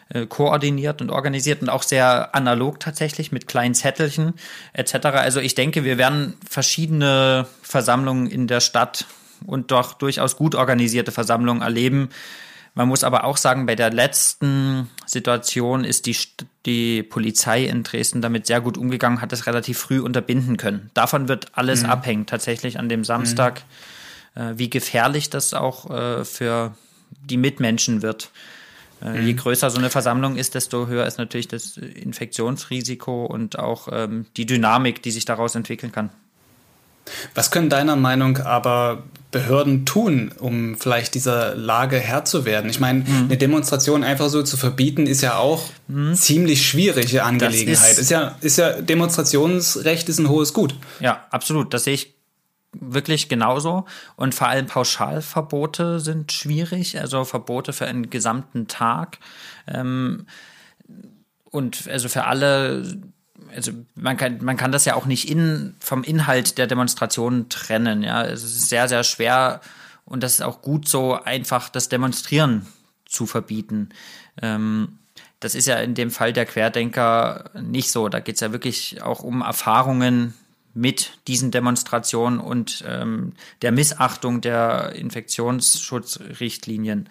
äh, 0.09 0.25
koordiniert 0.25 1.03
und 1.03 1.11
organisiert 1.11 1.61
und 1.61 1.69
auch 1.69 1.83
sehr 1.83 2.35
analog 2.35 2.81
tatsächlich 2.81 3.33
mit 3.33 3.47
kleinen 3.47 3.75
Zettelchen 3.75 4.33
etc. 4.73 4.95
Also 5.09 5.41
ich 5.41 5.55
denke, 5.55 5.85
wir 5.85 5.99
werden 5.99 6.39
verschiedene 6.49 7.45
Versammlungen 7.61 8.29
in 8.29 8.47
der 8.47 8.61
Stadt 8.61 9.05
und 9.45 9.73
doch 9.73 9.93
durchaus 9.93 10.37
gut 10.37 10.55
organisierte 10.55 11.13
Versammlungen 11.13 11.61
erleben, 11.61 12.09
man 12.75 12.89
muss 12.89 13.05
aber 13.05 13.25
auch 13.25 13.37
sagen, 13.37 13.67
bei 13.67 13.75
der 13.75 13.91
letzten 13.91 14.89
Situation 15.05 15.85
ist 15.85 16.07
die, 16.07 16.17
die 16.65 17.03
Polizei 17.03 17.65
in 17.65 17.83
Dresden 17.83 18.23
damit 18.23 18.47
sehr 18.47 18.61
gut 18.61 18.79
umgegangen, 18.79 19.21
hat 19.21 19.33
es 19.33 19.47
relativ 19.47 19.79
früh 19.79 20.01
unterbinden 20.01 20.57
können. 20.57 20.91
Davon 20.95 21.29
wird 21.29 21.49
alles 21.53 21.83
mhm. 21.83 21.91
abhängen, 21.91 22.27
tatsächlich 22.27 22.79
an 22.79 22.89
dem 22.89 23.05
Samstag, 23.05 23.63
mhm. 24.35 24.43
äh, 24.43 24.59
wie 24.59 24.71
gefährlich 24.71 25.29
das 25.29 25.53
auch 25.53 25.91
äh, 25.91 26.25
für 26.25 26.75
die 27.29 27.37
Mitmenschen 27.37 28.01
wird. 28.01 28.31
Äh, 29.03 29.11
mhm. 29.11 29.27
Je 29.27 29.35
größer 29.35 29.69
so 29.69 29.79
eine 29.79 29.91
Versammlung 29.91 30.37
ist, 30.37 30.55
desto 30.55 30.87
höher 30.87 31.07
ist 31.07 31.19
natürlich 31.19 31.49
das 31.49 31.77
Infektionsrisiko 31.77 33.27
und 33.27 33.59
auch 33.59 33.89
ähm, 33.93 34.27
die 34.39 34.47
Dynamik, 34.47 35.03
die 35.03 35.11
sich 35.11 35.27
daraus 35.27 35.55
entwickeln 35.55 35.93
kann. 35.93 36.09
Was 37.35 37.51
können 37.51 37.69
deiner 37.69 37.97
Meinung 37.97 38.39
aber 38.39 39.03
Behörden 39.33 39.87
tun, 39.87 40.31
um 40.39 40.77
vielleicht 40.77 41.15
dieser 41.15 41.57
Lage 41.57 41.99
Herr 41.99 42.25
zu 42.25 42.45
werden? 42.45 42.71
Ich 42.71 42.79
meine, 42.79 43.01
mhm. 43.01 43.25
eine 43.25 43.37
Demonstration 43.37 44.05
einfach 44.05 44.29
so 44.29 44.43
zu 44.43 44.57
verbieten, 44.57 45.07
ist 45.09 45.23
ja 45.23 45.39
auch 45.39 45.65
mhm. 45.89 46.15
ziemlich 46.15 46.65
schwierige 46.65 47.25
Angelegenheit. 47.25 47.93
Ist, 47.93 47.99
ist, 47.99 48.11
ja, 48.11 48.37
ist 48.41 48.59
ja, 48.59 48.81
Demonstrationsrecht 48.81 50.09
ist 50.09 50.21
ein 50.21 50.29
hohes 50.29 50.53
Gut. 50.53 50.77
Ja, 51.01 51.27
absolut. 51.31 51.75
Das 51.75 51.85
sehe 51.85 51.95
ich 51.95 52.15
wirklich 52.73 53.29
genauso. 53.29 53.87
Und 54.17 54.35
vor 54.35 54.49
allem 54.49 54.67
Pauschalverbote 54.67 55.99
sind 55.99 56.31
schwierig, 56.31 57.01
also 57.01 57.25
Verbote 57.25 57.73
für 57.73 57.87
einen 57.87 58.11
gesamten 58.11 58.69
Tag. 58.69 59.19
Ähm, 59.67 60.27
und 61.51 61.89
also 61.89 62.09
für 62.09 62.25
alle 62.25 62.83
also 63.55 63.73
man 63.95 64.17
kann, 64.17 64.43
man 64.43 64.57
kann 64.57 64.73
das 64.73 64.85
ja 64.85 64.95
auch 64.95 65.07
nicht 65.07 65.29
in, 65.29 65.75
vom 65.81 66.05
Inhalt 66.05 66.59
der 66.59 66.67
Demonstration 66.67 67.49
trennen. 67.49 68.03
Ja, 68.03 68.25
es 68.25 68.43
ist 68.43 68.69
sehr, 68.69 68.89
sehr 68.89 69.05
schwer 69.05 69.61
und 70.05 70.23
das 70.23 70.35
ist 70.35 70.43
auch 70.43 70.63
gut 70.63 70.89
so 70.89 71.15
einfach 71.15 71.69
das 71.69 71.89
Demonstrieren 71.89 72.67
zu 73.07 73.27
verbieten. 73.27 73.91
Ähm, 74.41 74.99
das 75.41 75.55
ist 75.55 75.67
ja 75.67 75.77
in 75.77 75.95
dem 75.95 76.11
Fall 76.11 76.33
der 76.33 76.47
Querdenker 76.47 77.51
nicht 77.61 77.91
so. 77.91 78.09
Da 78.09 78.21
geht 78.21 78.37
es 78.37 78.41
ja 78.41 78.53
wirklich 78.53 79.03
auch 79.03 79.23
um 79.23 79.43
Erfahrungen 79.43 80.35
mit 80.75 81.19
diesen 81.27 81.51
Demonstrationen 81.51 82.39
und 82.39 82.85
ähm, 82.87 83.33
der 83.61 83.73
Missachtung 83.73 84.41
der 84.41 84.95
Infektionsschutzrichtlinien. 84.95 87.09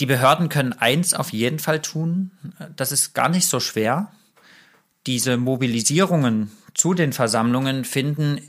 Die 0.00 0.06
Behörden 0.06 0.48
können 0.48 0.72
eins 0.72 1.14
auf 1.14 1.32
jeden 1.32 1.60
Fall 1.60 1.80
tun. 1.80 2.32
Das 2.74 2.90
ist 2.90 3.14
gar 3.14 3.28
nicht 3.28 3.46
so 3.46 3.60
schwer 3.60 4.10
diese 5.06 5.36
Mobilisierungen 5.36 6.50
zu 6.74 6.94
den 6.94 7.12
Versammlungen 7.12 7.84
finden 7.84 8.40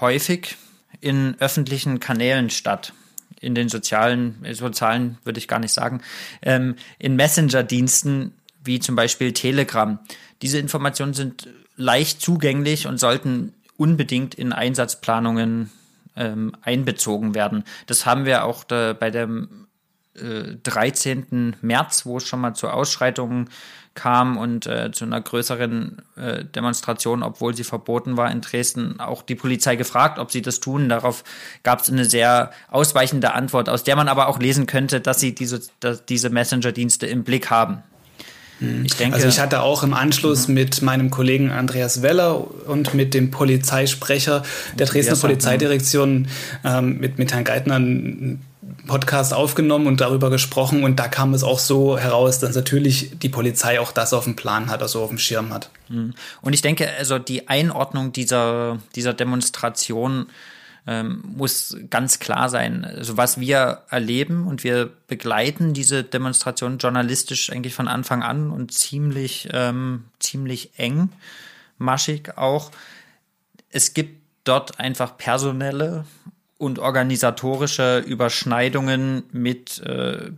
häufig 0.00 0.56
in 1.00 1.36
öffentlichen 1.38 2.00
Kanälen 2.00 2.50
statt. 2.50 2.92
In 3.40 3.54
den 3.54 3.68
sozialen, 3.68 4.44
sozialen 4.52 5.18
würde 5.24 5.38
ich 5.38 5.48
gar 5.48 5.58
nicht 5.58 5.72
sagen, 5.72 6.00
ähm, 6.42 6.76
in 6.98 7.16
Messenger-Diensten 7.16 8.32
wie 8.64 8.80
zum 8.80 8.96
Beispiel 8.96 9.32
Telegram. 9.32 9.98
Diese 10.40 10.58
Informationen 10.58 11.12
sind 11.12 11.48
leicht 11.76 12.20
zugänglich 12.22 12.86
und 12.86 12.98
sollten 12.98 13.52
unbedingt 13.76 14.34
in 14.34 14.52
Einsatzplanungen 14.52 15.70
ähm, 16.16 16.52
einbezogen 16.62 17.34
werden. 17.34 17.64
Das 17.86 18.06
haben 18.06 18.24
wir 18.24 18.44
auch 18.44 18.64
da 18.64 18.94
bei 18.94 19.10
dem 19.10 19.63
äh, 20.16 20.56
13. 20.62 21.56
März, 21.60 22.06
wo 22.06 22.18
es 22.18 22.26
schon 22.26 22.40
mal 22.40 22.54
zu 22.54 22.68
Ausschreitungen 22.68 23.50
kam 23.94 24.36
und 24.36 24.66
äh, 24.66 24.90
zu 24.92 25.04
einer 25.04 25.20
größeren 25.20 26.02
äh, 26.16 26.44
Demonstration, 26.44 27.22
obwohl 27.22 27.54
sie 27.56 27.64
verboten 27.64 28.16
war 28.16 28.30
in 28.30 28.40
Dresden, 28.40 28.98
auch 28.98 29.22
die 29.22 29.36
Polizei 29.36 29.76
gefragt, 29.76 30.18
ob 30.18 30.32
sie 30.32 30.42
das 30.42 30.60
tun. 30.60 30.88
Darauf 30.88 31.22
gab 31.62 31.80
es 31.80 31.90
eine 31.90 32.04
sehr 32.04 32.50
ausweichende 32.70 33.34
Antwort, 33.34 33.68
aus 33.68 33.84
der 33.84 33.96
man 33.96 34.08
aber 34.08 34.28
auch 34.28 34.38
lesen 34.38 34.66
könnte, 34.66 35.00
dass 35.00 35.20
sie 35.20 35.34
diese, 35.34 35.62
dass 35.80 36.04
diese 36.04 36.30
Messenger-Dienste 36.30 37.06
im 37.06 37.22
Blick 37.24 37.50
haben. 37.50 37.82
Mhm. 38.60 38.84
Ich 38.84 38.96
denke, 38.96 39.16
also 39.16 39.28
ich 39.28 39.38
hatte 39.38 39.62
auch 39.62 39.82
im 39.82 39.94
Anschluss 39.94 40.48
mhm. 40.48 40.54
mit 40.54 40.82
meinem 40.82 41.10
Kollegen 41.10 41.50
Andreas 41.50 42.02
Weller 42.02 42.46
und 42.68 42.94
mit 42.94 43.14
dem 43.14 43.30
Polizeisprecher 43.30 44.42
der 44.76 44.86
Dresdner 44.86 45.16
Polizeidirektion, 45.16 46.28
ähm, 46.64 46.98
mit, 46.98 47.18
mit 47.18 47.32
Herrn 47.32 47.44
Geithner, 47.44 47.78
Podcast 48.86 49.32
aufgenommen 49.32 49.86
und 49.86 50.00
darüber 50.00 50.30
gesprochen 50.30 50.84
und 50.84 50.98
da 50.98 51.08
kam 51.08 51.34
es 51.34 51.42
auch 51.42 51.58
so 51.58 51.98
heraus, 51.98 52.38
dass 52.38 52.54
natürlich 52.54 53.18
die 53.18 53.28
Polizei 53.28 53.80
auch 53.80 53.92
das 53.92 54.12
auf 54.12 54.24
dem 54.24 54.36
Plan 54.36 54.70
hat, 54.70 54.82
also 54.82 55.02
auf 55.02 55.08
dem 55.08 55.18
Schirm 55.18 55.52
hat. 55.52 55.70
Mhm. 55.88 56.14
Und 56.42 56.52
ich 56.52 56.62
denke, 56.62 56.88
also 56.98 57.18
die 57.18 57.48
Einordnung 57.48 58.12
dieser, 58.12 58.78
dieser 58.94 59.14
Demonstration 59.14 60.26
ähm, 60.86 61.22
muss 61.36 61.76
ganz 61.88 62.18
klar 62.18 62.48
sein. 62.48 62.84
Also 62.84 63.16
was 63.16 63.40
wir 63.40 63.82
erleben 63.88 64.46
und 64.46 64.64
wir 64.64 64.90
begleiten 65.08 65.72
diese 65.72 66.04
Demonstration 66.04 66.78
journalistisch 66.78 67.50
eigentlich 67.50 67.74
von 67.74 67.88
Anfang 67.88 68.22
an 68.22 68.50
und 68.50 68.72
ziemlich, 68.72 69.48
ähm, 69.52 70.04
ziemlich 70.18 70.78
eng, 70.78 71.08
maschig 71.78 72.36
auch. 72.36 72.70
Es 73.70 73.94
gibt 73.94 74.20
dort 74.44 74.78
einfach 74.78 75.16
personelle 75.16 76.04
und 76.64 76.78
organisatorische 76.78 77.98
Überschneidungen 77.98 79.24
mit 79.32 79.80
äh, 79.80 80.30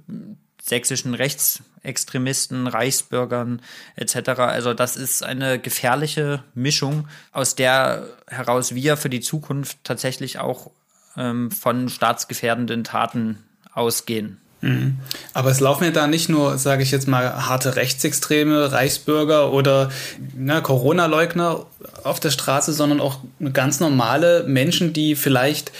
sächsischen 0.60 1.14
Rechtsextremisten, 1.14 2.66
Reichsbürgern 2.66 3.62
etc. 3.94 4.30
Also 4.40 4.74
das 4.74 4.96
ist 4.96 5.22
eine 5.22 5.58
gefährliche 5.58 6.42
Mischung, 6.54 7.06
aus 7.32 7.54
der 7.54 8.08
heraus 8.26 8.74
wir 8.74 8.96
für 8.96 9.10
die 9.10 9.20
Zukunft 9.20 9.78
tatsächlich 9.84 10.40
auch 10.40 10.70
ähm, 11.16 11.50
von 11.50 11.88
staatsgefährdenden 11.88 12.82
Taten 12.82 13.44
ausgehen. 13.72 14.38
Mhm. 14.62 14.96
Aber 15.34 15.50
es 15.50 15.60
laufen 15.60 15.84
ja 15.84 15.90
da 15.90 16.06
nicht 16.06 16.28
nur, 16.28 16.58
sage 16.58 16.82
ich 16.82 16.90
jetzt 16.90 17.06
mal, 17.06 17.46
harte 17.46 17.76
Rechtsextreme, 17.76 18.72
Reichsbürger 18.72 19.52
oder 19.52 19.90
ne, 20.34 20.62
Corona-Leugner 20.62 21.66
auf 22.06 22.20
der 22.20 22.30
Straße, 22.30 22.72
sondern 22.72 23.00
auch 23.00 23.18
ganz 23.52 23.80
normale 23.80 24.44
Menschen, 24.46 24.92
die 24.92 25.16
vielleicht 25.16 25.72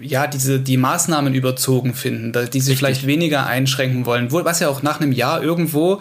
ja 0.00 0.26
diese 0.26 0.60
die 0.60 0.76
Maßnahmen 0.76 1.34
überzogen 1.34 1.94
finden, 1.94 2.32
die 2.32 2.38
sie 2.38 2.70
Richtig. 2.70 2.78
vielleicht 2.78 3.06
weniger 3.06 3.46
einschränken 3.46 4.06
wollen, 4.06 4.32
was 4.32 4.60
ja 4.60 4.68
auch 4.68 4.82
nach 4.82 5.00
einem 5.00 5.12
Jahr 5.12 5.42
irgendwo 5.42 6.00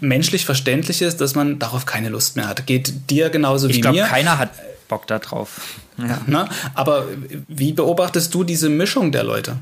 menschlich 0.00 0.44
verständlich 0.44 1.02
ist, 1.02 1.20
dass 1.20 1.34
man 1.34 1.58
darauf 1.58 1.86
keine 1.86 2.08
Lust 2.08 2.36
mehr 2.36 2.48
hat. 2.48 2.66
Geht 2.66 3.10
dir 3.10 3.30
genauso 3.30 3.68
ich 3.68 3.76
wie 3.76 3.80
glaub, 3.80 3.94
mir? 3.94 4.02
Ich 4.02 4.08
glaube, 4.08 4.22
keiner 4.22 4.38
hat 4.38 4.50
Bock 4.88 5.06
darauf. 5.06 5.78
Ja. 5.98 6.20
Na, 6.26 6.48
aber 6.74 7.06
wie 7.48 7.72
beobachtest 7.72 8.34
du 8.34 8.44
diese 8.44 8.68
Mischung 8.68 9.12
der 9.12 9.24
Leute? 9.24 9.56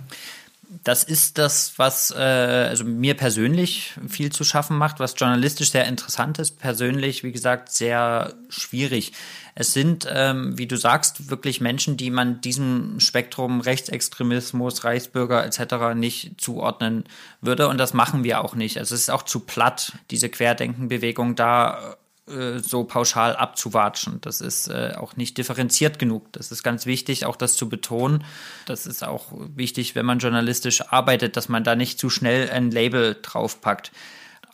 Das 0.84 1.02
ist 1.02 1.38
das, 1.38 1.78
was 1.78 2.10
äh, 2.10 2.18
also 2.20 2.84
mir 2.84 3.14
persönlich 3.14 3.94
viel 4.06 4.30
zu 4.30 4.44
schaffen 4.44 4.76
macht, 4.76 5.00
was 5.00 5.14
journalistisch 5.16 5.70
sehr 5.70 5.86
interessant 5.86 6.38
ist, 6.38 6.58
persönlich, 6.58 7.24
wie 7.24 7.32
gesagt, 7.32 7.72
sehr 7.72 8.34
schwierig. 8.50 9.12
Es 9.54 9.72
sind, 9.72 10.06
ähm, 10.10 10.58
wie 10.58 10.66
du 10.66 10.76
sagst, 10.76 11.30
wirklich 11.30 11.62
Menschen, 11.62 11.96
die 11.96 12.10
man 12.10 12.42
diesem 12.42 13.00
Spektrum 13.00 13.60
Rechtsextremismus, 13.60 14.84
Reichsbürger 14.84 15.44
etc. 15.46 15.94
nicht 15.94 16.38
zuordnen 16.38 17.04
würde. 17.40 17.68
Und 17.68 17.78
das 17.78 17.94
machen 17.94 18.22
wir 18.22 18.44
auch 18.44 18.54
nicht. 18.54 18.78
Also 18.78 18.94
es 18.94 19.02
ist 19.02 19.10
auch 19.10 19.22
zu 19.22 19.40
platt, 19.40 19.92
diese 20.10 20.28
Querdenkenbewegung 20.28 21.34
da 21.34 21.96
äh, 22.26 22.58
so 22.58 22.84
pauschal 22.84 23.36
abzuwatschen. 23.36 24.18
Das 24.22 24.40
ist 24.40 24.68
äh, 24.68 24.94
auch 24.96 25.14
nicht 25.16 25.36
differenziert 25.36 25.98
genug. 25.98 26.32
Das 26.32 26.52
ist 26.52 26.62
ganz 26.62 26.86
wichtig, 26.86 27.26
auch 27.26 27.36
das 27.36 27.54
zu 27.54 27.68
betonen. 27.68 28.24
Das 28.64 28.86
ist 28.86 29.04
auch 29.04 29.32
wichtig, 29.54 29.94
wenn 29.94 30.06
man 30.06 30.20
journalistisch 30.20 30.80
arbeitet, 30.80 31.36
dass 31.36 31.50
man 31.50 31.64
da 31.64 31.76
nicht 31.76 31.98
zu 31.98 32.08
schnell 32.08 32.48
ein 32.48 32.70
Label 32.70 33.18
draufpackt. 33.20 33.92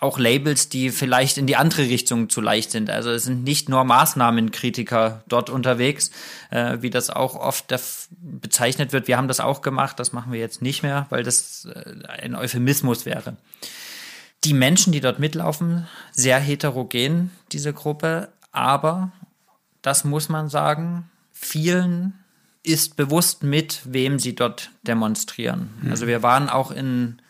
Auch 0.00 0.18
Labels, 0.18 0.68
die 0.68 0.90
vielleicht 0.90 1.38
in 1.38 1.46
die 1.46 1.54
andere 1.54 1.82
Richtung 1.82 2.28
zu 2.28 2.40
leicht 2.40 2.72
sind. 2.72 2.90
Also 2.90 3.10
es 3.10 3.22
sind 3.22 3.44
nicht 3.44 3.68
nur 3.68 3.84
Maßnahmenkritiker 3.84 5.22
dort 5.28 5.48
unterwegs, 5.48 6.10
äh, 6.50 6.78
wie 6.80 6.90
das 6.90 7.08
auch 7.08 7.36
oft 7.36 7.72
bezeichnet 8.10 8.92
wird. 8.92 9.06
Wir 9.06 9.16
haben 9.16 9.28
das 9.28 9.38
auch 9.38 9.62
gemacht, 9.62 10.00
das 10.00 10.12
machen 10.12 10.32
wir 10.32 10.40
jetzt 10.40 10.60
nicht 10.60 10.82
mehr, 10.82 11.06
weil 11.10 11.22
das 11.22 11.66
äh, 11.66 12.08
ein 12.08 12.34
Euphemismus 12.34 13.06
wäre 13.06 13.36
die 14.44 14.54
Menschen, 14.54 14.92
die 14.92 15.00
dort 15.00 15.18
mitlaufen, 15.18 15.86
sehr 16.12 16.38
heterogen, 16.38 17.30
diese 17.52 17.72
Gruppe, 17.72 18.28
aber 18.52 19.12
das 19.82 20.04
muss 20.04 20.28
man 20.28 20.48
sagen, 20.48 21.10
vielen 21.32 22.14
ist 22.62 22.96
bewusst, 22.96 23.42
mit 23.42 23.80
wem 23.84 24.18
sie 24.18 24.34
dort 24.34 24.70
demonstrieren. 24.82 25.70
Mhm. 25.82 25.90
Also 25.90 26.06
wir 26.06 26.22
waren 26.22 26.48
auch 26.48 26.70
in, 26.70 27.20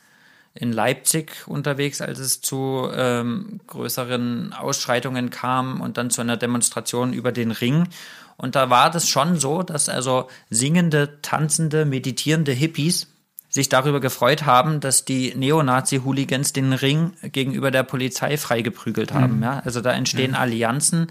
in 0.54 0.72
Leipzig 0.72 1.46
unterwegs, 1.46 2.00
als 2.00 2.18
es 2.18 2.40
zu 2.40 2.88
ähm, 2.92 3.60
größeren 3.66 4.52
Ausschreitungen 4.52 5.30
kam 5.30 5.80
und 5.80 5.96
dann 5.96 6.10
zu 6.10 6.20
einer 6.20 6.36
Demonstration 6.36 7.12
über 7.12 7.30
den 7.30 7.52
Ring. 7.52 7.88
Und 8.36 8.56
da 8.56 8.70
war 8.70 8.90
das 8.90 9.08
schon 9.08 9.38
so, 9.38 9.62
dass 9.62 9.88
also 9.88 10.28
singende, 10.48 11.20
tanzende, 11.22 11.84
meditierende 11.84 12.52
Hippies 12.52 13.06
sich 13.50 13.68
darüber 13.68 14.00
gefreut 14.00 14.46
haben, 14.46 14.80
dass 14.80 15.04
die 15.04 15.34
Neonazi-Hooligans 15.34 16.52
den 16.52 16.72
Ring 16.72 17.12
gegenüber 17.22 17.70
der 17.70 17.82
Polizei 17.82 18.36
freigeprügelt 18.36 19.12
haben. 19.12 19.38
Mhm. 19.38 19.42
Ja? 19.42 19.62
Also 19.64 19.80
da 19.80 19.92
entstehen 19.92 20.30
mhm. 20.30 20.36
Allianzen, 20.36 21.08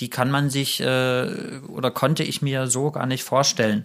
die 0.00 0.10
kann 0.10 0.30
man 0.30 0.50
sich 0.50 0.80
äh, 0.80 1.60
oder 1.68 1.90
konnte 1.90 2.24
ich 2.24 2.42
mir 2.42 2.66
so 2.66 2.90
gar 2.90 3.06
nicht 3.06 3.22
vorstellen. 3.22 3.84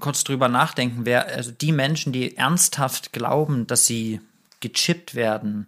kurz 0.00 0.24
drüber 0.24 0.48
nachdenken, 0.48 1.04
wer, 1.04 1.28
also 1.28 1.50
die 1.50 1.72
Menschen, 1.72 2.12
die 2.12 2.36
ernsthaft 2.36 3.12
glauben, 3.12 3.66
dass 3.66 3.86
sie 3.86 4.20
gechippt 4.60 5.14
werden, 5.14 5.66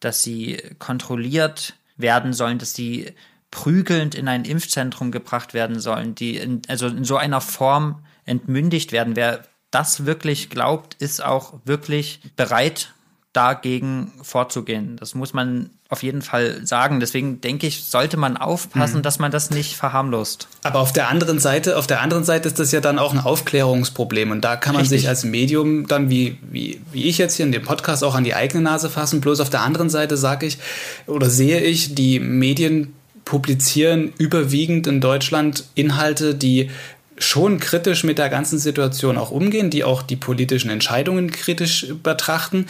dass 0.00 0.22
sie 0.22 0.60
kontrolliert 0.78 1.74
werden 1.96 2.32
sollen, 2.32 2.58
dass 2.58 2.74
sie 2.74 3.12
prügelnd 3.50 4.14
in 4.14 4.28
ein 4.28 4.44
Impfzentrum 4.44 5.12
gebracht 5.12 5.54
werden 5.54 5.78
sollen, 5.78 6.14
die 6.14 6.36
in, 6.36 6.62
also 6.68 6.88
in 6.88 7.04
so 7.04 7.16
einer 7.16 7.40
Form 7.40 8.04
entmündigt 8.24 8.90
werden. 8.92 9.16
Wer 9.16 9.46
das 9.70 10.06
wirklich 10.06 10.50
glaubt, 10.50 10.94
ist 10.94 11.24
auch 11.24 11.60
wirklich 11.64 12.20
bereit, 12.36 12.92
dagegen 13.34 14.12
vorzugehen. 14.22 14.96
Das 14.96 15.14
muss 15.14 15.34
man 15.34 15.70
auf 15.90 16.02
jeden 16.02 16.22
Fall 16.22 16.64
sagen. 16.64 17.00
Deswegen 17.00 17.40
denke 17.40 17.66
ich, 17.66 17.84
sollte 17.84 18.16
man 18.16 18.36
aufpassen, 18.36 18.98
mhm. 18.98 19.02
dass 19.02 19.18
man 19.18 19.32
das 19.32 19.50
nicht 19.50 19.76
verharmlost. 19.76 20.48
Aber 20.62 20.78
auf 20.78 20.92
der 20.92 21.08
anderen 21.08 21.40
Seite, 21.40 21.76
auf 21.76 21.86
der 21.86 22.00
anderen 22.00 22.24
Seite 22.24 22.48
ist 22.48 22.58
das 22.58 22.70
ja 22.70 22.80
dann 22.80 22.98
auch 22.98 23.12
ein 23.12 23.18
Aufklärungsproblem. 23.18 24.30
Und 24.30 24.42
da 24.42 24.56
kann 24.56 24.74
man 24.74 24.82
Richtig. 24.82 25.00
sich 25.00 25.08
als 25.08 25.24
Medium 25.24 25.88
dann, 25.88 26.10
wie, 26.10 26.38
wie, 26.50 26.80
wie 26.92 27.04
ich 27.04 27.18
jetzt 27.18 27.34
hier 27.34 27.44
in 27.44 27.52
dem 27.52 27.64
Podcast, 27.64 28.04
auch 28.04 28.14
an 28.14 28.24
die 28.24 28.34
eigene 28.34 28.62
Nase 28.62 28.88
fassen. 28.88 29.20
Bloß 29.20 29.40
auf 29.40 29.50
der 29.50 29.62
anderen 29.62 29.90
Seite 29.90 30.16
sage 30.16 30.46
ich 30.46 30.58
oder 31.06 31.28
sehe 31.28 31.60
ich, 31.60 31.94
die 31.96 32.20
Medien 32.20 32.94
publizieren 33.24 34.12
überwiegend 34.18 34.86
in 34.86 35.00
Deutschland 35.00 35.64
Inhalte, 35.74 36.34
die 36.34 36.70
schon 37.18 37.60
kritisch 37.60 38.04
mit 38.04 38.18
der 38.18 38.28
ganzen 38.28 38.58
Situation 38.58 39.16
auch 39.16 39.30
umgehen, 39.30 39.70
die 39.70 39.84
auch 39.84 40.02
die 40.02 40.16
politischen 40.16 40.70
Entscheidungen 40.70 41.30
kritisch 41.30 41.86
betrachten 42.02 42.66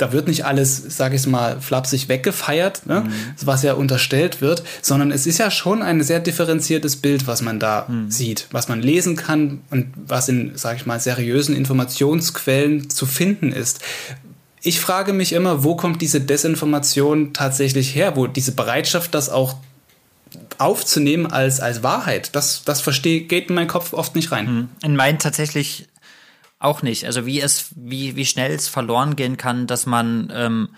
da 0.00 0.12
wird 0.12 0.28
nicht 0.28 0.44
alles, 0.44 0.76
sage 0.96 1.16
ich 1.16 1.26
mal, 1.26 1.60
flapsig 1.60 2.08
weggefeiert, 2.08 2.86
ne? 2.86 3.02
mhm. 3.02 3.12
was 3.42 3.62
ja 3.62 3.74
unterstellt 3.74 4.40
wird, 4.40 4.62
sondern 4.80 5.10
es 5.10 5.26
ist 5.26 5.38
ja 5.38 5.50
schon 5.50 5.82
ein 5.82 6.02
sehr 6.02 6.20
differenziertes 6.20 6.96
Bild, 6.96 7.26
was 7.26 7.42
man 7.42 7.60
da 7.60 7.86
mhm. 7.88 8.10
sieht, 8.10 8.46
was 8.50 8.68
man 8.68 8.80
lesen 8.80 9.16
kann 9.16 9.60
und 9.70 9.88
was 10.06 10.28
in, 10.28 10.56
sage 10.56 10.76
ich 10.76 10.86
mal, 10.86 10.98
seriösen 10.98 11.54
Informationsquellen 11.54 12.88
zu 12.88 13.04
finden 13.04 13.52
ist. 13.52 13.80
Ich 14.62 14.80
frage 14.80 15.12
mich 15.12 15.32
immer, 15.32 15.64
wo 15.64 15.76
kommt 15.76 16.02
diese 16.02 16.20
Desinformation 16.20 17.32
tatsächlich 17.32 17.94
her, 17.94 18.16
wo 18.16 18.26
diese 18.26 18.52
Bereitschaft, 18.52 19.14
das 19.14 19.28
auch 19.28 19.56
aufzunehmen 20.58 21.26
als, 21.26 21.60
als 21.60 21.82
Wahrheit, 21.82 22.34
das, 22.36 22.62
das 22.64 22.80
verstehe, 22.80 23.22
geht 23.22 23.48
in 23.48 23.54
meinen 23.54 23.68
Kopf 23.68 23.92
oft 23.92 24.14
nicht 24.14 24.32
rein. 24.32 24.54
Mhm. 24.54 24.68
In 24.82 24.96
meinen 24.96 25.18
tatsächlich 25.18 25.88
auch 26.60 26.82
nicht. 26.82 27.04
Also 27.06 27.26
wie 27.26 27.40
es, 27.40 27.70
wie, 27.74 28.14
wie 28.14 28.26
schnell 28.26 28.52
es 28.52 28.68
verloren 28.68 29.16
gehen 29.16 29.36
kann, 29.36 29.66
dass 29.66 29.86
man 29.86 30.30
ähm, 30.32 30.68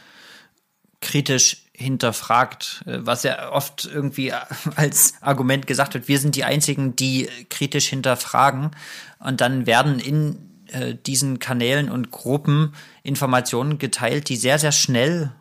kritisch 1.00 1.64
hinterfragt, 1.74 2.84
äh, 2.86 2.98
was 3.00 3.24
ja 3.24 3.50
oft 3.52 3.84
irgendwie 3.84 4.32
als 4.76 5.14
Argument 5.20 5.66
gesagt 5.66 5.92
wird, 5.92 6.08
wir 6.08 6.18
sind 6.18 6.36
die 6.36 6.44
einzigen, 6.44 6.96
die 6.96 7.28
kritisch 7.50 7.88
hinterfragen. 7.88 8.70
Und 9.18 9.40
dann 9.40 9.66
werden 9.66 9.98
in 9.98 10.38
äh, 10.68 10.94
diesen 10.94 11.40
Kanälen 11.40 11.90
und 11.90 12.12
Gruppen 12.12 12.74
Informationen 13.02 13.78
geteilt, 13.78 14.28
die 14.28 14.36
sehr, 14.36 14.58
sehr 14.58 14.72
schnell 14.72 15.32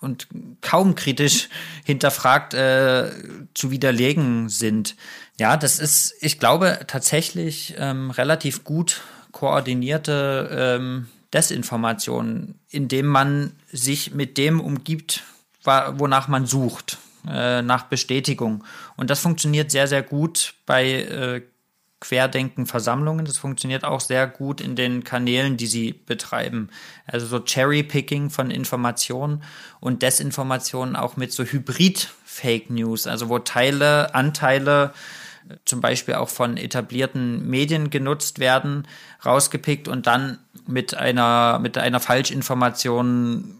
und 0.00 0.28
kaum 0.60 0.94
kritisch 0.94 1.48
hinterfragt 1.84 2.54
äh, 2.54 3.10
zu 3.54 3.70
widerlegen 3.70 4.48
sind. 4.48 4.96
Ja, 5.38 5.56
das 5.56 5.78
ist, 5.78 6.14
ich 6.20 6.38
glaube, 6.38 6.80
tatsächlich 6.86 7.74
ähm, 7.78 8.10
relativ 8.10 8.64
gut 8.64 9.02
koordinierte 9.38 10.48
ähm, 10.50 11.06
Desinformation, 11.32 12.56
indem 12.70 13.06
man 13.06 13.52
sich 13.70 14.12
mit 14.12 14.36
dem 14.36 14.60
umgibt, 14.60 15.22
wonach 15.62 16.26
man 16.26 16.44
sucht, 16.44 16.98
äh, 17.28 17.62
nach 17.62 17.84
Bestätigung. 17.84 18.64
Und 18.96 19.10
das 19.10 19.20
funktioniert 19.20 19.70
sehr, 19.70 19.86
sehr 19.86 20.02
gut 20.02 20.54
bei 20.66 20.90
äh, 20.90 21.42
Querdenken-Versammlungen. 22.00 23.26
Das 23.26 23.38
funktioniert 23.38 23.84
auch 23.84 24.00
sehr 24.00 24.26
gut 24.26 24.60
in 24.60 24.74
den 24.74 25.04
Kanälen, 25.04 25.56
die 25.56 25.68
sie 25.68 25.92
betreiben. 25.92 26.70
Also 27.06 27.26
so 27.26 27.38
Cherry-Picking 27.38 28.30
von 28.30 28.50
Informationen 28.50 29.44
und 29.78 30.02
Desinformationen 30.02 30.96
auch 30.96 31.16
mit 31.16 31.32
so 31.32 31.44
Hybrid-Fake 31.44 32.70
News, 32.70 33.06
also 33.06 33.28
wo 33.28 33.38
Teile, 33.38 34.16
Anteile 34.16 34.92
zum 35.64 35.80
Beispiel 35.80 36.14
auch 36.14 36.28
von 36.28 36.56
etablierten 36.56 37.48
Medien 37.48 37.90
genutzt 37.90 38.38
werden, 38.38 38.86
rausgepickt 39.24 39.88
und 39.88 40.06
dann 40.06 40.38
mit 40.66 40.94
einer, 40.94 41.58
mit 41.58 41.78
einer 41.78 42.00
Falschinformation 42.00 43.56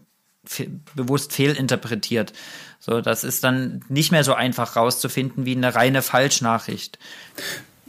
bewusst 0.95 1.33
fehlinterpretiert. 1.33 2.33
So, 2.79 3.01
das 3.01 3.23
ist 3.23 3.43
dann 3.43 3.83
nicht 3.89 4.11
mehr 4.11 4.23
so 4.23 4.33
einfach 4.33 4.75
rauszufinden 4.75 5.45
wie 5.45 5.55
eine 5.55 5.75
reine 5.75 6.01
Falschnachricht. 6.01 6.97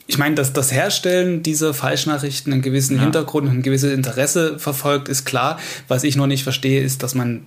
Ich 0.06 0.18
meine, 0.18 0.34
dass 0.34 0.52
das 0.52 0.72
Herstellen 0.72 1.44
dieser 1.44 1.72
Falschnachrichten 1.72 2.52
einen 2.52 2.62
gewissen 2.62 2.96
ja. 2.96 3.02
Hintergrund 3.02 3.48
und 3.48 3.58
ein 3.58 3.62
gewisses 3.62 3.92
Interesse 3.92 4.58
verfolgt, 4.58 5.08
ist 5.08 5.24
klar. 5.24 5.60
Was 5.86 6.02
ich 6.02 6.16
noch 6.16 6.26
nicht 6.26 6.42
verstehe, 6.42 6.82
ist, 6.82 7.04
dass 7.04 7.14
man 7.14 7.46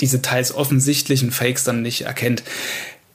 diese 0.00 0.20
teils 0.20 0.52
offensichtlichen 0.52 1.30
Fakes 1.30 1.62
dann 1.62 1.82
nicht 1.82 2.02
erkennt. 2.02 2.42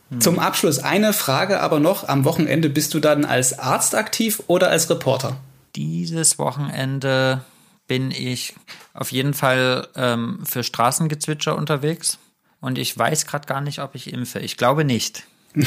Hm. 0.10 0.22
Zum 0.22 0.40
Abschluss 0.40 0.80
eine 0.80 1.14
Frage 1.14 1.60
aber 1.60 1.80
noch. 1.80 2.08
Am 2.08 2.26
Wochenende 2.26 2.70
bist 2.70 2.94
du 2.94 3.00
dann 3.00 3.26
als 3.26 3.58
Arzt 3.60 3.96
aktiv 3.96 4.44
oder 4.48 4.70
als 4.70 4.90
Reporter? 4.90 5.38
Dieses 5.76 6.40
Wochenende 6.40 7.42
bin 7.88 8.12
ich 8.12 8.56
auf 8.94 9.12
jeden 9.12 9.34
Fall 9.34 9.88
ähm, 9.96 10.40
für 10.44 10.64
Straßengezwitscher 10.64 11.56
unterwegs. 11.56 12.18
Und 12.62 12.78
ich 12.78 12.98
weiß 12.98 13.28
gerade 13.28 13.48
gar 13.48 13.62
nicht, 13.62 13.80
ob 13.80 13.96
ich 13.96 14.12
impfe. 14.12 14.40
Ich 14.40 14.58
glaube 14.58 14.86
nicht. 14.86 15.24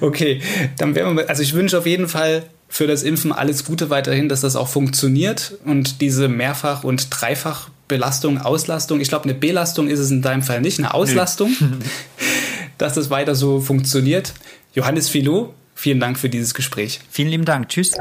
okay, 0.00 0.42
dann 0.76 0.94
werden 0.94 1.16
wir, 1.16 1.28
also 1.28 1.42
ich 1.42 1.54
wünsche 1.54 1.78
auf 1.78 1.86
jeden 1.86 2.08
Fall 2.08 2.44
für 2.68 2.86
das 2.86 3.02
Impfen 3.02 3.32
alles 3.32 3.64
Gute 3.64 3.88
weiterhin, 3.88 4.28
dass 4.28 4.40
das 4.40 4.56
auch 4.56 4.68
funktioniert 4.68 5.54
und 5.64 6.00
diese 6.00 6.28
Mehrfach- 6.28 6.82
und 6.82 7.08
Dreifachbelastung, 7.10 8.40
Auslastung, 8.40 9.00
ich 9.00 9.08
glaube, 9.08 9.24
eine 9.24 9.34
Belastung 9.34 9.88
ist 9.88 10.00
es 10.00 10.10
in 10.10 10.22
deinem 10.22 10.42
Fall 10.42 10.60
nicht, 10.60 10.78
eine 10.80 10.92
Auslastung, 10.92 11.54
dass 12.78 12.94
das 12.94 13.10
weiter 13.10 13.34
so 13.34 13.60
funktioniert. 13.60 14.34
Johannes 14.74 15.08
Philo, 15.08 15.54
vielen 15.74 16.00
Dank 16.00 16.18
für 16.18 16.28
dieses 16.28 16.54
Gespräch. 16.54 17.00
Vielen 17.10 17.28
lieben 17.28 17.44
Dank. 17.44 17.68
Tschüss. 17.68 17.92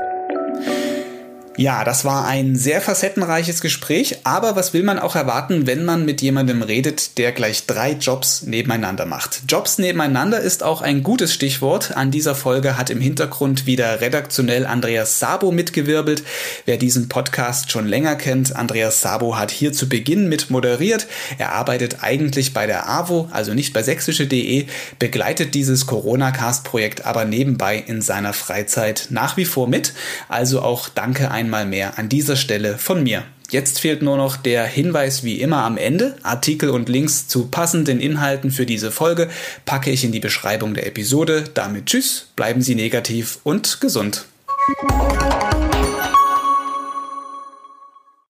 Ja, 1.55 1.83
das 1.83 2.03
war 2.03 2.25
ein 2.25 2.55
sehr 2.55 2.81
facettenreiches 2.81 3.61
Gespräch, 3.61 4.21
aber 4.23 4.55
was 4.55 4.73
will 4.73 4.81
man 4.81 4.97
auch 4.97 5.15
erwarten, 5.15 5.67
wenn 5.67 5.85
man 5.85 6.03
mit 6.03 6.23
jemandem 6.23 6.63
redet, 6.63 7.19
der 7.19 7.31
gleich 7.31 7.67
drei 7.67 7.91
Jobs 7.91 8.41
nebeneinander 8.41 9.05
macht? 9.05 9.43
Jobs 9.47 9.77
nebeneinander 9.77 10.39
ist 10.39 10.63
auch 10.63 10.81
ein 10.81 11.03
gutes 11.03 11.31
Stichwort. 11.31 11.95
An 11.95 12.09
dieser 12.09 12.33
Folge 12.33 12.75
hat 12.75 12.89
im 12.89 12.99
Hintergrund 12.99 13.67
wieder 13.67 14.01
redaktionell 14.01 14.65
Andreas 14.65 15.19
Sabo 15.19 15.51
mitgewirbelt. 15.51 16.23
Wer 16.65 16.77
diesen 16.77 17.07
Podcast 17.07 17.71
schon 17.71 17.85
länger 17.85 18.15
kennt, 18.15 18.55
Andreas 18.55 19.01
Sabo 19.01 19.37
hat 19.37 19.51
hier 19.51 19.73
zu 19.73 19.87
Beginn 19.87 20.29
mit 20.29 20.49
moderiert. 20.49 21.05
Er 21.37 21.51
arbeitet 21.51 21.97
eigentlich 22.01 22.53
bei 22.53 22.65
der 22.65 22.89
AWO, 22.89 23.29
also 23.31 23.53
nicht 23.53 23.73
bei 23.73 23.83
sächsische.de, 23.83 24.65
begleitet 24.97 25.53
dieses 25.53 25.85
Corona-Cast-Projekt 25.85 27.05
aber 27.05 27.25
nebenbei 27.25 27.77
in 27.77 28.01
seiner 28.01 28.33
Freizeit 28.33 29.07
nach 29.11 29.37
wie 29.37 29.45
vor 29.45 29.67
mit. 29.67 29.93
Also 30.29 30.63
auch 30.63 30.89
danke 30.89 31.29
ein 31.29 31.42
einmal 31.43 31.65
mehr 31.65 31.97
an 31.97 32.09
dieser 32.09 32.35
Stelle 32.35 32.77
von 32.77 33.03
mir. 33.03 33.23
Jetzt 33.49 33.79
fehlt 33.79 34.01
nur 34.01 34.17
noch 34.17 34.37
der 34.37 34.65
Hinweis 34.65 35.23
wie 35.23 35.39
immer 35.39 35.63
am 35.63 35.77
Ende. 35.77 36.15
Artikel 36.23 36.69
und 36.69 36.89
Links 36.89 37.27
zu 37.27 37.47
passenden 37.47 37.99
Inhalten 37.99 38.49
für 38.49 38.65
diese 38.65 38.91
Folge 38.91 39.29
packe 39.65 39.91
ich 39.91 40.03
in 40.03 40.11
die 40.11 40.19
Beschreibung 40.19 40.73
der 40.73 40.87
Episode. 40.87 41.43
Damit 41.53 41.87
tschüss, 41.87 42.29
bleiben 42.35 42.61
Sie 42.61 42.75
negativ 42.75 43.39
und 43.43 43.79
gesund. 43.81 44.25